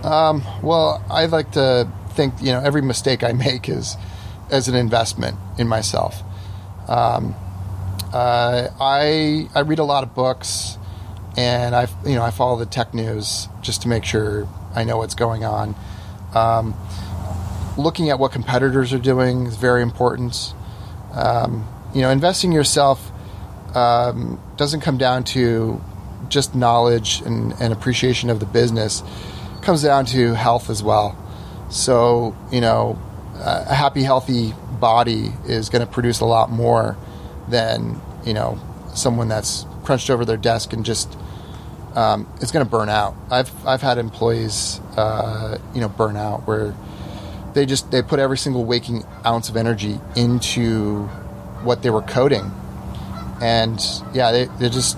Um, 0.03 0.42
well, 0.62 1.05
I 1.11 1.26
like 1.26 1.53
to 1.53 1.86
think 2.11 2.34
you 2.40 2.53
know 2.53 2.61
every 2.61 2.82
mistake 2.82 3.22
I 3.22 3.32
make 3.32 3.68
is 3.68 3.96
as 4.51 4.68
an 4.68 4.74
investment 4.74 5.36
in 5.59 5.68
myself. 5.68 6.22
Um, 6.88 7.34
uh, 8.12 8.68
I 8.80 9.48
I 9.54 9.61
read 9.61 9.78
a 9.78 9.84
lot 9.84 10.02
of 10.02 10.14
books, 10.14 10.78
and 11.36 11.74
I 11.74 11.86
you 12.04 12.14
know 12.14 12.22
I 12.22 12.30
follow 12.30 12.58
the 12.58 12.66
tech 12.66 12.94
news 12.94 13.48
just 13.61 13.82
to 13.82 13.88
make 13.88 14.04
sure 14.04 14.48
I 14.74 14.84
know 14.84 14.98
what's 14.98 15.14
going 15.14 15.44
on. 15.44 15.74
Um, 16.34 16.74
looking 17.76 18.11
at 18.11 18.18
what 18.18 18.32
competitors 18.32 18.92
are 18.92 18.98
doing 18.98 19.46
is 19.46 19.56
very 19.56 19.82
important. 19.82 20.54
Um, 21.12 21.66
you 21.94 22.02
know, 22.02 22.11
investing 22.11 22.52
yourself 22.52 23.11
um, 23.74 24.40
doesn't 24.56 24.80
come 24.80 24.98
down 24.98 25.24
to 25.24 25.80
just 26.28 26.54
knowledge 26.54 27.22
and, 27.22 27.52
and 27.61 27.72
appreciation 27.72 28.30
of 28.30 28.40
the 28.40 28.46
business. 28.46 29.02
It 29.56 29.62
comes 29.62 29.82
down 29.82 30.06
to 30.06 30.34
health 30.34 30.70
as 30.70 30.82
well. 30.82 31.16
So, 31.70 32.36
you 32.52 32.61
know, 32.61 32.98
a 33.34 33.74
happy, 33.74 34.02
healthy 34.02 34.54
body 34.78 35.32
is 35.46 35.68
going 35.68 35.84
to 35.84 35.90
produce 35.90 36.20
a 36.20 36.24
lot 36.24 36.50
more 36.50 36.96
than, 37.51 38.01
you 38.24 38.34
know, 38.34 38.59
someone 38.94 39.28
that's 39.28 39.66
crunched 39.84 40.11
over 40.11 40.24
their 40.24 40.36
desk 40.36 40.72
and 40.72 40.84
just 40.84 41.16
um, 41.94 42.32
is 42.40 42.51
going 42.51 42.64
to 42.64 42.70
burn 42.70 42.88
out. 42.88 43.14
I've, 43.30 43.66
I've 43.66 43.82
had 43.82 43.98
employees, 43.98 44.80
uh, 44.96 45.59
you 45.74 45.80
know, 45.80 45.88
burn 45.88 46.16
out 46.16 46.46
where 46.46 46.74
they 47.55 47.66
just 47.66 47.90
they 47.90 48.03
put 48.03 48.18
every 48.20 48.38
single 48.38 48.64
waking 48.64 49.05
ounce 49.26 49.48
of 49.48 49.57
energy 49.57 50.01
into 50.16 51.05
what 51.64 51.82
they 51.82 51.90
were 51.90 52.03
coding. 52.03 52.51
And 53.40 53.80
yeah 54.12 54.32
they, 54.32 54.44
they 54.44 54.68
just 54.68 54.96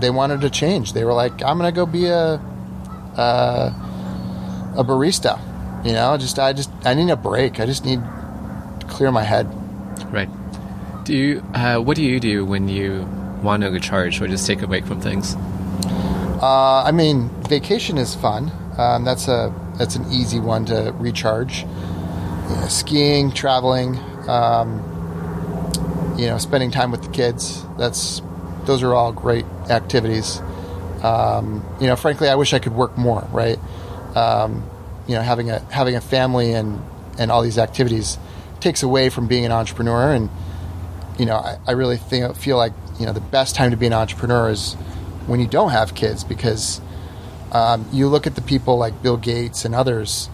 they 0.00 0.10
wanted 0.10 0.42
to 0.42 0.50
change. 0.50 0.92
They 0.92 1.04
were 1.04 1.14
like 1.14 1.42
i'm 1.42 1.56
gonna 1.56 1.72
go 1.72 1.86
be 1.86 2.06
a 2.06 2.40
uh, 3.16 3.72
a 4.76 4.84
barista 4.84 5.40
you 5.84 5.92
know? 5.92 6.16
Just 6.18 6.38
i 6.38 6.52
just 6.52 6.70
i 6.84 6.94
need 6.94 7.10
a 7.10 7.16
break. 7.16 7.60
I 7.60 7.66
just 7.66 7.84
need 7.84 8.00
to 8.00 8.86
clear 8.88 9.10
my 9.12 9.22
head. 9.22 9.46
Right 10.12 10.28
do 11.06 11.16
you 11.16 11.44
uh, 11.54 11.78
what 11.78 11.96
do 11.96 12.02
you 12.02 12.20
do 12.20 12.44
when 12.44 12.68
you 12.68 13.08
want 13.42 13.62
to 13.62 13.70
recharge 13.70 14.20
or 14.20 14.28
just 14.28 14.46
take 14.46 14.62
a 14.62 14.66
break 14.66 14.84
from 14.84 15.00
things 15.00 15.34
uh, 16.42 16.82
i 16.84 16.92
mean 16.92 17.30
vacation 17.48 17.96
is 17.96 18.14
fun 18.14 18.50
um, 18.78 19.04
that's 19.04 19.26
a 19.28 19.54
that's 19.78 19.96
an 19.96 20.10
easy 20.12 20.38
one 20.38 20.66
to 20.66 20.94
recharge. 20.98 21.62
You 21.62 22.56
know, 22.56 22.66
skiing, 22.68 23.32
traveling, 23.32 23.98
um, 24.28 26.14
you 26.18 26.26
know, 26.26 26.38
spending 26.38 26.70
time 26.70 26.90
with 26.90 27.02
the 27.02 27.10
kids. 27.10 27.64
That's 27.78 28.20
those 28.64 28.82
are 28.82 28.94
all 28.94 29.12
great 29.12 29.44
activities. 29.70 30.40
Um, 31.02 31.64
you 31.80 31.86
know, 31.86 31.96
frankly, 31.96 32.28
I 32.28 32.34
wish 32.34 32.52
I 32.52 32.58
could 32.58 32.74
work 32.74 32.96
more. 32.98 33.26
Right? 33.32 33.58
Um, 34.14 34.68
you 35.06 35.14
know, 35.14 35.22
having 35.22 35.50
a 35.50 35.60
having 35.70 35.94
a 35.94 36.00
family 36.00 36.52
and 36.52 36.82
and 37.18 37.30
all 37.30 37.42
these 37.42 37.58
activities 37.58 38.18
takes 38.60 38.82
away 38.82 39.08
from 39.08 39.26
being 39.26 39.46
an 39.46 39.52
entrepreneur. 39.52 40.12
And 40.12 40.28
you 41.18 41.26
know, 41.26 41.36
I, 41.36 41.58
I 41.66 41.72
really 41.72 41.96
think, 41.96 42.36
feel 42.36 42.56
like 42.56 42.72
you 42.98 43.06
know 43.06 43.12
the 43.12 43.20
best 43.20 43.54
time 43.54 43.70
to 43.70 43.76
be 43.76 43.86
an 43.86 43.92
entrepreneur 43.92 44.50
is 44.50 44.74
when 45.26 45.40
you 45.40 45.46
don't 45.46 45.70
have 45.70 45.94
kids 45.94 46.24
because 46.24 46.80
um, 47.52 47.86
you 47.92 48.08
look 48.08 48.26
at 48.26 48.34
the 48.34 48.42
people 48.42 48.76
like 48.76 49.02
Bill 49.02 49.16
Gates 49.16 49.64
and 49.64 49.74
others; 49.74 50.28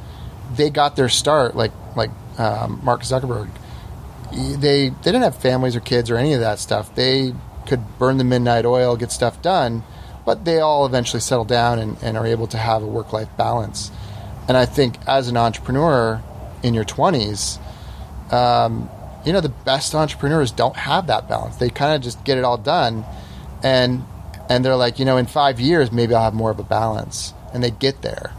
they 0.57 0.71
got 0.71 0.97
their 0.97 1.09
start 1.09 1.57
like 1.57 1.73
like 1.97 2.11
um, 2.39 2.81
Mark 2.83 3.03
Zuckerberg. 3.03 3.51
They 4.33 4.89
they 4.89 4.91
didn't 5.03 5.23
have 5.23 5.37
families 5.37 5.77
or 5.77 5.81
kids 5.81 6.11
or 6.11 6.17
any 6.17 6.35
of 6.35 6.41
that 6.41 6.59
stuff. 6.59 6.95
They 6.95 7.35
could 7.67 7.99
burn 7.99 8.19
the 8.19 8.25
midnight 8.25 8.65
oil, 8.65 8.97
get 8.97 9.13
stuff 9.13 9.41
done, 9.43 9.85
but 10.25 10.45
they 10.45 10.59
all 10.59 10.85
eventually 10.85 11.21
settle 11.21 11.45
down 11.45 11.79
and, 11.79 11.97
and 12.03 12.17
are 12.17 12.27
able 12.27 12.47
to 12.49 12.59
have 12.59 12.83
a 12.83 12.87
work 12.87 13.13
life 13.13 13.29
balance. 13.37 13.91
And 14.49 14.57
I 14.57 14.67
think 14.67 14.97
as 15.07 15.29
an 15.29 15.37
entrepreneur 15.37 16.21
in 16.63 16.75
your 16.75 16.85
twenties, 16.85 17.59
um, 18.31 18.89
you 19.25 19.33
know 19.33 19.41
the 19.41 19.49
best 19.49 19.95
entrepreneurs 19.95 20.53
don't 20.53 20.77
have 20.77 21.07
that 21.07 21.29
balance. 21.29 21.57
They 21.57 21.71
kind 21.71 21.95
of 21.95 22.03
just 22.03 22.25
get 22.25 22.39
it 22.39 22.45
all 22.45 22.59
done, 22.59 23.05
and 23.63 24.05
and 24.49 24.65
they're 24.65 24.77
like, 24.77 24.99
you 24.99 25.05
know, 25.05 25.17
in 25.17 25.27
five 25.27 25.61
years, 25.61 25.93
maybe 25.93 26.15
I'll 26.15 26.25
have 26.25 26.35
more 26.35 26.51
of 26.51 26.59
a 26.59 26.65
balance, 26.65 27.33
and 27.55 27.63
they 27.63 27.71
get 27.71 28.03
there. 28.03 28.33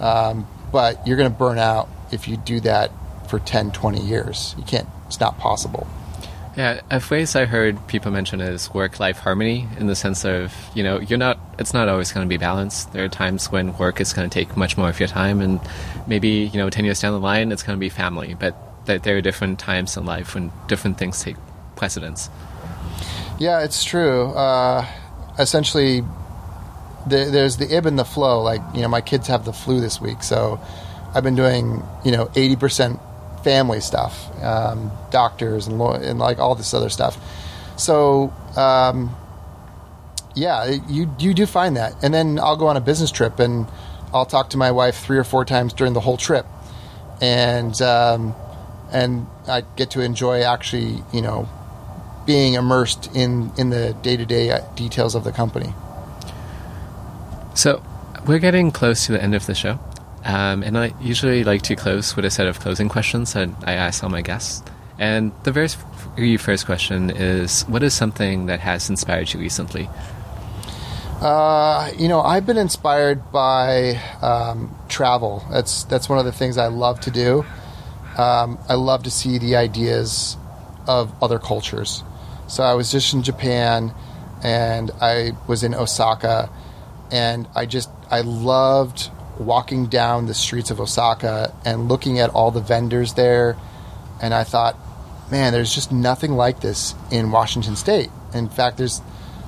Um, 0.00 0.46
but 0.70 1.06
you're 1.06 1.16
going 1.16 1.30
to 1.30 1.36
burn 1.36 1.58
out 1.58 1.88
if 2.12 2.28
you 2.28 2.36
do 2.36 2.60
that 2.60 2.90
for 3.28 3.38
10, 3.38 3.72
20 3.72 4.00
years. 4.00 4.54
You 4.58 4.64
can't, 4.64 4.88
it's 5.06 5.20
not 5.20 5.38
possible. 5.38 5.86
Yeah, 6.56 6.80
a 6.90 6.98
phrase 6.98 7.36
I 7.36 7.44
heard 7.44 7.86
people 7.86 8.10
mention 8.10 8.40
is 8.40 8.72
work 8.74 8.98
life 8.98 9.18
harmony 9.18 9.68
in 9.78 9.86
the 9.86 9.94
sense 9.94 10.24
of, 10.24 10.52
you 10.74 10.82
know, 10.82 10.98
you're 10.98 11.18
not, 11.18 11.38
it's 11.58 11.72
not 11.72 11.88
always 11.88 12.10
going 12.10 12.26
to 12.26 12.28
be 12.28 12.36
balanced. 12.36 12.92
There 12.92 13.04
are 13.04 13.08
times 13.08 13.52
when 13.52 13.76
work 13.78 14.00
is 14.00 14.12
going 14.12 14.28
to 14.28 14.34
take 14.34 14.56
much 14.56 14.76
more 14.76 14.88
of 14.88 14.98
your 14.98 15.08
time, 15.08 15.40
and 15.40 15.60
maybe, 16.08 16.28
you 16.28 16.58
know, 16.58 16.68
10 16.68 16.84
years 16.84 17.00
down 17.00 17.12
the 17.12 17.20
line, 17.20 17.52
it's 17.52 17.62
going 17.62 17.76
to 17.76 17.80
be 17.80 17.88
family. 17.88 18.34
But 18.34 18.56
there 18.96 19.16
are 19.16 19.20
different 19.20 19.58
times 19.58 19.96
in 19.96 20.06
life 20.06 20.34
when 20.34 20.50
different 20.66 20.98
things 20.98 21.22
take 21.22 21.36
precedence. 21.76 22.30
Yeah, 23.38 23.62
it's 23.62 23.84
true. 23.84 24.30
Uh, 24.30 24.86
essentially 25.38 26.02
the, 27.06 27.28
there's 27.30 27.56
the 27.56 27.72
ebb 27.74 27.86
and 27.86 27.98
the 27.98 28.04
flow. 28.04 28.42
Like 28.42 28.60
you 28.74 28.82
know, 28.82 28.88
my 28.88 29.00
kids 29.00 29.28
have 29.28 29.44
the 29.44 29.52
flu 29.52 29.80
this 29.80 30.00
week, 30.00 30.22
so 30.22 30.60
I've 31.14 31.22
been 31.22 31.36
doing 31.36 31.82
you 32.04 32.12
know 32.12 32.30
eighty 32.34 32.56
percent 32.56 32.98
family 33.44 33.80
stuff, 33.80 34.28
um, 34.42 34.90
doctors 35.10 35.66
and 35.66 35.78
law- 35.78 35.94
and 35.94 36.18
like 36.18 36.38
all 36.38 36.54
this 36.54 36.74
other 36.74 36.88
stuff. 36.88 37.16
So 37.76 38.32
um, 38.56 39.14
yeah, 40.34 40.76
you 40.88 41.14
you 41.18 41.34
do 41.34 41.46
find 41.46 41.76
that, 41.76 41.94
and 42.02 42.12
then 42.12 42.38
I'll 42.38 42.56
go 42.56 42.66
on 42.66 42.76
a 42.76 42.80
business 42.80 43.10
trip 43.10 43.38
and 43.38 43.66
I'll 44.12 44.26
talk 44.26 44.50
to 44.50 44.56
my 44.56 44.70
wife 44.70 44.98
three 44.98 45.18
or 45.18 45.24
four 45.24 45.44
times 45.44 45.72
during 45.72 45.92
the 45.92 46.00
whole 46.00 46.16
trip, 46.16 46.46
and 47.20 47.80
um, 47.82 48.34
and 48.92 49.26
I 49.46 49.62
get 49.76 49.90
to 49.92 50.00
enjoy 50.00 50.42
actually 50.42 51.02
you 51.12 51.22
know 51.22 51.48
being 52.26 52.54
immersed 52.54 53.10
in 53.14 53.52
in 53.56 53.70
the 53.70 53.94
day 54.02 54.16
to 54.16 54.26
day 54.26 54.60
details 54.74 55.14
of 55.14 55.24
the 55.24 55.32
company. 55.32 55.72
So 57.54 57.82
we're 58.26 58.38
getting 58.38 58.70
close 58.70 59.06
to 59.06 59.12
the 59.12 59.22
end 59.22 59.34
of 59.34 59.46
the 59.46 59.54
show, 59.54 59.78
um, 60.24 60.62
and 60.62 60.76
I 60.78 60.94
usually 61.00 61.44
like 61.44 61.62
to 61.62 61.76
close 61.76 62.14
with 62.14 62.24
a 62.24 62.30
set 62.30 62.46
of 62.46 62.60
closing 62.60 62.88
questions 62.88 63.32
that 63.32 63.48
I 63.64 63.72
ask 63.72 64.04
all 64.04 64.10
my 64.10 64.22
guests. 64.22 64.62
And 64.98 65.32
the 65.44 65.52
very 65.52 66.36
first 66.36 66.66
question 66.66 67.10
is, 67.10 67.62
what 67.62 67.82
is 67.82 67.94
something 67.94 68.46
that 68.46 68.60
has 68.60 68.90
inspired 68.90 69.32
you 69.32 69.38
recently? 69.38 69.88
Uh, 71.20 71.90
you 71.96 72.08
know, 72.08 72.20
I've 72.20 72.46
been 72.46 72.58
inspired 72.58 73.32
by 73.32 74.00
um, 74.22 74.76
travel. 74.88 75.44
That's 75.50 75.84
that's 75.84 76.08
one 76.08 76.18
of 76.18 76.24
the 76.24 76.32
things 76.32 76.58
I 76.58 76.66
love 76.66 77.00
to 77.00 77.10
do. 77.10 77.44
Um, 78.18 78.58
I 78.68 78.74
love 78.74 79.04
to 79.04 79.10
see 79.10 79.38
the 79.38 79.56
ideas 79.56 80.36
of 80.88 81.12
other 81.22 81.38
cultures. 81.38 82.02
So 82.48 82.64
I 82.64 82.74
was 82.74 82.90
just 82.90 83.14
in 83.14 83.22
Japan 83.22 83.94
and 84.42 84.90
I 85.00 85.32
was 85.46 85.62
in 85.62 85.74
Osaka 85.74 86.50
and 87.12 87.46
I 87.54 87.66
just 87.66 87.90
I 88.10 88.22
loved 88.22 89.10
walking 89.38 89.86
down 89.86 90.26
the 90.26 90.34
streets 90.34 90.70
of 90.70 90.80
Osaka 90.80 91.54
and 91.64 91.88
looking 91.88 92.18
at 92.18 92.30
all 92.30 92.50
the 92.50 92.60
vendors 92.60 93.14
there 93.14 93.56
and 94.20 94.34
I 94.34 94.44
thought 94.44 94.76
man 95.30 95.52
there's 95.52 95.72
just 95.72 95.92
nothing 95.92 96.32
like 96.32 96.60
this 96.60 96.94
in 97.12 97.30
Washington 97.30 97.76
state. 97.76 98.10
In 98.34 98.48
fact 98.48 98.78
there's 98.78 99.00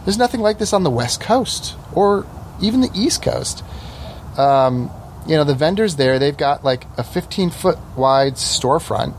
there's 0.04 0.18
nothing 0.18 0.40
like 0.40 0.58
this 0.58 0.72
on 0.72 0.84
the 0.84 0.90
west 0.90 1.20
coast 1.20 1.76
or 1.92 2.26
even 2.60 2.80
the 2.82 2.90
east 2.94 3.22
coast. 3.22 3.64
Um, 4.36 4.90
you 5.26 5.36
know 5.36 5.44
the 5.44 5.54
vendors 5.54 5.96
there 5.96 6.18
they've 6.18 6.36
got 6.36 6.64
like 6.64 6.86
a 6.96 7.04
15 7.04 7.50
foot 7.50 7.78
wide 7.96 8.34
storefront 8.34 9.14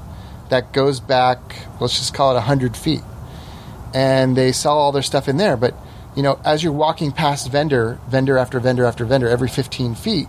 that 0.49 0.73
goes 0.73 0.99
back 0.99 1.39
let's 1.79 1.97
just 1.97 2.13
call 2.13 2.31
it 2.31 2.35
100 2.35 2.75
feet 2.75 3.01
and 3.93 4.35
they 4.35 4.51
sell 4.51 4.77
all 4.77 4.91
their 4.91 5.01
stuff 5.01 5.27
in 5.27 5.37
there. 5.37 5.57
But 5.57 5.75
you 6.15 6.23
know, 6.23 6.39
as 6.43 6.63
you're 6.63 6.73
walking 6.73 7.11
past 7.11 7.51
vendor, 7.51 7.99
vendor 8.07 8.37
after 8.37 8.59
vendor 8.59 8.85
after 8.85 9.05
vendor, 9.05 9.27
every 9.29 9.47
15 9.47 9.95
feet, 9.95 10.27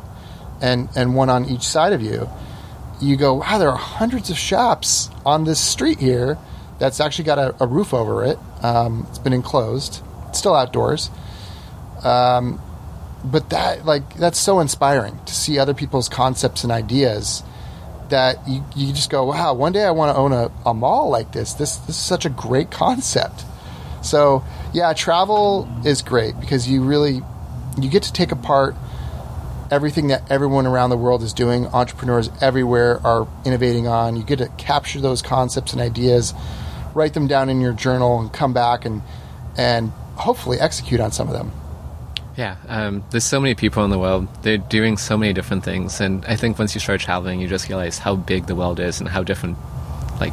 and 0.60 0.88
and 0.96 1.14
one 1.14 1.30
on 1.30 1.44
each 1.46 1.62
side 1.62 1.92
of 1.92 2.02
you, 2.02 2.28
you 3.00 3.16
go, 3.16 3.34
wow, 3.34 3.58
there 3.58 3.70
are 3.70 3.76
hundreds 3.76 4.30
of 4.30 4.38
shops 4.38 5.10
on 5.24 5.44
this 5.44 5.60
street 5.60 5.98
here 5.98 6.38
that's 6.78 7.00
actually 7.00 7.24
got 7.24 7.38
a, 7.38 7.54
a 7.62 7.66
roof 7.66 7.94
over 7.94 8.24
it. 8.24 8.38
Um, 8.62 9.06
it's 9.08 9.18
been 9.18 9.32
enclosed, 9.32 10.02
it's 10.28 10.38
still 10.38 10.54
outdoors. 10.54 11.10
Um, 12.02 12.60
but 13.24 13.50
that 13.50 13.84
like 13.84 14.16
that's 14.16 14.38
so 14.38 14.60
inspiring 14.60 15.18
to 15.26 15.34
see 15.34 15.58
other 15.58 15.74
people's 15.74 16.08
concepts 16.08 16.64
and 16.64 16.72
ideas 16.72 17.42
that 18.08 18.46
you, 18.46 18.62
you 18.76 18.92
just 18.92 19.10
go, 19.10 19.24
wow, 19.24 19.54
one 19.54 19.72
day 19.72 19.84
I 19.84 19.90
want 19.90 20.14
to 20.14 20.20
own 20.20 20.32
a, 20.32 20.50
a 20.66 20.74
mall 20.74 21.08
like 21.08 21.32
this. 21.32 21.54
This 21.54 21.76
this 21.76 21.96
is 21.96 22.02
such 22.02 22.26
a 22.26 22.30
great 22.30 22.70
concept. 22.70 23.44
So 24.02 24.44
yeah, 24.72 24.92
travel 24.92 25.68
is 25.84 26.02
great 26.02 26.38
because 26.40 26.68
you 26.68 26.82
really 26.82 27.22
you 27.80 27.88
get 27.88 28.02
to 28.04 28.12
take 28.12 28.32
apart 28.32 28.74
everything 29.70 30.08
that 30.08 30.30
everyone 30.30 30.66
around 30.66 30.90
the 30.90 30.98
world 30.98 31.22
is 31.22 31.32
doing. 31.32 31.66
Entrepreneurs 31.68 32.28
everywhere 32.40 33.00
are 33.06 33.26
innovating 33.44 33.86
on. 33.86 34.16
You 34.16 34.24
get 34.24 34.38
to 34.38 34.48
capture 34.58 35.00
those 35.00 35.22
concepts 35.22 35.72
and 35.72 35.80
ideas, 35.80 36.34
write 36.94 37.14
them 37.14 37.26
down 37.26 37.48
in 37.48 37.60
your 37.60 37.72
journal, 37.72 38.20
and 38.20 38.32
come 38.32 38.52
back 38.52 38.84
and 38.84 39.02
and 39.56 39.90
hopefully 40.16 40.58
execute 40.60 41.00
on 41.00 41.12
some 41.12 41.28
of 41.28 41.34
them. 41.34 41.52
Yeah, 42.36 42.56
um, 42.68 43.04
there's 43.10 43.24
so 43.24 43.40
many 43.40 43.54
people 43.54 43.84
in 43.84 43.90
the 43.90 43.98
world. 43.98 44.26
They're 44.42 44.56
doing 44.56 44.96
so 44.96 45.18
many 45.18 45.32
different 45.32 45.64
things, 45.64 46.00
and 46.00 46.24
I 46.24 46.36
think 46.36 46.58
once 46.58 46.74
you 46.74 46.80
start 46.80 47.00
traveling, 47.00 47.40
you 47.40 47.48
just 47.48 47.68
realize 47.68 47.98
how 47.98 48.16
big 48.16 48.46
the 48.46 48.54
world 48.54 48.80
is 48.80 49.00
and 49.00 49.08
how 49.08 49.22
different, 49.22 49.58
like, 50.18 50.32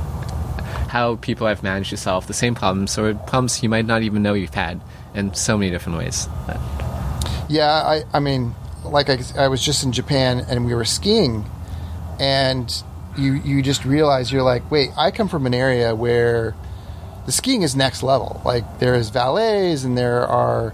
how 0.87 1.17
people 1.17 1.45
have 1.45 1.61
managed 1.61 1.89
to 1.89 1.97
solve 1.97 2.27
the 2.27 2.33
same 2.33 2.55
problems 2.55 2.97
or 2.97 3.13
problems 3.13 3.61
you 3.61 3.69
might 3.69 3.85
not 3.85 4.01
even 4.01 4.23
know 4.23 4.33
you've 4.33 4.53
had 4.53 4.79
in 5.13 5.33
so 5.33 5.57
many 5.57 5.71
different 5.71 5.97
ways. 5.97 6.27
Yeah, 7.49 7.71
I, 7.71 8.03
I 8.13 8.19
mean, 8.19 8.55
like 8.83 9.09
I, 9.09 9.19
I 9.37 9.47
was 9.49 9.61
just 9.61 9.83
in 9.83 9.91
Japan 9.91 10.45
and 10.49 10.65
we 10.65 10.73
were 10.73 10.85
skiing, 10.85 11.45
and 12.19 12.71
you 13.17 13.33
you 13.33 13.61
just 13.61 13.85
realize 13.85 14.31
you're 14.31 14.43
like, 14.43 14.69
wait, 14.71 14.91
I 14.97 15.11
come 15.11 15.27
from 15.27 15.45
an 15.45 15.53
area 15.53 15.93
where 15.95 16.55
the 17.25 17.31
skiing 17.31 17.61
is 17.61 17.75
next 17.75 18.03
level. 18.03 18.41
Like 18.45 18.79
there 18.79 18.95
is 18.95 19.09
valets 19.09 19.83
and 19.83 19.97
there 19.97 20.25
are 20.25 20.73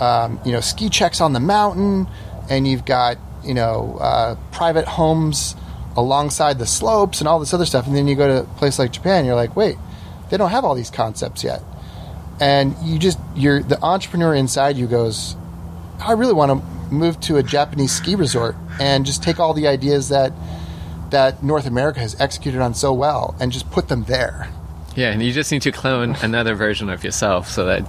um, 0.00 0.40
you 0.44 0.52
know 0.52 0.60
ski 0.60 0.88
checks 0.88 1.20
on 1.20 1.32
the 1.32 1.40
mountain, 1.40 2.06
and 2.48 2.66
you've 2.66 2.84
got 2.84 3.18
you 3.44 3.54
know 3.54 3.98
uh, 4.00 4.36
private 4.52 4.86
homes 4.86 5.56
alongside 5.96 6.58
the 6.58 6.66
slopes 6.66 7.20
and 7.20 7.28
all 7.28 7.38
this 7.38 7.54
other 7.54 7.66
stuff. 7.66 7.86
And 7.86 7.94
then 7.94 8.08
you 8.08 8.16
go 8.16 8.26
to 8.26 8.40
a 8.42 8.54
place 8.56 8.78
like 8.78 8.92
Japan, 8.92 9.24
you're 9.24 9.36
like, 9.36 9.54
wait, 9.54 9.76
they 10.30 10.36
don't 10.36 10.50
have 10.50 10.64
all 10.64 10.74
these 10.74 10.90
concepts 10.90 11.44
yet. 11.44 11.62
And 12.40 12.74
you 12.82 12.98
just 12.98 13.18
you're 13.36 13.62
the 13.62 13.82
entrepreneur 13.82 14.34
inside 14.34 14.76
you 14.76 14.86
goes, 14.86 15.36
I 16.00 16.12
really 16.12 16.32
want 16.32 16.50
to 16.50 16.92
move 16.92 17.20
to 17.20 17.36
a 17.36 17.42
Japanese 17.42 17.92
ski 17.92 18.14
resort 18.14 18.56
and 18.80 19.06
just 19.06 19.22
take 19.22 19.38
all 19.38 19.54
the 19.54 19.68
ideas 19.68 20.08
that 20.08 20.32
that 21.10 21.42
North 21.42 21.66
America 21.66 22.00
has 22.00 22.18
executed 22.20 22.60
on 22.60 22.74
so 22.74 22.92
well 22.92 23.36
and 23.38 23.52
just 23.52 23.70
put 23.70 23.88
them 23.88 24.04
there. 24.04 24.48
Yeah, 24.96 25.10
and 25.10 25.22
you 25.22 25.32
just 25.32 25.52
need 25.52 25.62
to 25.62 25.72
clone 25.72 26.16
another 26.22 26.54
version 26.54 26.88
of 26.88 27.04
yourself 27.04 27.48
so 27.48 27.66
that 27.66 27.84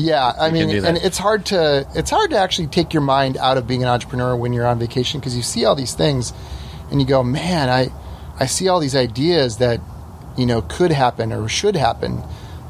yeah, 0.00 0.32
I 0.38 0.50
mean, 0.50 0.84
and 0.84 0.96
it's 0.96 1.18
hard 1.18 1.46
to 1.46 1.86
it's 1.94 2.10
hard 2.10 2.30
to 2.30 2.38
actually 2.38 2.68
take 2.68 2.94
your 2.94 3.02
mind 3.02 3.36
out 3.36 3.58
of 3.58 3.66
being 3.66 3.82
an 3.82 3.88
entrepreneur 3.88 4.34
when 4.34 4.52
you're 4.52 4.66
on 4.66 4.78
vacation 4.78 5.20
because 5.20 5.36
you 5.36 5.42
see 5.42 5.64
all 5.64 5.74
these 5.74 5.94
things, 5.94 6.32
and 6.90 7.00
you 7.00 7.06
go, 7.06 7.22
man, 7.22 7.68
I 7.68 7.92
I 8.38 8.46
see 8.46 8.68
all 8.68 8.80
these 8.80 8.96
ideas 8.96 9.58
that 9.58 9.80
you 10.36 10.46
know 10.46 10.62
could 10.62 10.90
happen 10.90 11.32
or 11.32 11.48
should 11.48 11.76
happen, 11.76 12.22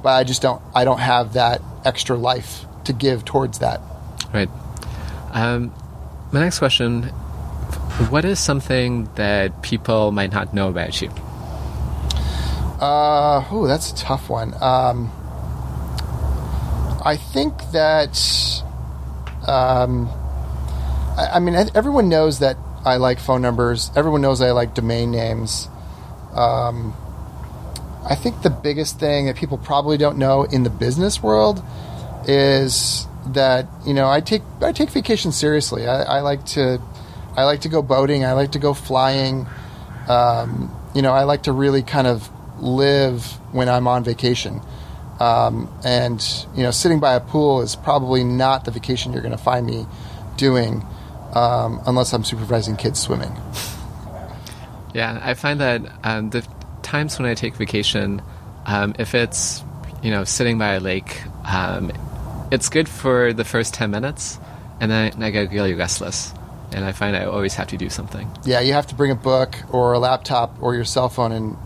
but 0.02 0.10
I 0.10 0.24
just 0.24 0.42
don't 0.42 0.60
I 0.74 0.84
don't 0.84 0.98
have 0.98 1.34
that 1.34 1.62
extra 1.84 2.16
life 2.16 2.64
to 2.84 2.92
give 2.92 3.24
towards 3.24 3.60
that. 3.60 3.80
Right. 4.34 4.50
Um, 5.32 5.72
my 6.32 6.40
next 6.40 6.58
question: 6.58 7.04
What 8.10 8.24
is 8.24 8.40
something 8.40 9.08
that 9.14 9.62
people 9.62 10.10
might 10.10 10.32
not 10.32 10.52
know 10.52 10.68
about 10.68 11.00
you? 11.00 11.10
Uh, 12.80 13.44
oh, 13.50 13.66
that's 13.68 13.92
a 13.92 13.94
tough 13.94 14.28
one. 14.30 14.54
Um, 14.60 15.12
I 17.02 17.16
think 17.16 17.58
that, 17.72 18.18
um, 19.46 20.08
I, 21.16 21.30
I, 21.34 21.38
mean, 21.38 21.54
everyone 21.74 22.08
knows 22.08 22.40
that 22.40 22.56
I 22.84 22.96
like 22.96 23.18
phone 23.18 23.42
numbers. 23.42 23.90
Everyone 23.96 24.20
knows 24.20 24.40
I 24.40 24.52
like 24.52 24.74
domain 24.74 25.10
names. 25.10 25.68
Um, 26.34 26.94
I 28.08 28.14
think 28.14 28.42
the 28.42 28.50
biggest 28.50 28.98
thing 28.98 29.26
that 29.26 29.36
people 29.36 29.58
probably 29.58 29.98
don't 29.98 30.18
know 30.18 30.44
in 30.44 30.62
the 30.62 30.70
business 30.70 31.22
world 31.22 31.62
is 32.26 33.06
that 33.26 33.66
you 33.86 33.94
know 33.94 34.08
I 34.08 34.20
take 34.20 34.42
I 34.60 34.72
take 34.72 34.90
vacation 34.90 35.32
seriously. 35.32 35.86
I, 35.86 36.02
I 36.02 36.20
like 36.20 36.44
to 36.46 36.80
I 37.36 37.44
like 37.44 37.60
to 37.62 37.68
go 37.68 37.82
boating. 37.82 38.24
I 38.24 38.32
like 38.32 38.52
to 38.52 38.58
go 38.58 38.74
flying. 38.74 39.46
Um, 40.08 40.74
you 40.94 41.02
know, 41.02 41.12
I 41.12 41.24
like 41.24 41.44
to 41.44 41.52
really 41.52 41.82
kind 41.82 42.06
of 42.06 42.28
live 42.60 43.24
when 43.52 43.68
I'm 43.68 43.86
on 43.86 44.02
vacation. 44.02 44.60
Um, 45.20 45.70
and 45.84 46.24
you 46.56 46.62
know, 46.62 46.70
sitting 46.70 46.98
by 46.98 47.14
a 47.14 47.20
pool 47.20 47.60
is 47.60 47.76
probably 47.76 48.24
not 48.24 48.64
the 48.64 48.70
vacation 48.70 49.12
you're 49.12 49.22
going 49.22 49.36
to 49.36 49.42
find 49.42 49.66
me 49.66 49.86
doing, 50.36 50.84
um, 51.34 51.80
unless 51.86 52.12
I'm 52.12 52.24
supervising 52.24 52.76
kids 52.76 52.98
swimming. 52.98 53.32
Yeah, 54.94 55.20
I 55.22 55.34
find 55.34 55.60
that 55.60 55.82
um, 56.02 56.30
the 56.30 56.46
times 56.82 57.18
when 57.18 57.28
I 57.28 57.34
take 57.34 57.54
vacation, 57.54 58.22
um, 58.66 58.94
if 58.98 59.14
it's 59.14 59.62
you 60.02 60.10
know 60.10 60.24
sitting 60.24 60.58
by 60.58 60.74
a 60.74 60.80
lake, 60.80 61.22
um, 61.44 61.92
it's 62.50 62.68
good 62.68 62.88
for 62.88 63.32
the 63.32 63.44
first 63.44 63.74
ten 63.74 63.90
minutes, 63.90 64.40
and 64.80 64.90
then 64.90 65.22
I 65.22 65.30
get 65.30 65.52
really 65.52 65.74
restless 65.74 66.32
and 66.72 66.84
I 66.84 66.92
find 66.92 67.16
I 67.16 67.24
always 67.24 67.54
have 67.54 67.68
to 67.68 67.76
do 67.76 67.90
something. 67.90 68.30
Yeah, 68.44 68.60
you 68.60 68.72
have 68.72 68.86
to 68.88 68.94
bring 68.94 69.10
a 69.10 69.16
book 69.16 69.56
or 69.70 69.92
a 69.92 69.98
laptop 69.98 70.62
or 70.62 70.74
your 70.74 70.84
cell 70.84 71.08
phone, 71.08 71.32
and 71.32 71.56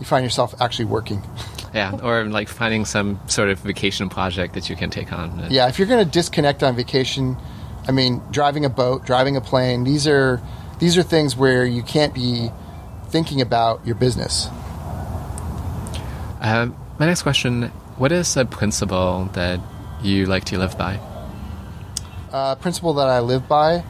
you 0.00 0.06
find 0.06 0.24
yourself 0.24 0.54
actually 0.60 0.86
working. 0.86 1.22
yeah, 1.76 1.98
or 2.02 2.24
like 2.24 2.48
finding 2.48 2.86
some 2.86 3.20
sort 3.26 3.50
of 3.50 3.58
vacation 3.58 4.08
project 4.08 4.54
that 4.54 4.70
you 4.70 4.76
can 4.76 4.88
take 4.88 5.12
on. 5.12 5.46
Yeah, 5.50 5.68
if 5.68 5.78
you're 5.78 5.86
going 5.86 6.02
to 6.02 6.10
disconnect 6.10 6.62
on 6.62 6.74
vacation, 6.74 7.36
I 7.86 7.92
mean, 7.92 8.22
driving 8.30 8.64
a 8.64 8.70
boat, 8.70 9.04
driving 9.04 9.36
a 9.36 9.42
plane, 9.42 9.84
these 9.84 10.06
are 10.06 10.40
these 10.78 10.96
are 10.96 11.02
things 11.02 11.36
where 11.36 11.66
you 11.66 11.82
can't 11.82 12.14
be 12.14 12.50
thinking 13.08 13.42
about 13.42 13.86
your 13.86 13.94
business. 13.94 14.48
Um, 16.40 16.74
my 16.98 17.04
next 17.04 17.22
question: 17.22 17.64
What 17.98 18.10
is 18.10 18.38
a 18.38 18.46
principle 18.46 19.28
that 19.34 19.60
you 20.02 20.24
like 20.24 20.44
to 20.46 20.58
live 20.58 20.78
by? 20.78 20.98
A 22.32 22.36
uh, 22.36 22.54
principle 22.54 22.94
that 22.94 23.06
I 23.06 23.20
live 23.20 23.46
by, 23.46 23.84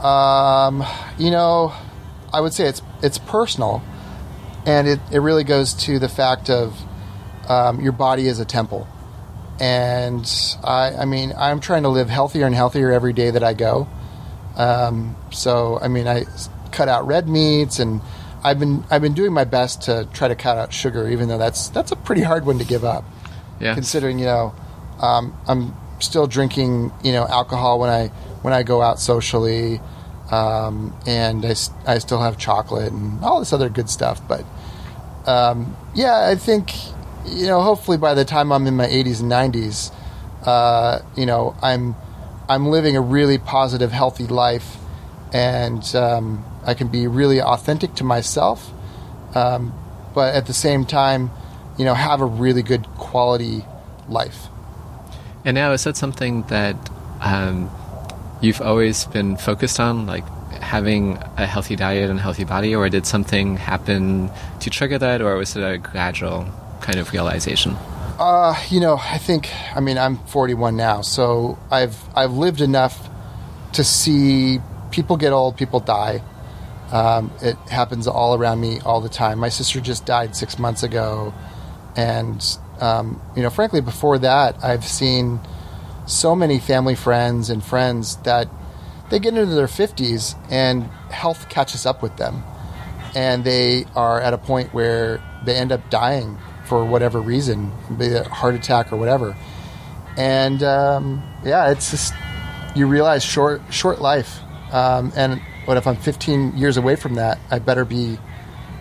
um, 0.00 0.84
you 1.18 1.32
know, 1.32 1.74
I 2.32 2.40
would 2.40 2.54
say 2.54 2.66
it's 2.68 2.82
it's 3.02 3.18
personal, 3.18 3.82
and 4.64 4.86
it, 4.86 5.00
it 5.10 5.18
really 5.18 5.44
goes 5.44 5.74
to 5.86 5.98
the 5.98 6.08
fact 6.08 6.48
of 6.48 6.85
um, 7.48 7.80
your 7.80 7.92
body 7.92 8.26
is 8.28 8.40
a 8.40 8.44
temple. 8.44 8.86
And 9.58 10.30
I, 10.62 10.96
I 10.96 11.04
mean, 11.06 11.32
I'm 11.36 11.60
trying 11.60 11.84
to 11.84 11.88
live 11.88 12.10
healthier 12.10 12.46
and 12.46 12.54
healthier 12.54 12.92
every 12.92 13.12
day 13.12 13.30
that 13.30 13.42
I 13.42 13.54
go. 13.54 13.88
Um, 14.56 15.16
so, 15.30 15.78
I 15.80 15.88
mean, 15.88 16.06
I 16.06 16.24
cut 16.72 16.88
out 16.88 17.06
red 17.06 17.28
meats, 17.28 17.78
and 17.78 18.00
I've 18.44 18.58
been 18.58 18.84
I've 18.90 19.02
been 19.02 19.14
doing 19.14 19.32
my 19.32 19.44
best 19.44 19.82
to 19.82 20.08
try 20.12 20.28
to 20.28 20.34
cut 20.34 20.58
out 20.58 20.72
sugar, 20.72 21.08
even 21.08 21.28
though 21.28 21.38
that's 21.38 21.68
that's 21.68 21.90
a 21.90 21.96
pretty 21.96 22.22
hard 22.22 22.46
one 22.46 22.58
to 22.58 22.64
give 22.64 22.84
up. 22.84 23.04
Yeah. 23.60 23.74
Considering 23.74 24.18
you 24.18 24.26
know, 24.26 24.54
um, 25.00 25.36
I'm 25.48 25.74
still 26.00 26.26
drinking 26.26 26.92
you 27.02 27.12
know 27.12 27.26
alcohol 27.26 27.80
when 27.80 27.90
I 27.90 28.08
when 28.42 28.52
I 28.52 28.62
go 28.62 28.82
out 28.82 29.00
socially, 29.00 29.80
um, 30.30 30.94
and 31.06 31.44
I, 31.44 31.54
I 31.86 31.98
still 31.98 32.20
have 32.20 32.38
chocolate 32.38 32.92
and 32.92 33.24
all 33.24 33.40
this 33.40 33.52
other 33.52 33.68
good 33.68 33.88
stuff. 33.88 34.20
But 34.28 34.44
um, 35.26 35.76
yeah, 35.94 36.28
I 36.28 36.36
think 36.36 36.72
you 37.28 37.46
know, 37.46 37.60
hopefully 37.60 37.98
by 37.98 38.14
the 38.14 38.24
time 38.24 38.52
I'm 38.52 38.66
in 38.66 38.76
my 38.76 38.86
80s 38.86 39.20
and 39.20 39.30
90s, 39.30 39.92
uh, 40.46 41.00
you 41.16 41.26
know, 41.26 41.56
I'm 41.62 41.96
I'm 42.48 42.68
living 42.68 42.96
a 42.96 43.00
really 43.00 43.38
positive, 43.38 43.90
healthy 43.90 44.26
life, 44.26 44.76
and 45.32 45.82
um, 45.96 46.44
I 46.64 46.74
can 46.74 46.88
be 46.88 47.08
really 47.08 47.42
authentic 47.42 47.94
to 47.94 48.04
myself, 48.04 48.72
um, 49.34 49.74
but 50.14 50.34
at 50.34 50.46
the 50.46 50.54
same 50.54 50.84
time, 50.84 51.30
you 51.76 51.84
know, 51.84 51.94
have 51.94 52.20
a 52.20 52.24
really 52.24 52.62
good 52.62 52.86
quality 52.98 53.64
life. 54.08 54.46
And 55.44 55.56
now, 55.56 55.72
is 55.72 55.82
that 55.84 55.96
something 55.96 56.42
that 56.44 56.76
um, 57.20 57.68
you've 58.40 58.60
always 58.60 59.06
been 59.06 59.36
focused 59.36 59.80
on, 59.80 60.06
like 60.06 60.26
having 60.52 61.18
a 61.36 61.46
healthy 61.46 61.74
diet 61.74 62.08
and 62.08 62.20
healthy 62.20 62.44
body, 62.44 62.74
or 62.76 62.88
did 62.88 63.06
something 63.06 63.56
happen 63.56 64.30
to 64.60 64.70
trigger 64.70 64.98
that, 64.98 65.20
or 65.20 65.34
was 65.36 65.56
it 65.56 65.64
a 65.64 65.78
gradual 65.78 66.46
kind 66.86 67.00
of 67.00 67.12
realization? 67.12 67.76
Uh, 68.18 68.54
you 68.70 68.80
know, 68.80 68.96
I 68.96 69.18
think 69.18 69.50
I 69.74 69.80
mean 69.80 69.98
I'm 69.98 70.16
41 70.16 70.76
now, 70.76 71.02
so 71.02 71.58
I've 71.70 71.98
I've 72.14 72.32
lived 72.32 72.60
enough 72.60 73.10
to 73.72 73.84
see 73.84 74.58
people 74.90 75.16
get 75.16 75.32
old, 75.32 75.58
people 75.58 75.80
die. 75.80 76.22
Um, 76.92 77.32
it 77.42 77.56
happens 77.68 78.06
all 78.06 78.38
around 78.38 78.60
me 78.60 78.78
all 78.80 79.00
the 79.00 79.08
time. 79.08 79.38
My 79.40 79.48
sister 79.48 79.80
just 79.80 80.06
died 80.06 80.36
six 80.36 80.58
months 80.58 80.82
ago, 80.84 81.34
and 81.96 82.40
um, 82.80 83.20
you 83.34 83.42
know, 83.42 83.50
frankly, 83.50 83.80
before 83.80 84.18
that, 84.20 84.64
I've 84.64 84.84
seen 84.84 85.40
so 86.06 86.36
many 86.36 86.60
family 86.60 86.94
friends 86.94 87.50
and 87.50 87.62
friends 87.62 88.16
that 88.18 88.48
they 89.10 89.18
get 89.18 89.34
into 89.34 89.54
their 89.54 89.66
50s 89.66 90.36
and 90.50 90.84
health 91.10 91.48
catches 91.48 91.84
up 91.84 92.00
with 92.02 92.16
them, 92.16 92.44
and 93.14 93.44
they 93.44 93.84
are 93.96 94.20
at 94.20 94.32
a 94.32 94.38
point 94.38 94.72
where 94.72 95.20
they 95.44 95.56
end 95.56 95.72
up 95.72 95.90
dying 95.90 96.38
for 96.66 96.84
whatever 96.84 97.20
reason, 97.20 97.72
be 97.96 98.06
it 98.06 98.26
a 98.26 98.28
heart 98.28 98.54
attack 98.54 98.92
or 98.92 98.96
whatever. 98.96 99.36
And 100.16 100.62
um, 100.62 101.22
yeah, 101.44 101.70
it's 101.70 101.90
just 101.90 102.14
you 102.74 102.86
realize 102.86 103.24
short 103.24 103.62
short 103.70 104.00
life, 104.00 104.40
um, 104.72 105.12
and 105.16 105.40
But 105.66 105.76
if 105.76 105.86
I'm 105.86 105.96
15 105.96 106.56
years 106.56 106.76
away 106.76 106.96
from 106.96 107.14
that, 107.14 107.38
I 107.50 107.58
better 107.58 107.84
be 107.84 108.18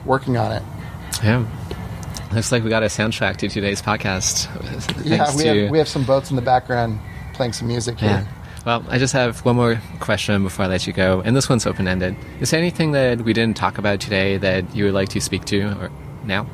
working 0.05 0.37
on 0.37 0.51
it. 0.51 0.63
Yeah. 1.23 1.45
Looks 2.31 2.51
like 2.51 2.63
we 2.63 2.69
got 2.69 2.83
a 2.83 2.87
soundtrack 2.87 3.37
to 3.37 3.49
today's 3.49 3.81
podcast. 3.81 4.47
yeah, 5.05 5.35
we 5.35 5.43
to, 5.43 5.61
have, 5.61 5.71
we 5.71 5.77
have 5.77 5.87
some 5.87 6.03
boats 6.03 6.29
in 6.29 6.35
the 6.35 6.41
background 6.41 6.99
playing 7.33 7.53
some 7.53 7.67
music 7.67 7.99
here. 7.99 8.09
Yeah. 8.09 8.25
Well, 8.65 8.83
I 8.89 8.97
just 8.97 9.13
have 9.13 9.45
one 9.45 9.55
more 9.55 9.79
question 9.99 10.43
before 10.43 10.65
I 10.65 10.67
let 10.67 10.87
you 10.87 10.93
go, 10.93 11.21
and 11.21 11.35
this 11.35 11.47
one's 11.47 11.65
open 11.67 11.87
ended. 11.87 12.15
Is 12.39 12.49
there 12.49 12.59
anything 12.59 12.93
that 12.93 13.21
we 13.21 13.31
didn't 13.31 13.57
talk 13.57 13.77
about 13.77 13.99
today 13.99 14.37
that 14.37 14.75
you 14.75 14.85
would 14.85 14.93
like 14.93 15.09
to 15.09 15.21
speak 15.21 15.45
to 15.45 15.61
or 15.79 15.91
now? 16.23 16.47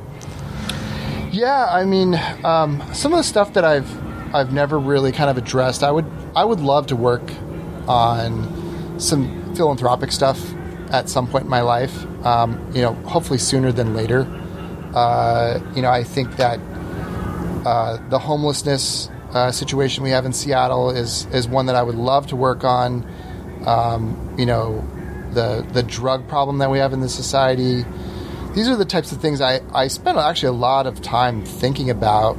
Yeah, 1.31 1.65
I 1.65 1.85
mean, 1.85 2.19
um, 2.43 2.83
some 2.93 3.13
of 3.13 3.17
the 3.17 3.23
stuff 3.23 3.53
that 3.53 3.63
I've 3.63 3.89
I've 4.35 4.51
never 4.51 4.77
really 4.77 5.13
kind 5.13 5.29
of 5.29 5.37
addressed. 5.37 5.81
I 5.81 5.89
would 5.89 6.05
I 6.35 6.43
would 6.43 6.59
love 6.59 6.87
to 6.87 6.95
work 6.97 7.23
on 7.87 8.99
some 8.99 9.55
philanthropic 9.55 10.11
stuff 10.11 10.53
at 10.91 11.07
some 11.07 11.27
point 11.27 11.45
in 11.45 11.49
my 11.49 11.61
life. 11.61 12.05
Um, 12.25 12.71
you 12.73 12.81
know, 12.81 12.93
hopefully 12.93 13.39
sooner 13.39 13.71
than 13.71 13.93
later. 13.93 14.27
Uh, 14.93 15.59
you 15.73 15.81
know, 15.81 15.89
I 15.89 16.03
think 16.03 16.35
that 16.35 16.59
uh, 17.65 17.97
the 18.09 18.19
homelessness 18.19 19.09
uh, 19.31 19.51
situation 19.53 20.03
we 20.03 20.09
have 20.09 20.25
in 20.25 20.33
Seattle 20.33 20.89
is 20.89 21.27
is 21.27 21.47
one 21.47 21.67
that 21.67 21.77
I 21.77 21.83
would 21.83 21.95
love 21.95 22.27
to 22.27 22.35
work 22.35 22.65
on. 22.65 23.07
Um, 23.65 24.35
you 24.37 24.45
know, 24.45 24.85
the 25.31 25.65
the 25.71 25.83
drug 25.83 26.27
problem 26.27 26.57
that 26.57 26.69
we 26.69 26.79
have 26.79 26.91
in 26.91 26.99
the 26.99 27.09
society. 27.09 27.85
These 28.53 28.67
are 28.67 28.75
the 28.75 28.85
types 28.85 29.11
of 29.13 29.21
things 29.21 29.39
I, 29.39 29.61
I 29.73 29.87
spend 29.87 30.17
actually 30.17 30.49
a 30.49 30.59
lot 30.59 30.85
of 30.85 31.01
time 31.01 31.45
thinking 31.45 31.89
about, 31.89 32.35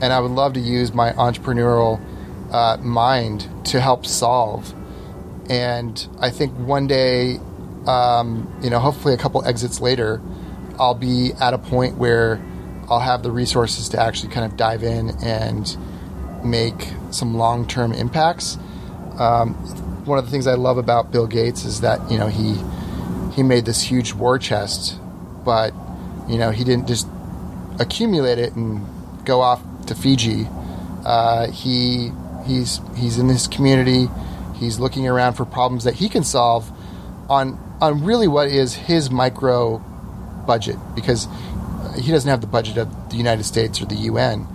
and 0.00 0.12
I 0.12 0.20
would 0.20 0.30
love 0.30 0.54
to 0.54 0.60
use 0.60 0.94
my 0.94 1.12
entrepreneurial 1.12 2.00
uh, 2.50 2.78
mind 2.78 3.46
to 3.66 3.80
help 3.80 4.06
solve. 4.06 4.72
And 5.50 6.06
I 6.20 6.30
think 6.30 6.54
one 6.54 6.86
day, 6.86 7.38
um, 7.86 8.50
you 8.62 8.70
know, 8.70 8.78
hopefully 8.78 9.12
a 9.12 9.18
couple 9.18 9.44
exits 9.44 9.80
later, 9.80 10.22
I'll 10.78 10.94
be 10.94 11.32
at 11.38 11.52
a 11.52 11.58
point 11.58 11.98
where 11.98 12.42
I'll 12.88 13.00
have 13.00 13.22
the 13.22 13.30
resources 13.30 13.90
to 13.90 14.00
actually 14.00 14.32
kind 14.32 14.50
of 14.50 14.56
dive 14.56 14.82
in 14.82 15.10
and 15.22 15.76
make 16.44 16.92
some 17.10 17.36
long 17.36 17.66
term 17.66 17.92
impacts. 17.92 18.56
Um, 19.18 19.54
one 20.06 20.18
of 20.18 20.24
the 20.24 20.30
things 20.30 20.46
I 20.46 20.54
love 20.54 20.78
about 20.78 21.10
Bill 21.10 21.26
Gates 21.26 21.64
is 21.64 21.80
that 21.80 22.10
you 22.10 22.16
know 22.18 22.28
he 22.28 22.56
he 23.34 23.42
made 23.42 23.64
this 23.64 23.82
huge 23.82 24.14
war 24.14 24.38
chest, 24.38 24.98
but 25.46 25.72
you 26.28 26.36
know 26.36 26.50
he 26.50 26.62
didn't 26.62 26.86
just 26.86 27.08
accumulate 27.80 28.38
it 28.38 28.54
and 28.54 28.84
go 29.24 29.40
off 29.40 29.62
to 29.86 29.94
Fiji. 29.94 30.46
Uh, 31.06 31.50
he 31.50 32.12
he's 32.46 32.80
he's 32.94 33.18
in 33.18 33.30
his 33.30 33.46
community. 33.48 34.08
He's 34.56 34.78
looking 34.78 35.08
around 35.08 35.34
for 35.34 35.46
problems 35.46 35.84
that 35.84 35.94
he 35.94 36.10
can 36.10 36.24
solve 36.24 36.70
on 37.30 37.58
on 37.80 38.04
really 38.04 38.28
what 38.28 38.48
is 38.48 38.74
his 38.74 39.10
micro 39.10 39.78
budget 40.46 40.76
because 40.94 41.26
he 41.98 42.12
doesn't 42.12 42.28
have 42.28 42.42
the 42.42 42.46
budget 42.46 42.76
of 42.76 43.10
the 43.10 43.16
United 43.16 43.44
States 43.44 43.80
or 43.80 43.86
the 43.86 43.94
UN 44.10 44.46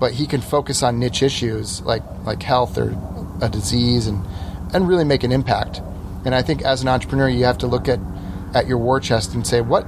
but 0.00 0.14
he 0.14 0.26
can 0.26 0.40
focus 0.40 0.82
on 0.82 0.98
niche 0.98 1.22
issues 1.22 1.82
like 1.82 2.02
like 2.24 2.42
health 2.42 2.78
or 2.78 2.96
a 3.42 3.48
disease 3.48 4.06
and 4.06 4.24
and 4.72 4.88
really 4.88 5.04
make 5.04 5.22
an 5.22 5.30
impact. 5.30 5.80
And 6.24 6.34
I 6.34 6.42
think 6.42 6.62
as 6.62 6.82
an 6.82 6.88
entrepreneur, 6.88 7.28
you 7.28 7.44
have 7.44 7.58
to 7.58 7.66
look 7.66 7.88
at 7.88 8.00
at 8.54 8.66
your 8.66 8.78
war 8.78 8.98
chest 8.98 9.34
and 9.34 9.46
say 9.46 9.60
what 9.60 9.86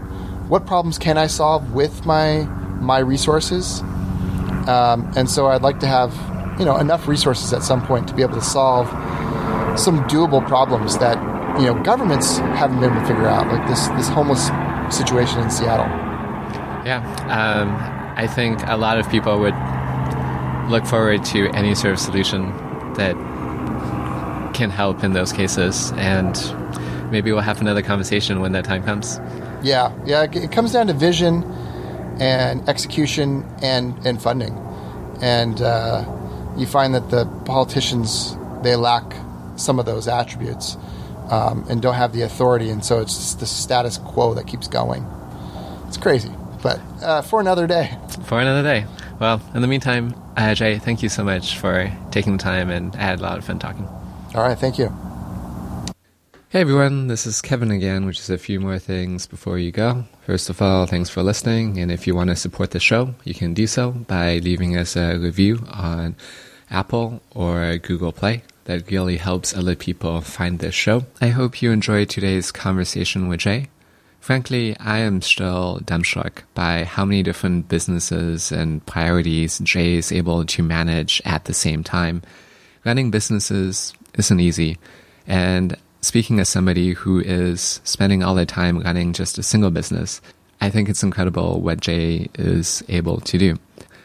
what 0.53 0.67
problems 0.67 0.99
can 0.99 1.17
I 1.17 1.29
solve 1.29 1.73
with 1.73 2.05
my 2.05 2.43
my 2.79 2.99
resources. 2.99 3.81
Um, 4.69 5.11
and 5.17 5.31
so 5.31 5.47
I'd 5.47 5.63
like 5.63 5.81
to 5.81 5.87
have 5.87 6.13
you 6.59 6.67
know 6.67 6.77
enough 6.77 7.09
resources 7.09 7.55
at 7.55 7.63
some 7.63 7.81
point 7.87 8.07
to 8.09 8.15
be 8.15 8.21
able 8.21 8.35
to 8.35 8.43
solve 8.43 8.87
some 9.79 10.05
doable 10.11 10.47
problems 10.47 10.99
that 10.99 11.17
you 11.59 11.65
know 11.65 11.83
governments 11.83 12.37
haven't 12.61 12.81
been 12.81 12.91
able 12.91 13.01
to 13.01 13.07
figure 13.07 13.27
out, 13.27 13.47
like 13.49 13.67
this 13.67 13.89
this 13.97 14.09
homeless 14.09 14.51
situation 14.95 15.41
in 15.41 15.51
Seattle. 15.51 15.87
Yeah, 16.85 17.01
um, 17.33 17.73
I 18.19 18.27
think 18.27 18.61
a 18.67 18.77
lot 18.77 18.99
of 18.99 19.09
people 19.09 19.41
would 19.41 19.57
look 20.71 20.85
forward 20.85 21.25
to 21.33 21.49
any 21.55 21.75
sort 21.75 21.95
of 21.95 21.99
solution 21.99 22.51
that 23.01 23.15
can 24.53 24.69
help 24.69 25.03
in 25.03 25.15
those 25.15 25.33
cases. 25.33 25.93
And 25.97 26.37
maybe 27.11 27.33
we'll 27.33 27.41
have 27.41 27.63
another 27.63 27.83
conversation 27.83 28.41
when 28.41 28.53
that 28.53 28.67
time 28.67 28.83
comes. 28.83 29.19
Yeah, 29.63 29.97
yeah. 30.05 30.25
It 30.25 30.53
comes 30.53 30.73
down 30.73 30.89
to 30.89 30.93
vision 30.93 31.45
and 32.21 32.69
execution 32.69 33.45
and, 33.63 34.07
and 34.07 34.21
funding. 34.21 34.57
And 35.21 35.61
uh, 35.61 36.05
you 36.57 36.67
find 36.67 36.95
that 36.95 37.11
the 37.11 37.27
politicians, 37.45 38.37
they 38.63 38.77
lack 38.77 39.05
some 39.57 39.79
of 39.79 39.87
those 39.87 40.09
attributes 40.09 40.77
um, 41.31 41.65
and 41.69 41.81
don't 41.81 41.95
have 41.95 42.13
the 42.13 42.23
authority. 42.23 42.71
And 42.71 42.85
so 42.85 43.01
it's 43.01 43.17
just 43.17 43.41
the 43.41 43.47
status 43.47 43.99
quo 43.99 44.35
that 44.35 44.47
keeps 44.47 44.69
going. 44.69 45.07
It's 45.89 45.97
crazy. 45.97 46.33
But 46.63 46.81
uh, 47.03 47.23
for 47.23 47.41
another 47.41 47.67
day. 47.67 47.97
For 48.25 48.41
another 48.41 48.63
day. 48.63 48.87
Well, 49.19 49.43
in 49.53 49.63
the 49.63 49.69
meantime, 49.69 50.15
uh, 50.37 50.55
Jay, 50.55 50.79
thank 50.79 51.03
you 51.03 51.09
so 51.09 51.25
much 51.25 51.59
for 51.59 51.93
taking 52.11 52.37
the 52.37 52.43
time 52.43 52.71
and 52.71 52.95
I 52.97 53.03
had 53.03 53.19
a 53.19 53.23
lot 53.23 53.39
of 53.39 53.45
fun 53.45 53.59
talking. 53.59 53.87
All 54.35 54.43
right, 54.43 54.59
thank 54.59 54.79
you. 54.79 54.97
Hey 56.53 56.61
everyone, 56.61 57.07
this 57.07 57.27
is 57.27 57.41
Kevin 57.41 57.71
again, 57.71 58.05
which 58.05 58.19
is 58.19 58.29
a 58.29 58.37
few 58.37 58.61
more 58.61 58.79
things 58.79 59.27
before 59.27 59.57
you 59.59 59.73
go. 59.73 60.05
First 60.27 60.51
of 60.51 60.61
all, 60.61 60.85
thanks 60.85 61.09
for 61.09 61.23
listening, 61.23 61.79
and 61.79 61.91
if 61.91 62.07
you 62.07 62.15
want 62.15 62.29
to 62.29 62.37
support 62.37 62.73
the 62.73 62.79
show, 62.79 63.15
you 63.25 63.33
can 63.33 63.55
do 63.55 63.67
so 63.67 63.93
by 63.93 64.37
leaving 64.37 64.77
us 64.77 64.95
a 64.95 65.17
review 65.17 65.65
on 65.71 66.15
Apple 66.71 67.23
or 67.31 67.79
Google 67.79 68.13
Play. 68.13 68.43
That 68.65 68.91
really 68.91 69.17
helps 69.17 69.57
other 69.57 69.75
people 69.75 70.21
find 70.21 70.59
this 70.59 70.75
show. 70.75 71.07
I 71.23 71.29
hope 71.29 71.63
you 71.63 71.73
enjoyed 71.73 72.11
today's 72.11 72.53
conversation 72.53 73.29
with 73.29 73.41
Jay. 73.41 73.71
Frankly, 74.21 74.77
I 74.79 74.99
am 74.99 75.23
still 75.23 75.81
dumbstruck 75.83 76.43
by 76.53 76.85
how 76.85 77.07
many 77.07 77.23
different 77.23 77.69
businesses 77.71 78.53
and 78.53 78.85
priorities 78.85 79.59
Jay 79.61 79.95
is 79.95 80.13
able 80.13 80.45
to 80.45 80.63
manage 80.63 81.23
at 81.25 81.47
the 81.47 81.55
same 81.55 81.83
time. 81.83 82.21
Running 82.85 83.11
businesses 83.11 83.95
isn't 84.19 84.39
easy. 84.39 84.77
And 85.27 85.79
speaking 86.03 86.41
as 86.41 86.49
somebody 86.49 86.93
who 86.93 87.21
is 87.21 87.81
spending 87.85 88.23
all 88.23 88.35
their 88.35 88.45
time 88.45 88.81
running 88.81 89.13
just 89.13 89.39
a 89.39 89.43
single 89.43 89.71
business, 89.71 90.21
I 90.61 90.71
think 90.71 90.89
it's 90.89 91.03
incredible 91.03 91.61
what 91.61 91.81
Jay 91.81 92.29
is 92.35 92.83
able 92.89 93.21
to 93.21 93.39
do. 93.39 93.59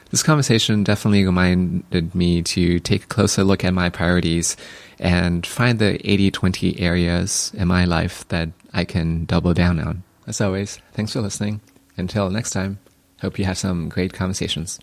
This 0.10 0.24
conversation 0.24 0.84
definitely 0.84 1.26
reminded 1.26 2.16
me 2.16 2.41
to 2.43 2.80
take 2.80 3.04
a 3.04 3.08
closer 3.08 3.43
look 3.43 3.66
at 3.66 3.74
my 3.74 3.89
priorities 3.89 4.56
and 5.00 5.45
find 5.45 5.80
the 5.80 6.00
80 6.10 6.32
20 6.32 6.80
areas 6.80 7.52
in 7.56 7.68
my 7.68 7.84
life 7.84 8.26
that 8.30 8.50
I 8.74 8.86
can 8.86 9.26
double 9.26 9.54
down 9.54 9.80
on. 9.80 10.04
As 10.26 10.39
always, 10.39 10.80
thanks 10.93 11.12
for 11.12 11.22
listening. 11.22 11.60
Until 11.98 12.30
next 12.30 12.52
time, 12.52 12.80
hope 13.22 13.38
you 13.38 13.45
have 13.45 13.58
some 13.58 13.89
great 13.89 14.14
conversations. 14.14 14.80